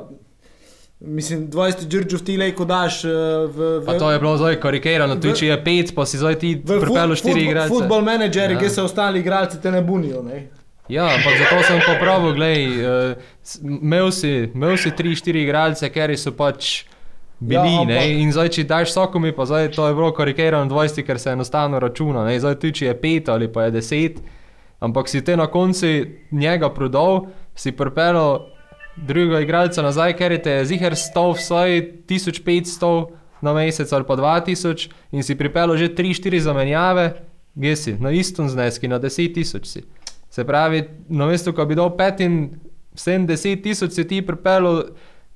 Mislim, 1.04 1.48
20 1.50 1.88
džrdžov 1.90 2.20
ti 2.24 2.36
lejko 2.40 2.64
daš 2.64 3.02
eh, 3.04 3.10
v, 3.10 3.70
v, 3.82 3.86
Pa 3.86 3.96
to 3.98 4.10
je 4.12 4.20
bilo 4.22 4.36
zdaj 4.40 4.60
karikirano, 4.62 5.16
tudi 5.20 5.34
če 5.42 5.48
je 5.50 5.56
pet, 5.64 5.90
pa 5.96 6.06
si 6.06 6.20
zdaj 6.20 6.38
ti 6.40 6.54
pripeljal 6.60 7.16
štiri 7.18 7.48
igralce. 7.48 7.74
Futbol 7.74 8.04
menedžerji, 8.06 8.56
Ja. 8.56 8.60
ki 8.62 8.70
se 8.70 8.82
ostali 8.82 9.20
igralci 9.20 9.60
te 9.60 9.72
ne 9.74 9.82
bunijo. 9.82 10.22
Ne? 10.22 10.46
Ja, 10.88 11.08
ampak 11.08 11.38
zato 11.40 11.62
sem 11.64 11.80
pa 11.80 11.96
prav, 11.96 12.26
gledaj, 12.36 12.64
uh, 12.68 13.28
imel 13.64 14.10
si, 14.12 14.32
imel 14.54 14.76
si 14.76 14.92
tri, 14.96 15.14
štiri 15.16 15.42
igralce, 15.46 15.88
ker 15.88 16.12
so 16.20 16.32
pač 16.36 16.84
bili, 17.44 17.60
Ja, 17.74 17.80
ampak- 17.82 18.10
in 18.16 18.32
zdaj 18.32 18.48
če 18.48 18.64
daš 18.64 18.88
vsakomi, 18.88 19.32
pa 19.36 19.44
zdaj 19.44 19.68
to 19.76 19.86
je 19.88 19.94
bilo 19.94 20.12
karikirano 20.12 20.66
20, 20.70 21.02
ker 21.04 21.18
se 21.18 21.30
enostavno 21.30 21.78
računa, 21.78 22.24
ne, 22.24 22.38
zdaj 22.40 22.54
tudi 22.54 22.72
če 22.74 22.86
je 22.86 22.94
pet 23.00 23.28
ali 23.28 23.48
pa 23.52 23.64
je 23.64 23.70
deset, 23.70 24.20
ampak 24.80 25.08
si 25.08 25.20
te 25.24 25.36
na 25.36 25.46
koncu 25.46 25.86
njega 26.32 26.70
prodal, 26.70 27.26
si 27.54 27.72
pripeljal 27.72 28.40
drugega 28.96 29.40
igralca 29.40 29.82
nazaj, 29.82 30.16
ker 30.16 30.32
je 30.32 30.42
te 30.42 30.64
ziger 30.64 30.96
stal 30.96 31.34
vsaj 31.34 31.80
1500 32.06 33.06
na 33.42 33.52
mesec 33.52 33.92
ali 33.92 34.04
pa 34.04 34.16
2000 34.16 34.88
in 35.12 35.22
si 35.22 35.34
pripeljal 35.34 35.76
že 35.76 35.88
3-4 35.94 36.40
zamenjave, 36.40 37.12
gesi, 37.54 37.96
na 38.00 38.10
istom 38.10 38.48
zneski, 38.48 38.88
na 38.88 38.98
10 38.98 39.34
tisoč 39.34 39.66
si. 39.66 39.82
Se 40.30 40.44
pravi, 40.44 40.84
na 41.08 41.26
mestu, 41.26 41.52
ko 41.52 41.66
bi 41.66 41.74
dal 41.74 41.90
75 42.94 43.62
tisoč, 43.62 43.92
si 43.92 44.04
ti 44.06 44.22
pripeljal 44.22 44.84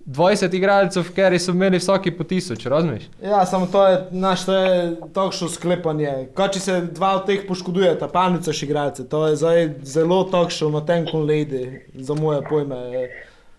20 0.08 0.54
igralcev, 0.54 1.10
ker 1.12 1.34
so 1.36 1.52
imeli 1.52 1.76
vsaki 1.76 2.10
po 2.10 2.24
tisoč, 2.24 2.66
razumeš? 2.66 3.02
Ja, 3.22 3.46
samo 3.46 3.66
to 3.66 3.86
je 3.86 3.96
naš, 4.10 4.44
to 4.44 4.54
je 4.54 4.76
takšno 5.12 5.48
sklepanje. 5.48 6.12
Kaj 6.34 6.48
če 6.48 6.60
se 6.60 6.80
dva 6.90 7.10
od 7.14 7.26
teh 7.26 7.42
poškodujeta, 7.44 8.08
palnica 8.08 8.52
še 8.52 8.64
igralce, 8.64 9.04
to 9.04 9.26
je 9.26 9.36
zdaj 9.36 9.58
zelo 9.84 10.22
takšno 10.24 10.70
na 10.70 10.80
tenkom 10.82 11.22
ledi, 11.22 11.60
za 11.94 12.14
moje 12.14 12.40
pojme. 12.42 12.78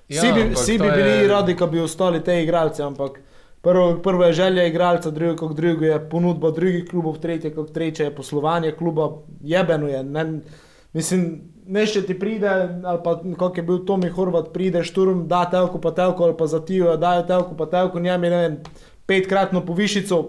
Ja, 0.09 0.17
Vsi 0.17 0.31
bi, 0.33 0.47
vsi 0.49 0.77
to 0.77 0.83
bi 0.83 0.91
bili 0.91 1.09
je- 1.11 1.27
radi, 1.27 1.53
da 1.53 1.67
bi 1.67 1.79
ostali 1.79 2.23
te 2.23 2.39
igralce, 2.43 2.81
ampak 2.83 3.19
prvo, 3.61 3.99
prvo 3.99 4.25
je 4.25 4.33
želja 4.33 4.65
igralca, 4.65 5.11
drugo 5.11 5.35
kot 5.37 5.55
drugo 5.55 5.85
je 5.85 6.09
ponudba 6.09 6.51
drugih 6.51 6.87
klubov, 6.89 7.19
tretje 7.19 7.53
kot 7.53 7.71
tretje 7.71 8.05
je 8.05 8.15
poslovanje 8.15 8.71
kluba, 8.71 9.09
jebeno 9.43 9.87
je. 9.87 10.03
Ne, 10.03 10.25
mislim, 10.93 11.41
nešče 11.69 12.01
ti 12.05 12.19
pride, 12.19 12.49
ali 12.83 12.99
pa 13.03 13.19
kot 13.37 13.57
je 13.57 13.63
bil 13.63 13.83
Tomi 13.85 14.09
Horvat, 14.09 14.49
pride 14.53 14.83
šturm, 14.83 15.27
da 15.27 15.45
telko 15.49 15.81
pa 15.81 15.91
telko, 15.91 16.23
ali 16.23 16.37
pa 16.37 16.47
za 16.47 16.59
tijo, 16.65 16.97
dajo 16.97 17.23
telko 17.23 17.55
pa 17.57 17.65
telko, 17.69 17.99
njem 17.99 18.23
je 18.23 18.29
ne 18.29 18.41
vem, 18.41 18.57
petkratno 19.05 19.61
povišico, 19.65 20.23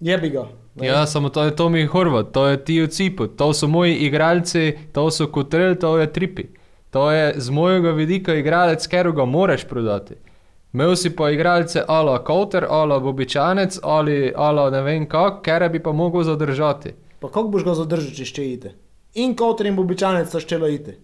jebi 0.00 0.30
ga. 0.30 0.46
ne. 0.74 0.86
Ja, 0.86 1.06
samo 1.06 1.28
to 1.28 1.44
je 1.44 1.56
Tomi 1.56 1.84
Horvat, 1.86 2.32
to 2.32 2.46
je 2.46 2.64
ti 2.64 2.86
Cipu, 2.86 3.26
to 3.26 3.52
so 3.52 3.68
moji 3.68 3.94
igralci, 3.94 4.72
to 4.92 5.10
so 5.10 5.26
Kotrel, 5.26 5.74
to 5.74 5.98
je 5.98 6.12
Tripi. 6.12 6.46
To 6.90 7.10
je 7.10 7.34
z 7.36 7.50
mojega 7.50 7.90
vidika 7.90 8.34
igralec, 8.34 8.86
ker 8.86 9.12
ga 9.12 9.24
moraš 9.24 9.64
prodati. 9.64 10.14
Imel 10.74 10.96
si 10.96 11.10
pa 11.16 11.30
igralce 11.30 11.82
ala 11.88 12.24
Kauter, 12.24 12.66
ala 12.70 12.98
Bobičanec 13.00 13.78
ali 13.82 14.32
ala 14.36 14.70
ne 14.70 14.82
vem 14.82 15.06
kak, 15.08 15.42
ker 15.42 15.68
bi 15.70 15.82
pa 15.82 15.92
mogel 15.92 16.22
zadržati. 16.22 16.94
Pa 17.20 17.28
kako 17.28 17.48
boš 17.48 17.64
ga 17.64 17.74
zadržal, 17.74 18.14
če 18.14 18.24
še 18.24 18.46
ide? 18.46 18.72
In 19.14 19.36
kot 19.36 19.62
bobičanec 19.76 20.28
sta 20.28 20.40
ščela 20.40 20.68
iti. 20.68 20.94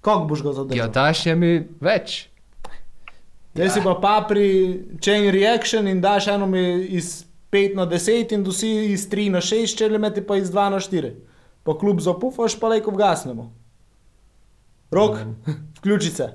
Kako 0.00 0.24
boš 0.24 0.42
ga 0.42 0.48
Ja, 0.48 0.52
zadržal? 0.52 0.88
daš 0.88 1.26
je 1.26 1.34
mi 1.34 1.66
več. 1.80 2.28
Zdaj 3.54 3.70
si 3.70 3.80
pa 3.84 3.94
pa 3.94 4.24
pri 4.28 4.78
chain 5.02 5.30
reaction 5.30 5.88
in 5.88 6.00
daš 6.00 6.26
eno 6.28 6.46
mi 6.46 6.84
iz 6.86 7.24
5 7.52 7.74
na 7.74 7.86
10 7.86 8.32
in 8.32 8.44
dosi 8.44 8.68
iz 8.92 9.08
3 9.10 9.30
na 9.30 9.40
6, 9.40 9.76
če 9.76 9.88
le 9.88 9.98
meti 9.98 10.22
pa 10.22 10.36
iz 10.36 10.50
2 10.50 10.70
na 10.70 10.78
4. 10.80 11.10
Pa 11.62 11.74
klub 11.74 12.00
zapufaš, 12.00 12.54
pa 12.60 12.68
lejko 12.68 12.90
vgasnemo. 12.90 13.52
Rok, 14.90 15.18
vključi 15.78 16.10
se. 16.10 16.30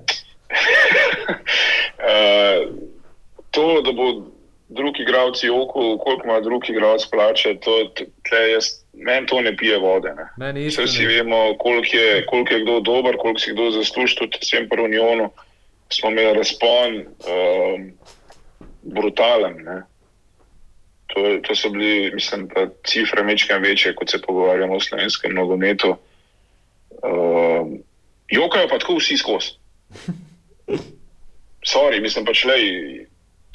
Uh, 1.99 2.75
to, 3.51 3.81
da 3.81 3.91
bo 3.91 4.34
drugi 4.75 5.03
igralci 5.03 5.49
oko, 5.49 5.97
koliko 5.97 6.27
ima 6.27 6.39
drugi 6.39 6.73
igralec 6.73 7.05
plače, 7.11 7.55
to 7.63 7.71
jaz, 8.53 8.65
meni 8.93 9.27
to 9.27 9.41
ne 9.41 9.57
pije 9.57 9.77
vode. 9.79 10.13
Ne. 10.15 10.27
Meni 10.37 10.65
isto 10.65 10.83
Vse 10.83 10.93
si 10.93 11.05
ne. 11.05 11.07
vemo, 11.07 11.57
koliko 11.57 11.97
je, 11.97 12.25
koliko 12.25 12.53
je 12.53 12.61
kdo 12.61 12.79
dober, 12.79 13.15
koliko 13.17 13.39
si 13.39 13.53
kdo 13.53 13.71
zasluži, 13.71 14.15
tudi 14.15 14.37
vsem 14.41 14.69
pri 14.69 14.81
Unionu 14.81 15.29
smo 15.93 16.11
imeli 16.11 16.33
razpon 16.33 16.95
um, 16.97 17.91
brutalen. 18.81 19.63
Ne. 19.63 19.81
To, 21.07 21.21
to 21.47 21.55
so 21.55 21.69
bili, 21.69 22.11
mislim, 22.13 22.47
da 22.47 22.67
cifre 22.83 23.23
mečkam 23.23 23.61
večje, 23.61 23.95
kot 23.95 24.09
se 24.09 24.21
pogovarjamo 24.21 24.75
o 24.75 24.79
slovenskem 24.79 25.33
nogometu. 25.33 25.95
Um, 27.03 27.83
jokajo 28.27 28.67
pa 28.67 28.79
tako 28.79 28.95
vsi 28.95 29.17
skozi. 29.17 29.51
Sorry, 31.73 32.01
mislim 32.01 32.25
pač 32.25 32.43
le, 32.45 32.57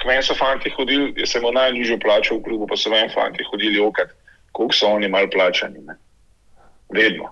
k 0.01 0.07
meni 0.09 0.23
so 0.25 0.33
fanti 0.35 0.71
hodili, 0.73 1.13
jaz 1.21 1.35
sem 1.35 1.43
imel 1.43 1.53
najnižjo 1.59 1.99
plačo 2.01 2.39
v 2.39 2.45
klubu, 2.47 2.67
pa 2.67 2.77
so 2.77 2.89
meni 2.89 3.11
fanti 3.13 3.45
hodili 3.45 3.79
okat, 3.79 4.09
koliko 4.51 4.75
so 4.75 4.89
oni 4.89 5.07
mal 5.07 5.29
plačani. 5.29 5.83
Ne? 5.85 5.97
Vedno. 6.89 7.29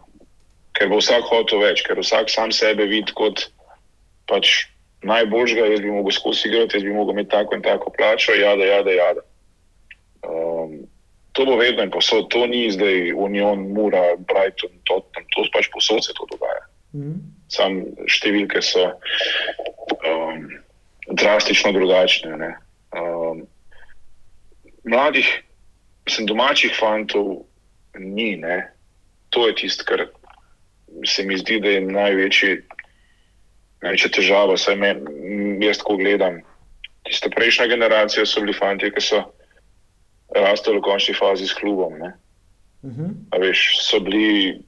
Ker 0.77 0.91
bo 0.91 0.99
vsak 1.01 1.25
hotel 1.27 1.63
več, 1.65 1.81
ker 1.83 1.97
vsak 1.97 2.29
sam 2.29 2.53
sebe 2.53 2.85
vidi 2.87 3.15
kot 3.17 3.49
pač 4.29 4.69
najboljšega, 5.01 5.65
jaz 5.73 5.81
bi 5.81 5.91
mogel 5.91 6.13
skozi 6.13 6.47
igrati, 6.47 6.77
jaz 6.77 6.85
bi 6.85 6.93
mogel 6.93 7.17
imeti 7.17 7.33
tako 7.33 7.57
in 7.57 7.65
tako 7.65 7.91
plačo, 7.97 8.37
jada, 8.37 8.69
jada, 8.69 8.93
jada. 8.93 9.25
Um, 10.29 10.85
to 11.33 11.45
bo 11.49 11.57
vedno 11.57 11.83
in 11.83 11.91
posod, 11.91 12.29
to 12.29 12.45
ni 12.47 12.67
zdaj 12.71 13.13
Union, 13.17 13.65
Mura, 13.73 14.13
Brighton, 14.29 14.77
Tottenham, 14.85 15.25
to 15.33 15.47
pač 15.55 15.71
posod 15.73 16.05
se 16.05 16.13
to 16.13 16.29
dogaja. 16.29 16.63
Mhm. 16.93 17.17
Sam 17.49 17.81
številke 18.05 18.61
so 18.61 18.91
drastično 21.21 21.71
drugačne. 21.71 22.37
Ne. 22.37 22.51
Um, 22.95 23.45
mladih, 24.83 25.29
mislim, 26.05 26.27
domačih 26.27 26.75
fantov 26.79 27.45
ni. 27.97 28.35
Ne. 28.35 28.71
To 29.29 29.47
je 29.47 29.55
tisto, 29.55 29.85
kar 29.85 30.07
se 31.05 31.23
mi 31.23 31.37
zdi, 31.37 31.59
da 31.61 31.69
je 31.69 31.81
največji, 31.81 32.61
največja 33.81 34.11
težava. 34.17 34.57
Saj 34.57 34.75
me, 34.75 34.95
jaz 35.61 35.81
tako 35.83 35.99
gledam. 36.01 36.41
Tiste 37.07 37.29
prejšnja 37.29 37.67
generacija 37.71 38.25
so 38.25 38.41
bili 38.41 38.53
fanti, 38.57 38.91
ki 38.91 39.01
so 39.01 39.21
rastli 40.35 40.77
v 40.77 40.81
končni 40.85 41.15
fazi 41.17 41.47
s 41.47 41.55
klubom. 41.57 41.97
Ne. 41.99 42.13
A 43.31 43.37
veš, 43.37 43.81
so 43.83 43.99
bili 43.99 44.59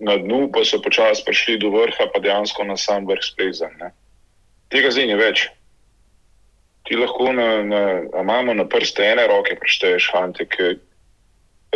na 0.00 0.16
dnu, 0.16 0.48
pa 0.52 0.64
so 0.64 0.80
počasi 0.82 1.24
prišli 1.24 1.58
do 1.60 1.70
vrha, 1.70 2.08
pa 2.12 2.20
dejansko 2.20 2.64
na 2.64 2.76
sam 2.76 3.06
vrh 3.06 3.22
splezali. 3.22 3.76
ne. 3.80 3.92
Tega 4.70 4.90
zdaj 4.90 5.06
ni 5.06 5.16
več. 5.18 5.48
Ti 6.88 6.96
lahko 6.96 7.32
na, 7.32 7.48
na, 7.62 7.82
imamo 8.20 8.54
na 8.54 8.64
prste 8.68 9.04
ene 9.04 9.26
roke, 9.30 9.56
prešteješ 9.60 10.10
fante, 10.12 10.46
ki 10.48 10.76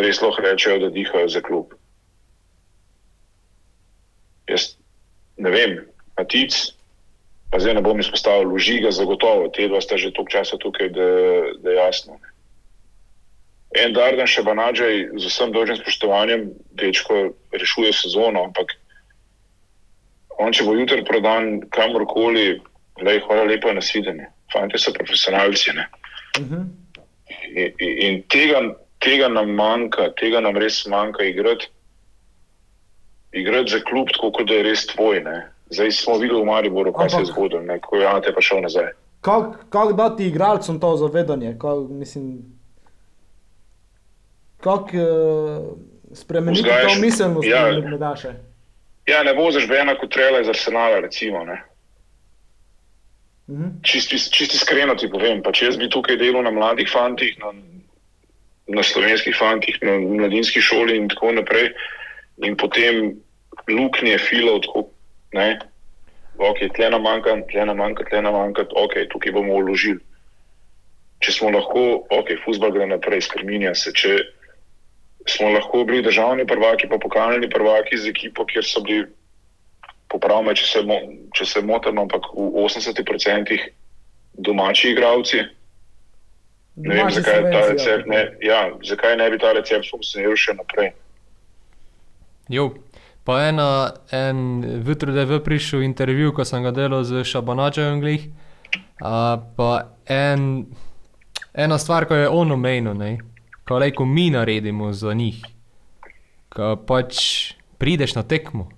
res 0.00 0.20
lahko 0.22 0.42
rečejo, 0.42 0.78
da 0.86 0.92
dihajo 0.94 1.28
za 1.28 1.42
klub. 1.44 1.74
Jaz 4.50 4.74
ne 5.36 5.50
vem, 5.50 5.78
Matic, 6.18 6.54
pa 7.50 7.58
zdaj 7.58 7.74
ne 7.78 7.82
bom 7.82 8.00
izpostavil 8.00 8.48
Lužiga, 8.48 8.90
zagotovo, 8.94 9.48
te 9.54 9.68
dva 9.68 9.80
sta 9.82 9.98
že 9.98 10.12
toliko 10.14 10.32
časa 10.38 10.58
tukaj, 10.58 10.90
da, 10.94 11.08
je 11.70 11.76
jasno. 11.76 12.18
En 13.74 13.94
Dardan 13.94 14.28
še 14.30 14.44
Banadžaj, 14.46 15.18
z 15.18 15.30
vsem 15.30 15.50
dolžnim 15.54 15.80
spoštovanjem, 15.80 16.46
dečko 16.78 17.34
rešuje 17.54 17.90
sezono, 17.94 18.44
ampak 18.46 18.76
on, 20.38 20.54
če 20.54 20.66
bo 20.66 20.76
jutri 20.78 21.02
prodan 21.06 21.64
kamorkoli, 21.74 22.60
lej, 23.02 23.22
hvala 23.26 23.46
lepa 23.50 23.74
na 23.74 23.82
Fantje 24.54 24.78
so 24.78 24.92
profesionalci. 24.92 25.74
Ne? 25.74 25.86
Mhm. 26.38 26.62
In, 27.54 27.72
in- 27.78 27.98
in 28.00 28.22
tega, 28.28 28.60
tega 29.00 29.28
nam 29.28 29.50
manjka, 29.52 30.08
tega 30.14 30.40
nam 30.40 30.56
res 30.56 30.86
manjka 30.86 31.24
igrati. 31.24 31.66
Igrati 33.34 33.70
za 33.70 33.80
klub, 33.80 34.08
tako 34.08 34.30
kot 34.32 34.46
da 34.46 34.54
je 34.54 34.62
res 34.62 34.86
tvoj. 34.86 35.20
Ne? 35.20 35.36
Zdaj 35.70 35.90
smo 35.92 36.18
videli 36.18 36.40
v 36.40 36.46
Mariboru, 36.46 36.92
kaj 36.92 37.08
se 37.08 37.16
je 37.16 37.20
Ampak- 37.20 37.32
zgodilo, 37.32 37.62
ne? 37.62 37.80
ko 37.80 37.96
je 37.96 38.06
Ante 38.06 38.30
pa 38.30 38.40
šel 38.40 38.60
nazaj. 38.60 38.92
Kako 39.20 39.54
kak 39.70 39.92
dati 39.94 40.26
igralcem 40.26 40.78
to 40.78 40.96
zavedanje? 40.96 41.54
Kak, 41.54 41.88
kako 44.60 44.96
uh, 44.96 45.78
spremeniti 46.12 46.62
Vzgajaš- 46.62 46.94
to 46.94 47.00
miselnost, 47.00 47.48
ja. 47.48 47.70
ki 47.72 47.80
mi 47.82 47.98
daš? 47.98 48.24
Ja, 49.06 49.22
ne 49.22 49.32
voziš 49.32 49.68
Bena 49.68 49.94
kot 49.94 50.10
trela 50.10 50.40
iz 50.40 50.48
Arsenala, 50.48 51.00
recimo. 51.00 51.44
Ne? 51.44 51.62
Mhm. 53.48 53.82
Čisti, 53.82 54.18
čisti 54.18 54.56
iskreno 54.56 54.94
ti 54.94 55.10
povem, 55.12 55.42
pa 55.42 55.52
če 55.52 55.68
jaz 55.68 55.76
bi 55.76 55.90
tukaj 55.92 56.16
delal 56.16 56.46
na 56.46 56.52
mladih 56.54 56.88
fantih, 56.88 57.36
na, 57.42 57.52
na 58.72 58.82
slovenskih 58.82 59.36
fantih, 59.36 59.76
na 59.84 59.98
mladinski 60.00 60.62
šoli 60.64 60.96
in 60.96 61.10
tako 61.12 61.34
naprej, 61.36 61.74
in 62.40 62.56
potem 62.56 63.20
luknje 63.68 64.16
filov, 64.18 64.62
tako, 64.64 64.88
ne, 65.36 65.58
ok, 66.40 66.64
tle 66.74 66.88
nam 66.90 67.04
manjka, 67.04 67.36
tle 67.52 67.66
nam 67.68 67.78
manjka, 67.82 68.08
tle 68.08 68.22
nam 68.24 68.38
manjka, 68.38 68.64
ok, 68.72 68.96
tukaj 69.12 69.36
bomo 69.36 69.60
vložili. 69.60 70.00
Če 71.20 71.36
smo 71.36 71.52
lahko, 71.52 72.04
ok, 72.12 72.34
futbol 72.44 72.72
gre 72.72 72.88
naprej, 72.88 73.22
spremenja 73.28 73.74
se. 73.76 73.92
Če 73.96 74.16
smo 75.30 75.52
lahko 75.52 75.84
bili 75.88 76.02
državni 76.04 76.44
prvaki, 76.48 76.88
pa 76.88 76.98
pokalni 77.00 77.48
prvaki 77.52 78.00
z 78.00 78.10
ekipo, 78.12 78.44
kjer 78.48 78.64
so 78.66 78.82
bili 78.84 79.06
popravme, 80.14 80.54
če 80.54 80.66
se, 80.70 80.82
mo, 80.86 81.00
če 81.34 81.48
se 81.50 81.62
motim, 81.66 81.98
ampak 81.98 82.30
v 82.34 82.64
80% 82.64 83.58
domači 84.46 84.94
igravci. 84.94 85.42
Ne 86.76 86.94
vem, 86.94 87.10
zakaj 87.14 87.44
ta 87.52 87.60
recept 87.70 88.08
ne, 88.10 88.24
ja, 88.42 88.64
zakaj 88.82 89.16
ne 89.20 89.28
bi 89.30 89.38
ta 89.38 89.52
recept 89.54 89.90
funkcioniral 89.90 90.38
še 90.38 90.56
naprej. 90.58 90.90
Jo. 92.50 92.72
Pa 93.24 93.38
ena, 93.46 93.94
en 94.12 94.60
jutro, 94.84 95.12
da 95.14 95.22
je 95.22 95.30
v 95.30 95.38
prišel 95.40 95.84
intervju, 95.86 96.34
ko 96.36 96.44
sem 96.44 96.60
ga 96.60 96.74
delal 96.76 97.06
z 97.08 97.22
Šabanačem, 97.24 98.02
glih. 98.02 98.26
A, 99.00 99.40
pa 99.56 99.96
en, 100.04 100.66
ena 101.56 101.78
stvar, 101.80 102.04
ko 102.04 102.18
je 102.18 102.28
on 102.28 102.52
omenil, 102.52 102.92
ne, 102.92 103.16
ko 103.64 103.78
lejko 103.80 104.04
mi 104.04 104.28
naredimo 104.34 104.92
za 104.92 105.14
njih, 105.16 105.40
ko 106.52 106.74
pač 106.84 107.54
prideš 107.80 108.18
na 108.18 108.26
tekmo. 108.28 108.68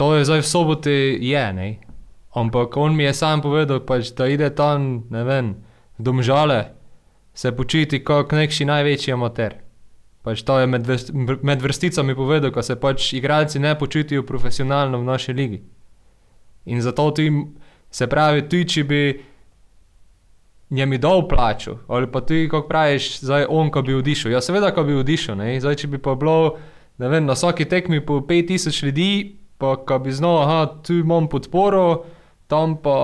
To 0.00 0.14
je 0.16 0.24
zdaj 0.24 0.40
v 0.40 0.48
soboti 0.48 0.98
je, 1.20 1.44
ne. 1.52 1.76
Ampak 2.32 2.76
on 2.80 2.96
mi 2.96 3.04
je 3.04 3.12
sam 3.12 3.42
povedal, 3.44 3.82
pač, 3.84 4.14
da 4.16 4.30
ide 4.32 4.48
tam, 4.48 5.04
ne 5.12 5.24
vem, 5.28 5.60
v 5.98 6.02
domžale, 6.08 6.72
se 7.36 7.52
počuti 7.52 8.00
kot 8.00 8.32
nekši 8.32 8.64
največji 8.64 9.12
amater. 9.12 9.58
Pač 10.24 10.40
to 10.40 10.56
je 10.56 10.68
med, 10.72 10.88
vrst, 10.88 11.12
med 11.44 11.60
vrsticami 11.60 12.16
povedal, 12.16 12.48
ko 12.48 12.64
se 12.64 12.78
pač 12.80 13.12
igralci 13.16 13.60
ne 13.60 13.74
počutijo 13.76 14.24
profesionalno 14.24 15.00
v 15.00 15.04
naši 15.04 15.36
ligi. 15.36 15.60
In 16.72 16.80
zato 16.80 17.10
ti, 17.10 17.28
se 17.90 18.08
pravi, 18.08 18.46
ti, 18.48 18.64
če 18.64 18.84
bi 18.84 19.02
njemi 20.70 20.96
dol 21.02 21.26
plačal, 21.28 21.80
ali 21.88 22.08
pa 22.08 22.22
ti, 22.24 22.46
kako 22.48 22.68
praviš, 22.68 23.20
zdaj 23.20 23.48
on, 23.52 23.68
ko 23.68 23.82
bi 23.82 23.96
odišel. 24.00 24.32
Ja, 24.32 24.40
seveda, 24.40 24.72
ko 24.72 24.84
bi 24.88 24.96
odišel, 24.96 25.36
ne? 25.36 25.60
zdaj, 25.60 25.82
če 25.82 25.92
bi 25.92 26.00
pa 26.00 26.14
bilo, 26.16 26.56
ne 26.96 27.12
vem, 27.12 27.26
na 27.26 27.36
vsaki 27.36 27.68
tekmi 27.68 28.00
po 28.06 28.20
5000 28.24 28.84
ljudi, 28.86 29.39
pa 29.60 29.76
ko 29.76 29.98
bi 30.00 30.12
znal, 30.12 30.42
aha, 30.42 30.60
tu 30.86 30.96
imam 31.02 31.28
podporo, 31.28 32.04
tam 32.50 32.78
pa, 32.82 32.96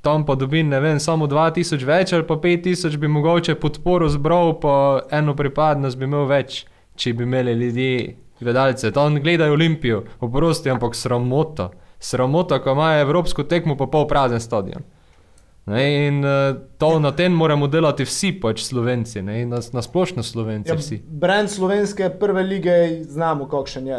tam 0.00 0.24
pa 0.26 0.34
dobim, 0.38 0.68
ne 0.70 0.80
vem, 0.80 1.00
samo 1.02 1.26
2000 1.26 1.84
več 1.84 2.12
ali 2.14 2.26
pa 2.26 2.38
5000 2.40 2.96
bi 3.02 3.10
mogoče 3.10 3.58
podporo 3.60 4.08
zbral, 4.08 4.54
pa 4.62 4.76
eno 5.10 5.34
pripadnost 5.36 5.98
bi 5.98 6.06
imel 6.06 6.28
več, 6.30 6.62
če 6.96 7.12
bi 7.18 7.26
imeli 7.26 7.52
ljudi, 7.58 7.90
gledalce. 8.40 8.92
Tam 8.92 9.18
gledajo 9.20 9.52
Olimpijo, 9.56 10.04
oprosti, 10.20 10.70
ampak 10.70 10.94
sramota. 10.94 11.70
Sramota, 11.98 12.58
ko 12.62 12.74
imajo 12.76 13.00
evropsko 13.06 13.44
tekmo, 13.48 13.74
pa 13.76 13.86
pol 13.88 14.06
prazen 14.06 14.40
stadion. 14.40 14.84
Ne, 15.66 16.06
in 16.06 16.20
uh, 16.22 16.54
to 16.78 16.98
na 17.02 17.10
tem 17.16 17.32
moramo 17.34 17.66
delati 17.66 18.04
vsi, 18.06 18.36
pač 18.38 18.60
slovenci, 18.68 19.18
ne, 19.26 19.40
na, 19.50 19.58
na 19.72 19.82
splošno 19.82 20.22
slovenci 20.22 20.70
Ja, 20.70 20.76
vsi. 20.78 21.00
brand 21.02 21.50
slovenske 21.50 22.06
prve 22.20 22.44
lige 22.46 22.76
znamo, 23.02 23.48
kakšen 23.50 23.88
je. 23.90 23.98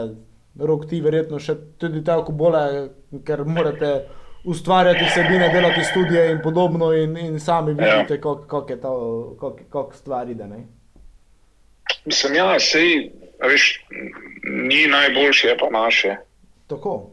Rok 0.59 0.87
ti 0.89 1.01
verjetno 1.01 1.39
še 1.39 1.55
tudi 1.77 2.03
tako 2.03 2.31
bolje, 2.31 2.87
ker 3.25 3.43
morate 3.45 3.91
ustvarjati 4.47 5.05
vsebine, 5.05 5.49
delati 5.53 5.83
študije 5.91 6.31
in 6.31 6.39
podobno 6.43 6.93
in, 6.93 7.17
in 7.17 7.39
sami 7.39 7.75
Ja. 7.77 7.95
vidite, 7.95 8.21
kako 8.21 8.47
kak 8.47 8.69
je 8.69 8.81
to, 8.81 8.93
kako 9.39 9.57
kak 9.69 9.95
stvar 9.95 10.29
ide. 10.29 10.47
Ne? 10.47 10.63
Mislim, 12.05 12.35
ja, 12.35 12.59
sej, 12.59 13.11
veš, 13.43 13.85
ni 14.43 14.87
najboljše, 14.87 15.47
je 15.47 15.57
pa 15.57 15.69
naše. 15.69 16.15
Tako. 16.67 17.11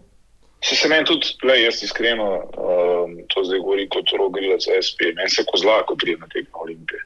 Se 0.63 0.77
se 0.77 0.89
meni 0.89 1.05
tudi, 1.05 1.27
le, 1.43 1.61
jaz 1.63 1.83
iskreno, 1.83 2.29
um, 2.35 3.19
to 3.29 3.45
zdaj 3.45 3.59
govori 3.59 3.89
kot 3.89 4.09
rogrilec 4.19 4.65
SP, 4.87 5.11
meni 5.17 5.31
se 5.31 5.45
kozla, 5.45 5.83
ko 5.87 5.97
pride 5.97 6.21
na 6.21 6.29
tekmo 6.33 6.63
Olimpije. 6.65 7.03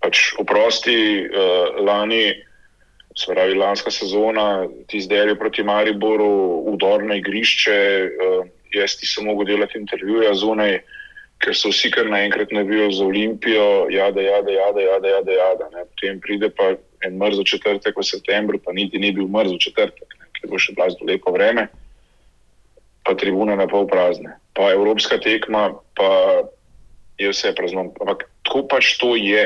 Pač 0.00 0.32
oprosti, 0.38 0.96
uh, 1.28 1.84
lani, 1.84 2.32
se 3.18 3.30
pravi 3.30 3.54
lanska 3.54 3.90
sezona, 3.90 4.66
ti 4.90 5.00
zdaj 5.00 5.34
proti 5.38 5.62
Mariboru, 5.62 6.64
udor 6.74 7.04
na 7.06 7.14
igrišče, 7.20 7.78
uh, 8.04 8.46
jaz 8.74 8.96
ti 8.98 9.06
sem 9.06 9.24
mogel 9.24 9.54
delati 9.54 9.78
intervjuja 9.78 10.34
zunaj, 10.34 10.80
ker 11.44 11.54
so 11.56 11.70
vsi 11.70 11.90
kar 11.94 12.08
naenkrat 12.10 12.52
navijo 12.56 12.90
za 12.94 13.04
Olimpijo, 13.04 13.86
jada, 13.92 14.22
jada, 14.22 14.50
jada, 14.50 14.80
jada, 14.80 15.08
jada, 15.08 15.32
jada 15.32 15.70
ne. 15.74 15.84
Potem 15.92 16.20
pride 16.20 16.50
pa 16.50 16.74
en 17.04 17.18
mrzo 17.20 17.44
četrtek 17.44 17.98
v 17.98 18.06
septembru, 18.06 18.58
pa 18.58 18.72
niti 18.72 18.98
ni 18.98 19.12
bil 19.12 19.28
mrzo 19.28 19.58
četrtek, 19.60 20.16
ne, 20.18 20.30
ker 20.38 20.50
bo 20.50 20.58
še 20.58 20.74
blazno 20.76 21.06
lepo 21.06 21.34
vreme, 21.34 21.68
pa 23.04 23.14
tribune 23.20 23.56
na 23.60 23.68
pol 23.70 23.86
prazne. 23.90 24.38
Pa 24.56 24.72
evropska 24.72 25.20
tekma, 25.20 25.74
pa 25.98 26.10
je 27.20 27.30
vse 27.30 27.52
prazno. 27.54 27.90
Ampak 28.00 28.26
tako 28.46 28.64
pač 28.70 28.96
to 28.98 29.14
je. 29.18 29.44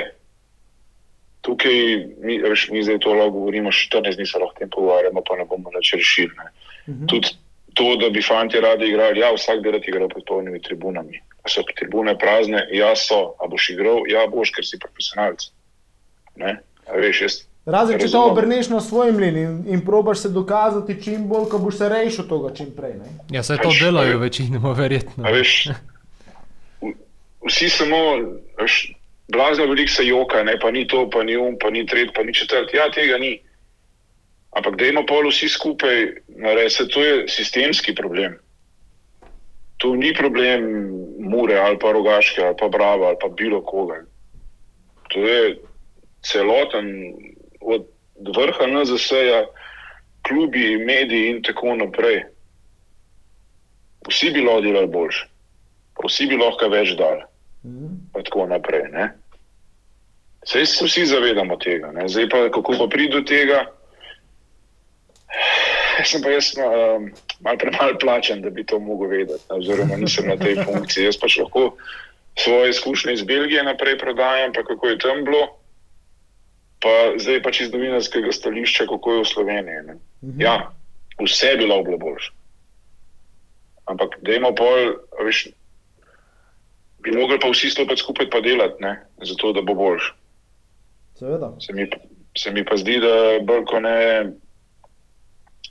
Tukaj, 1.48 1.78
mi, 2.20 2.38
veš, 2.44 2.68
mi 2.74 2.84
zdaj 2.84 3.00
to 3.04 3.16
lahko 3.16 3.38
govorimo, 3.38 3.72
14 3.72 4.20
dni 4.20 4.26
se 4.28 4.40
lahko 4.40 4.52
o 4.52 4.58
tem 4.58 4.70
pogovarjamo, 4.70 5.24
pa 5.24 5.38
ne 5.40 5.46
bomo 5.48 5.72
več 5.74 5.94
rešili. 5.96 6.34
Ne. 6.36 6.50
Mhm. 6.92 7.06
Tudi 7.08 7.34
to, 7.78 7.94
da 7.96 8.10
bi 8.12 8.22
fanti 8.22 8.60
radi 8.60 8.90
igrali, 8.90 9.22
ja, 9.22 9.32
vsak 9.32 9.62
bi 9.64 9.72
rad 9.72 9.88
igral 9.88 10.10
pred 10.12 10.26
polnimi 10.28 10.60
tribunami. 10.62 11.22
A 11.44 11.48
so 11.48 11.62
tribune 11.72 12.18
prazne? 12.18 12.66
Ja, 12.74 12.92
so. 12.96 13.38
A 13.40 13.48
boš 13.48 13.70
igral? 13.72 14.02
Ja, 14.10 14.26
boš, 14.28 14.52
ker 14.52 14.66
si 14.66 14.80
profesionalc. 14.82 15.48
Ne? 16.36 16.58
A 16.88 16.98
veš, 17.00 17.22
jaz 17.22 17.38
Razen 17.68 18.00
če 18.00 18.08
to 18.08 18.20
obrneš 18.30 18.70
na 18.72 18.80
svoj 18.80 19.10
mlin 19.12 19.36
in, 19.36 19.56
in 19.68 19.80
probaš 19.84 20.22
se 20.24 20.28
dokazati 20.32 20.96
čim 21.04 21.26
bolj, 21.28 21.50
ko 21.52 21.58
boš 21.60 21.82
se 21.82 21.88
rešil 21.92 22.24
tega 22.30 22.52
čim 22.56 22.70
prej. 22.76 22.94
Ne? 22.96 23.10
Ja, 23.34 23.42
se 23.44 23.58
to 23.60 23.68
Pač, 23.68 23.82
delajo 23.84 24.22
večinoma, 24.22 24.72
verjetno. 24.78 25.26
A 25.28 25.32
veš, 25.34 25.68
vsi 27.44 27.68
samo, 27.68 28.00
veš, 28.60 28.78
blazno 29.28 29.66
veliko 29.66 29.92
se 29.92 30.06
joka, 30.06 30.42
ne, 30.42 30.58
pa 30.58 30.70
ni 30.70 30.86
to, 30.86 31.10
pa 31.10 31.22
ni 31.22 31.36
um, 31.36 31.56
pa 31.60 31.70
ni 31.70 31.86
tret, 31.86 32.12
pa 32.14 32.22
ni 32.22 32.34
četrt. 32.34 32.74
Ja, 32.74 32.90
tega 32.90 33.18
ni. 33.18 33.38
Ampak 34.56 34.78
dajmo 34.80 35.04
pol 35.06 35.28
vsi 35.28 35.48
skupaj 35.48 36.06
narediti, 36.40 36.88
to 36.88 37.04
je 37.04 37.28
sistemski 37.28 37.94
problem. 37.94 38.38
To 39.78 39.94
ni 39.94 40.14
problem 40.14 40.64
Mure 41.20 41.58
ali 41.60 41.78
pa 41.78 41.92
Rogaške 41.92 42.42
ali 42.42 42.56
pa 42.58 42.68
Brava 42.68 43.12
ali 43.12 43.18
pa 43.20 43.28
bilo 43.28 43.60
koga. 43.62 44.00
To 45.12 45.20
je 45.20 45.58
celoten, 46.24 47.14
od 47.60 47.86
vrha 48.36 48.66
NZS-ja, 48.66 49.44
klubi, 50.26 50.76
mediji 50.76 51.30
in 51.30 51.42
tako 51.42 51.76
naprej. 51.76 52.24
Vsi 54.08 54.30
bi 54.30 54.40
lahko 54.40 54.64
delali 54.64 54.88
boljše, 54.88 55.28
vsi 56.04 56.26
bi 56.26 56.36
lahko 56.40 56.68
več 56.72 56.96
dali 56.98 57.22
Mhm. 57.68 58.12
pa 58.12 58.22
tako 58.22 58.46
naprej. 58.46 58.88
Ne? 58.92 59.12
Sej 60.48 60.66
se 60.66 60.84
vsi 60.84 61.06
zavedamo 61.06 61.56
tega. 61.56 61.92
Ne? 61.92 62.08
Zdaj 62.08 62.28
pa, 62.28 62.38
kako 62.48 62.78
pa 62.78 62.86
pride 62.88 63.20
do 63.20 63.22
tega, 63.26 63.66
jaz 65.98 66.08
sem 66.08 66.22
pa 66.24 66.32
jaz 66.32 66.54
um, 66.56 67.10
malo 67.44 67.58
premalo 67.58 67.98
plačen, 68.00 68.42
da 68.42 68.50
bi 68.50 68.64
to 68.64 68.78
mogel 68.80 69.10
vedeti. 69.10 69.44
Ne? 69.50 69.58
Oziroma 69.58 69.96
nisem 70.00 70.28
na 70.30 70.38
tej 70.40 70.56
funkciji. 70.64 71.10
Jaz 71.10 71.20
pač 71.20 71.36
lahko 71.42 71.76
svoje 72.38 72.70
izkušnje 72.70 73.12
iz 73.12 73.22
Belgije 73.22 73.62
naprej 73.66 73.98
prodajam, 73.98 74.52
pa 74.54 74.64
kako 74.64 74.94
je 74.94 74.98
tam 74.98 75.24
bilo. 75.24 75.58
Pa 76.78 77.18
zdaj 77.18 77.42
pač 77.42 77.60
iz 77.66 77.72
novinarskega 77.74 78.32
stališča, 78.32 78.86
kako 78.86 79.18
je 79.18 79.22
v 79.22 79.30
Sloveniji. 79.34 79.86
Ne? 79.86 79.94
Ja, 80.38 80.70
vse 81.18 81.54
je 81.54 81.60
bilo 81.60 81.82
bilo 81.82 81.98
boljše. 81.98 82.30
Ampak 83.88 84.20
da 84.22 84.36
imamo 84.36 84.54
pol, 84.54 84.94
veš, 85.24 85.48
bi 86.98 87.10
mogli 87.10 87.38
pa 87.40 87.48
vsi 87.48 87.70
stopiti 87.70 87.96
skupaj 87.96 88.30
pa 88.30 88.40
delati, 88.40 88.80
ne? 88.80 88.92
zato 89.22 89.52
da 89.52 89.62
bo 89.62 89.74
boljše. 89.74 90.12
Seveda. 91.14 91.52
Se 91.60 91.72
mi, 91.72 91.86
se 92.36 92.50
mi 92.50 92.64
pa 92.64 92.76
zdi, 92.76 92.98
da 92.98 93.12
bolj 93.42 93.64
ko 93.64 93.80
ne 93.80 93.96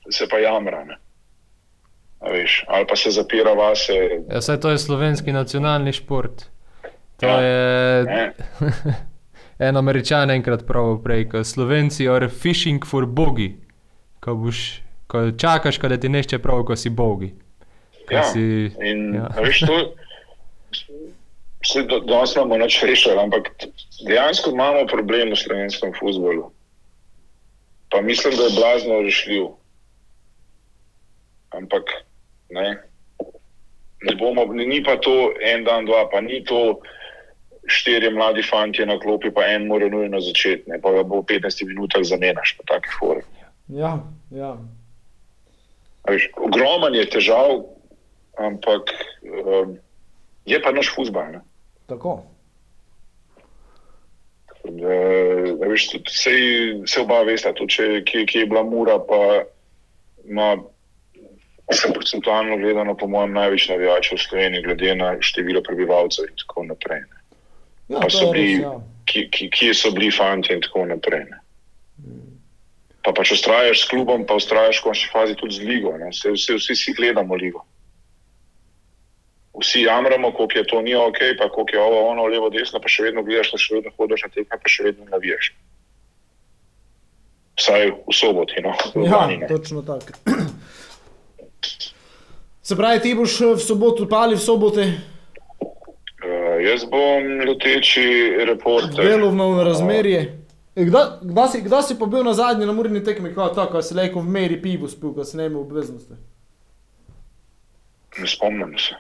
se 0.10 0.28
pa 0.28 0.38
jamra. 0.38 0.86
Ne? 0.86 0.98
A 2.20 2.30
Veš, 2.30 2.64
ali 2.68 2.86
pa 2.88 2.96
se 2.96 3.12
zapira 3.12 3.54
vase. 3.54 3.94
Ja, 4.32 4.42
saj 4.42 4.60
to 4.60 4.70
je 4.70 4.78
slovenski 4.78 5.32
nacionalni 5.32 5.94
šport. 5.94 6.46
To 7.18 7.26
Ja. 7.28 7.40
je 7.40 8.34
en 9.60 9.78
američan 9.78 10.32
enkrat 10.32 10.66
pravil 10.68 10.98
prej, 10.98 11.30
ko 11.30 11.44
Slovenci 11.44 12.08
are 12.08 12.30
fishing 12.30 12.86
for 12.86 13.06
bogi. 13.06 13.58
Ko, 14.20 14.36
boš, 14.36 14.82
ko 15.08 15.32
čakaš, 15.32 15.78
ko 15.78 15.90
ti 15.92 16.10
nešče 16.10 16.40
prav, 16.40 16.64
ko 16.64 16.76
si 16.76 16.90
bogi. 16.90 17.34
Ko 18.08 18.16
Ja, 18.16 18.24
si, 18.24 18.72
In 18.82 19.14
ja. 19.16 19.30
veš, 19.38 19.60
to 19.60 19.94
se 21.68 21.84
do, 21.84 22.00
danes 22.00 22.36
imamo 22.36 22.58
noč 22.58 22.84
rešili, 22.84 23.20
ampak 23.20 23.52
dejansko 24.08 24.52
imamo 24.52 24.86
problem 24.88 25.32
v 25.32 25.40
slovenskem 25.40 25.94
futbolu. 26.00 26.52
Pa 27.92 28.02
mislim, 28.02 28.36
da 28.36 28.44
je 28.44 28.56
blazno 28.60 29.02
rešljiv. 29.02 29.48
Ampak 31.50 31.84
ne, 32.50 32.84
ne 34.02 34.16
bomo, 34.16 34.46
ni 34.54 34.84
pa 34.84 34.98
to 34.98 35.34
en 35.42 35.64
dan, 35.64 35.86
dva, 35.86 36.10
pa 36.12 36.22
ni 36.22 36.44
to 36.44 36.80
štirje 37.68 38.12
mladi 38.12 38.44
fanti 38.44 38.86
na 38.86 39.00
klopi, 39.00 39.32
pa 39.32 39.48
en 39.52 39.68
mora 39.68 39.90
nujno 39.90 40.20
začeti, 40.24 40.70
ne, 40.72 40.80
pa 40.82 40.92
ga 40.92 41.04
bo 41.04 41.22
v 41.22 41.28
15 41.36 41.68
minutah 41.68 42.04
zamenjaš, 42.04 42.56
pa 42.60 42.76
take 42.76 42.92
fore. 43.00 43.24
Ja, 43.68 43.98
ja. 44.32 44.56
Veš, 46.08 46.30
ogromen 46.40 46.96
je 46.96 47.10
težav, 47.12 47.66
ampak 48.40 48.96
um, 49.28 49.76
je 50.48 50.62
pa 50.64 50.72
naš 50.72 50.94
futbol. 50.96 51.36
ne. 51.36 51.44
Tako. 51.88 52.24
Da, 54.68 54.96
a 55.64 55.68
veš, 55.70 55.90
tudi 55.94 56.12
Sej, 56.12 56.42
se 56.86 57.02
oba 57.02 57.22
veste, 57.24 57.54
tudi 57.56 57.78
kje, 58.04 58.26
kje 58.28 58.40
je 58.44 58.50
bila 58.52 58.64
Mura, 58.64 58.98
pa 59.00 59.44
ima 60.28 60.58
se 61.72 61.94
procentualno 61.94 62.58
gledano, 62.58 62.96
po 62.98 63.08
mojem, 63.08 63.34
največ 63.34 63.70
navijačev 63.70 64.18
v 64.18 64.24
Sloveniji, 64.24 64.64
glede 64.64 64.96
na 64.96 65.16
število 65.20 65.64
prebivalcev 65.64 66.28
in 66.30 66.36
tako 66.40 66.64
naprej. 66.64 67.02
Ne. 67.02 67.18
Ja, 67.88 68.00
Pa 68.04 68.10
so 68.10 68.28
je 68.28 68.32
res, 68.32 68.34
bili, 68.34 68.62
ja. 68.62 68.74
ki, 69.06 69.28
ki, 69.32 69.50
kje 69.52 69.74
so 69.74 69.92
bili 69.96 70.12
fanti 70.12 70.54
in 70.56 70.64
tako 70.64 70.86
naprej. 70.88 71.26
Ne. 71.32 71.40
Pa 73.04 73.14
pa 73.16 73.24
če 73.24 73.36
ustrajaš 73.40 73.86
s 73.86 73.90
klubom, 73.92 74.26
pa 74.28 74.36
ustrajaš 74.36 74.80
v 74.82 74.88
končni 74.90 75.12
fazi 75.12 75.36
tudi 75.40 75.60
z 75.60 75.68
ligo. 75.68 75.96
ne. 75.98 76.12
Saj 76.12 76.36
Vsi, 76.36 76.60
vsi 76.60 76.76
si 76.76 76.96
gledamo 76.96 77.36
ligo. 77.36 77.64
Vsi 79.58 79.82
jamramo, 79.82 80.32
koliko 80.32 80.58
je 80.58 80.68
to 80.68 80.82
ni 80.82 80.96
ok, 80.96 81.18
pa 81.40 81.50
koliko 81.50 81.76
je 81.76 81.82
ovo, 81.82 82.02
ono, 82.12 82.26
levo, 82.30 82.50
desno, 82.54 82.80
pa 82.80 82.90
še 82.90 83.08
vedno 83.08 83.24
gledaš, 83.26 83.52
pa 83.52 83.58
še 83.58 83.80
vedno 83.80 83.92
hodiš 83.98 84.28
na 84.28 84.30
tekme, 84.30 84.60
pa 84.64 84.70
še 84.70 84.84
vedno 84.86 85.06
navijaš. 85.10 85.52
Vsaj 87.58 87.92
v 88.06 88.14
soboti, 88.14 88.62
no, 88.62 88.76
v 88.94 89.08
Ja, 89.10 89.26
točno 89.50 89.82
tako. 89.82 90.14
Se 92.62 92.76
pravi, 92.76 93.00
ti 93.02 93.16
boš 93.16 93.42
eh, 93.42 93.54
v 93.56 93.64
soboto 93.64 94.06
pali 94.06 94.36
v 94.36 94.44
sobote 94.44 94.90
Uh, 96.18 96.58
jaz 96.66 96.82
bom 96.90 97.28
leteči 97.46 98.34
reporter. 98.50 99.06
delovno 99.06 99.64
razmerje. 99.64 100.40
Kdaj, 100.76 101.06
kdaj, 101.22 101.48
si, 101.48 101.62
kdaj 101.62 101.84
si 101.84 101.98
pa 102.00 102.06
bil 102.06 102.24
na 102.26 102.34
zadnji 102.34 102.66
na 102.66 102.74
murni 102.74 103.04
tekmi, 103.04 103.30
kot 103.36 103.54
tako, 103.56 103.78
ko 103.78 103.82
si 103.82 103.94
lejko 103.94 104.20
v 104.26 104.34
meri 104.34 104.58
pivo 104.62 104.90
spil, 104.90 105.14
ko 105.14 105.24
si 105.24 105.38
ne 105.38 105.46
imel 105.46 105.62
obveznosti? 105.62 106.18
Ne 108.18 108.28
spomnim 108.28 108.74
se. 108.82 108.98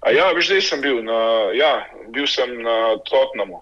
A 0.00 0.10
ja, 0.16 0.30
veš, 0.32 0.48
zdaj 0.48 0.62
sem 0.64 0.80
bil 0.80 1.02
na, 1.04 1.52
ja, 1.52 1.84
bil 2.08 2.24
sem 2.26 2.62
na 2.64 2.96
Tottenhamu, 3.04 3.60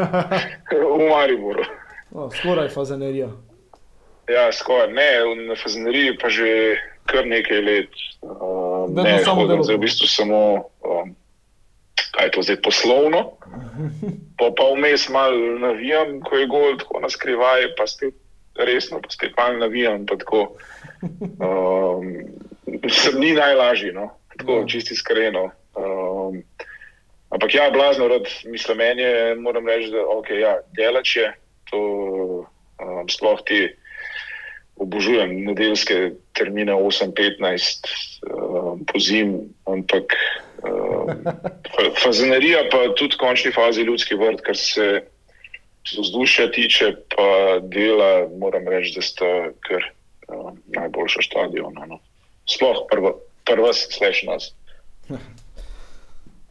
v 0.96 1.08
Mariboru. 1.10 1.66
O, 2.10 2.30
skoraj 2.32 2.72
fazanerija. 2.72 3.28
Ja, 4.30 4.52
skoraj 4.52 4.92
ne, 4.92 5.10
na 5.48 5.56
Fazeneriji 5.58 6.16
pa 6.18 6.30
že 6.30 6.78
kar 7.10 7.26
nekaj 7.26 7.60
let. 7.60 7.92
Uh, 8.22 8.86
Vedno 8.88 9.02
ne, 9.02 9.18
samo 9.24 9.42
hodim 9.42 9.64
zdaj 9.66 9.76
v 9.76 9.82
bistvu 9.84 10.06
samo, 10.06 10.40
um, 10.86 11.12
kaj 12.14 12.28
je 12.28 12.32
to 12.36 12.42
zdaj, 12.46 12.58
poslovno. 12.62 13.22
Pa 14.38 14.50
pa 14.56 14.68
vmes 14.74 15.08
malo 15.10 15.58
navijam, 15.58 16.20
ko 16.22 16.38
je 16.38 16.46
gol, 16.46 16.78
tako 16.78 17.02
na 17.02 17.10
skrivaj, 17.10 17.74
pa 17.78 17.86
spet 17.90 18.14
resno, 18.56 19.02
pa 19.02 19.10
spet 19.10 19.34
malo 19.36 19.58
navijam. 19.58 20.06
Pa 20.06 20.16
tako, 20.16 20.54
um, 21.46 22.14
sem 22.86 23.18
ni 23.20 23.34
najlažji, 23.34 23.92
no, 23.92 24.10
tako 24.40 24.60
Ja. 24.60 24.66
čisti 24.66 24.94
iskreno. 24.94 25.50
Um, 25.76 26.42
ampak 27.30 27.54
ja, 27.54 27.70
blazno 27.70 28.08
rad, 28.08 28.26
mislim, 28.44 28.78
meni 28.78 29.02
je, 29.02 29.34
moram 29.34 29.68
reči, 29.68 29.90
da 29.90 29.98
okay, 29.98 30.40
ja, 30.42 30.56
delač 30.76 31.16
je, 31.16 31.28
to 31.70 31.78
um, 32.80 33.08
sploh 33.08 33.38
ti 33.46 33.68
obožujem 34.80 35.44
nedeljske 35.44 36.10
termine 36.32 36.72
8-15 36.72 37.86
um, 38.24 38.84
po 38.88 38.98
zim, 38.98 39.34
ampak 39.68 40.16
um, 40.64 41.24
fa- 41.76 41.94
fazenerija 42.02 42.64
pa 42.72 42.88
tudi 42.96 43.14
v 43.14 43.20
končni 43.20 43.52
fazi 43.52 43.84
ljudski 43.84 44.16
vrt, 44.16 44.40
kar 44.40 44.56
se 44.56 45.02
vzdušja 45.84 46.50
tiče, 46.56 46.94
pa 47.16 47.60
dela, 47.62 48.28
moram 48.36 48.68
reči, 48.68 48.94
da 48.96 49.02
sta 49.04 49.30
kar 49.68 49.84
um, 50.28 50.56
najboljša 50.76 51.22
stadiona. 51.28 51.86
No. 51.86 52.00
Sploh 52.48 52.86
prva, 53.54 53.66
prva 53.66 53.72
slash 53.72 54.22
nas. 54.26 54.54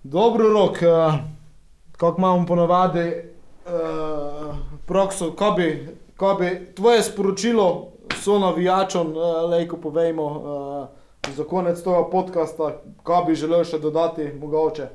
Dobro, 0.04 0.50
rok, 0.50 0.72
uh, 0.72 1.14
kako 1.92 2.16
imamo 2.18 2.46
ponavadi, 2.46 3.12
uh, 3.66 4.56
prokso, 4.86 5.32
ko 5.32 5.52
bi, 5.52 5.88
ko 6.18 6.34
bi 6.34 6.74
tvoje 6.76 7.04
sporočilo 7.04 7.92
so 8.22 8.40
navijačom, 8.40 9.18
uh, 9.18 9.50
lejko 9.50 9.78
povejmo, 9.78 10.26
uh, 10.26 10.88
za 11.36 11.44
konec 11.44 11.84
tega 11.84 12.04
podcasta, 12.12 12.82
kaj 13.04 13.24
bi 13.28 13.36
želel 13.36 13.64
še 13.64 13.80
dodati, 13.80 14.32
mogoče. 14.40 14.88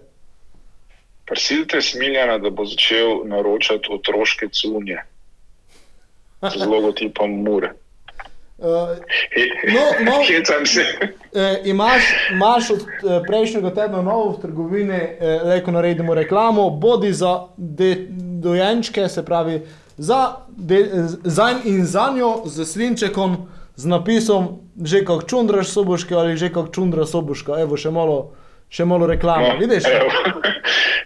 Prisilite 1.26 1.80
Smiljana, 1.82 2.38
da 2.38 2.50
bo 2.50 2.64
začel 2.64 3.22
naročati 3.24 3.92
otroške 3.92 4.48
cunje 4.52 5.04
z 6.42 6.66
logotipom 6.66 7.30
Mure. 7.44 7.72
Uh, 8.58 8.96
No, 9.72 10.04
no. 10.04 10.22
Hecam 10.28 10.66
se. 10.66 10.84
E, 11.34 11.60
imaš, 11.64 12.02
imaš 12.32 12.70
od 12.70 12.80
e, 12.80 13.22
prejšnjega 13.26 13.74
tedna 13.74 14.02
novo 14.02 14.30
v 14.30 14.40
trgovini, 14.40 15.00
e, 15.20 15.40
leko 15.44 15.70
naredimo 15.70 16.14
reklamo, 16.14 16.70
bodi 16.70 17.12
za 17.12 17.46
de, 17.56 18.06
dojenčke, 18.42 19.08
se 19.08 19.24
pravi 19.24 19.62
za, 19.96 20.36
de, 20.48 20.88
za 21.24 21.54
in 21.64 21.84
za 21.84 22.12
njo 22.16 22.42
z 22.44 22.64
slinčekom, 22.64 23.36
z 23.76 23.86
napisom, 23.86 24.48
že 24.84 25.04
kak 25.04 25.26
čundraš 25.26 25.66
soboške 25.66 26.14
ali 26.14 26.36
že 26.36 26.52
kak 26.52 26.70
čundra 26.74 27.06
soboška. 27.06 27.58
Evo, 27.60 27.76
še 27.76 27.90
malo, 27.90 28.34
še 28.70 28.84
malo 28.84 29.06
reklame, 29.06 29.54
no, 29.54 29.58
vidiš? 29.58 29.84
Evo. 29.90 30.10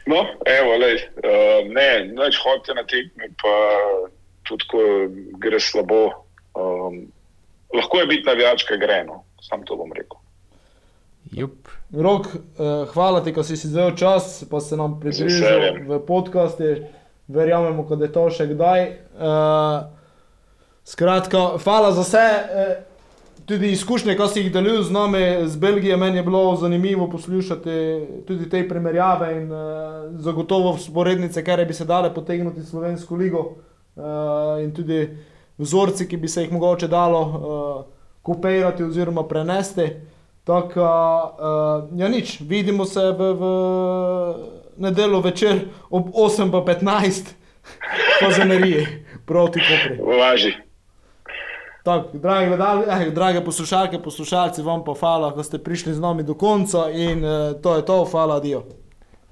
No, 0.08 0.22
evo, 0.48 0.78
lej, 0.80 1.02
uh, 1.20 1.66
ne, 1.68 1.88
neč 2.16 2.38
hodite 2.40 2.72
na 2.72 2.80
tekme, 2.88 3.26
pa 3.36 3.56
tudi 4.48 4.64
ko 4.64 4.80
gre 5.36 5.60
slabo. 5.60 5.98
Um, 6.56 7.10
lahko 7.74 8.00
je 8.00 8.06
biti 8.06 8.26
navijač, 8.26 8.64
kaj 8.68 8.78
gre, 8.78 9.02
no, 9.06 9.22
sam 9.42 9.64
to 9.66 9.76
bom 9.76 9.92
rekel. 9.92 10.18
Jup. 11.32 11.68
Rok, 11.92 12.26
eh, 12.26 12.86
hvala 12.92 13.20
ti, 13.24 13.32
ko 13.32 13.42
si 13.42 13.56
si 13.56 13.68
vzel 13.68 13.96
čas, 13.96 14.44
pa 14.50 14.60
se 14.60 14.76
nam 14.76 15.00
pridružil 15.00 15.84
v 15.88 16.00
podkastu. 16.06 16.64
Verjamemo, 17.28 17.84
da 17.84 18.06
je 18.06 18.12
to 18.12 18.22
še 18.32 18.46
kdaj. 18.48 18.82
Uh, 19.12 19.90
skratka, 20.88 21.58
hvala 21.60 21.90
za 21.92 22.00
vse, 22.00 22.22
eh, 22.24 22.70
tudi 23.44 23.72
izkušnje, 23.76 24.14
ki 24.16 24.28
si 24.32 24.40
jih 24.40 24.52
delil 24.52 24.80
z 24.82 24.92
nami 24.92 25.20
iz 25.44 25.56
Belgije. 25.56 25.96
Meni 25.96 26.16
je 26.16 26.22
bilo 26.24 26.56
zanimivo 26.56 27.10
poslušati 27.10 28.24
tudi 28.26 28.48
te 28.48 28.62
primerjave 28.68 29.32
in 29.42 29.52
uh, 29.52 30.08
zagotovo 30.24 30.78
sporednice, 30.78 31.44
kar 31.44 31.64
bi 31.68 31.74
se 31.74 31.84
dale 31.84 32.14
potegniti 32.14 32.60
v 32.60 32.66
Slovensko 32.66 33.16
ligo 33.16 33.44
uh, 33.44 34.56
in 34.64 34.72
tudi 34.72 35.04
vzorci, 35.58 36.08
ki 36.08 36.16
bi 36.16 36.28
se 36.28 36.42
jih 36.42 36.52
mogoče 36.52 36.88
dalo 36.88 37.20
uh, 37.22 37.84
kopirati 38.22 38.82
oziroma 38.82 39.24
prenesti. 39.28 39.90
Tako, 40.44 40.80
uh, 40.80 41.98
ja, 42.00 42.08
nič, 42.08 42.40
vidimo 42.40 42.84
se 42.84 43.00
v, 43.00 43.32
v 43.34 43.44
nedeljo 44.76 45.20
večer 45.20 45.60
ob 45.90 46.08
8.15 46.14 47.34
po 48.20 48.32
Zaneriji 48.36 48.86
proti 49.26 49.60
Kopri. 49.60 50.18
Važi. 50.20 50.54
Tako, 51.82 52.18
drage, 52.18 52.46
gledal, 52.46 52.82
eh, 52.88 53.10
drage 53.10 53.44
poslušalke, 53.44 54.02
poslušalci, 54.02 54.62
vam 54.62 54.84
pa 54.84 54.94
hvala, 55.00 55.30
da 55.36 55.42
ste 55.42 55.58
prišli 55.58 55.94
z 55.94 56.00
nami 56.00 56.22
do 56.22 56.34
konca 56.34 56.90
in 56.90 57.24
uh, 57.24 57.60
to 57.62 57.76
je 57.76 57.84
to, 57.84 58.04
hvala, 58.04 58.40
Dio. 58.40 58.62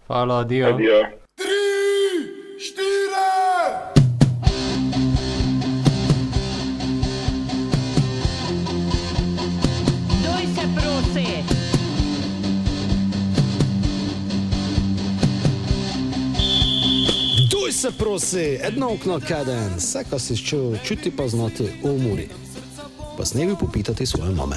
Hvala, 0.07 0.39
adijo. 0.39 0.68
Adijo. 0.68 1.26
Se 17.87 17.99
prosi, 17.99 18.39
jedno 18.39 18.93
okno 18.93 19.20
kaden, 19.28 19.74
vse, 19.76 20.05
kar 20.11 20.20
si 20.20 20.37
čutil, 20.37 20.78
čuti 20.84 21.11
pa 21.11 21.28
znati 21.28 21.68
v 21.82 21.99
Muri. 22.03 22.28
Pa 23.16 23.24
s 23.24 23.34
nebi 23.34 23.55
popitati 23.61 24.07
svoje 24.07 24.34
mame. 24.34 24.57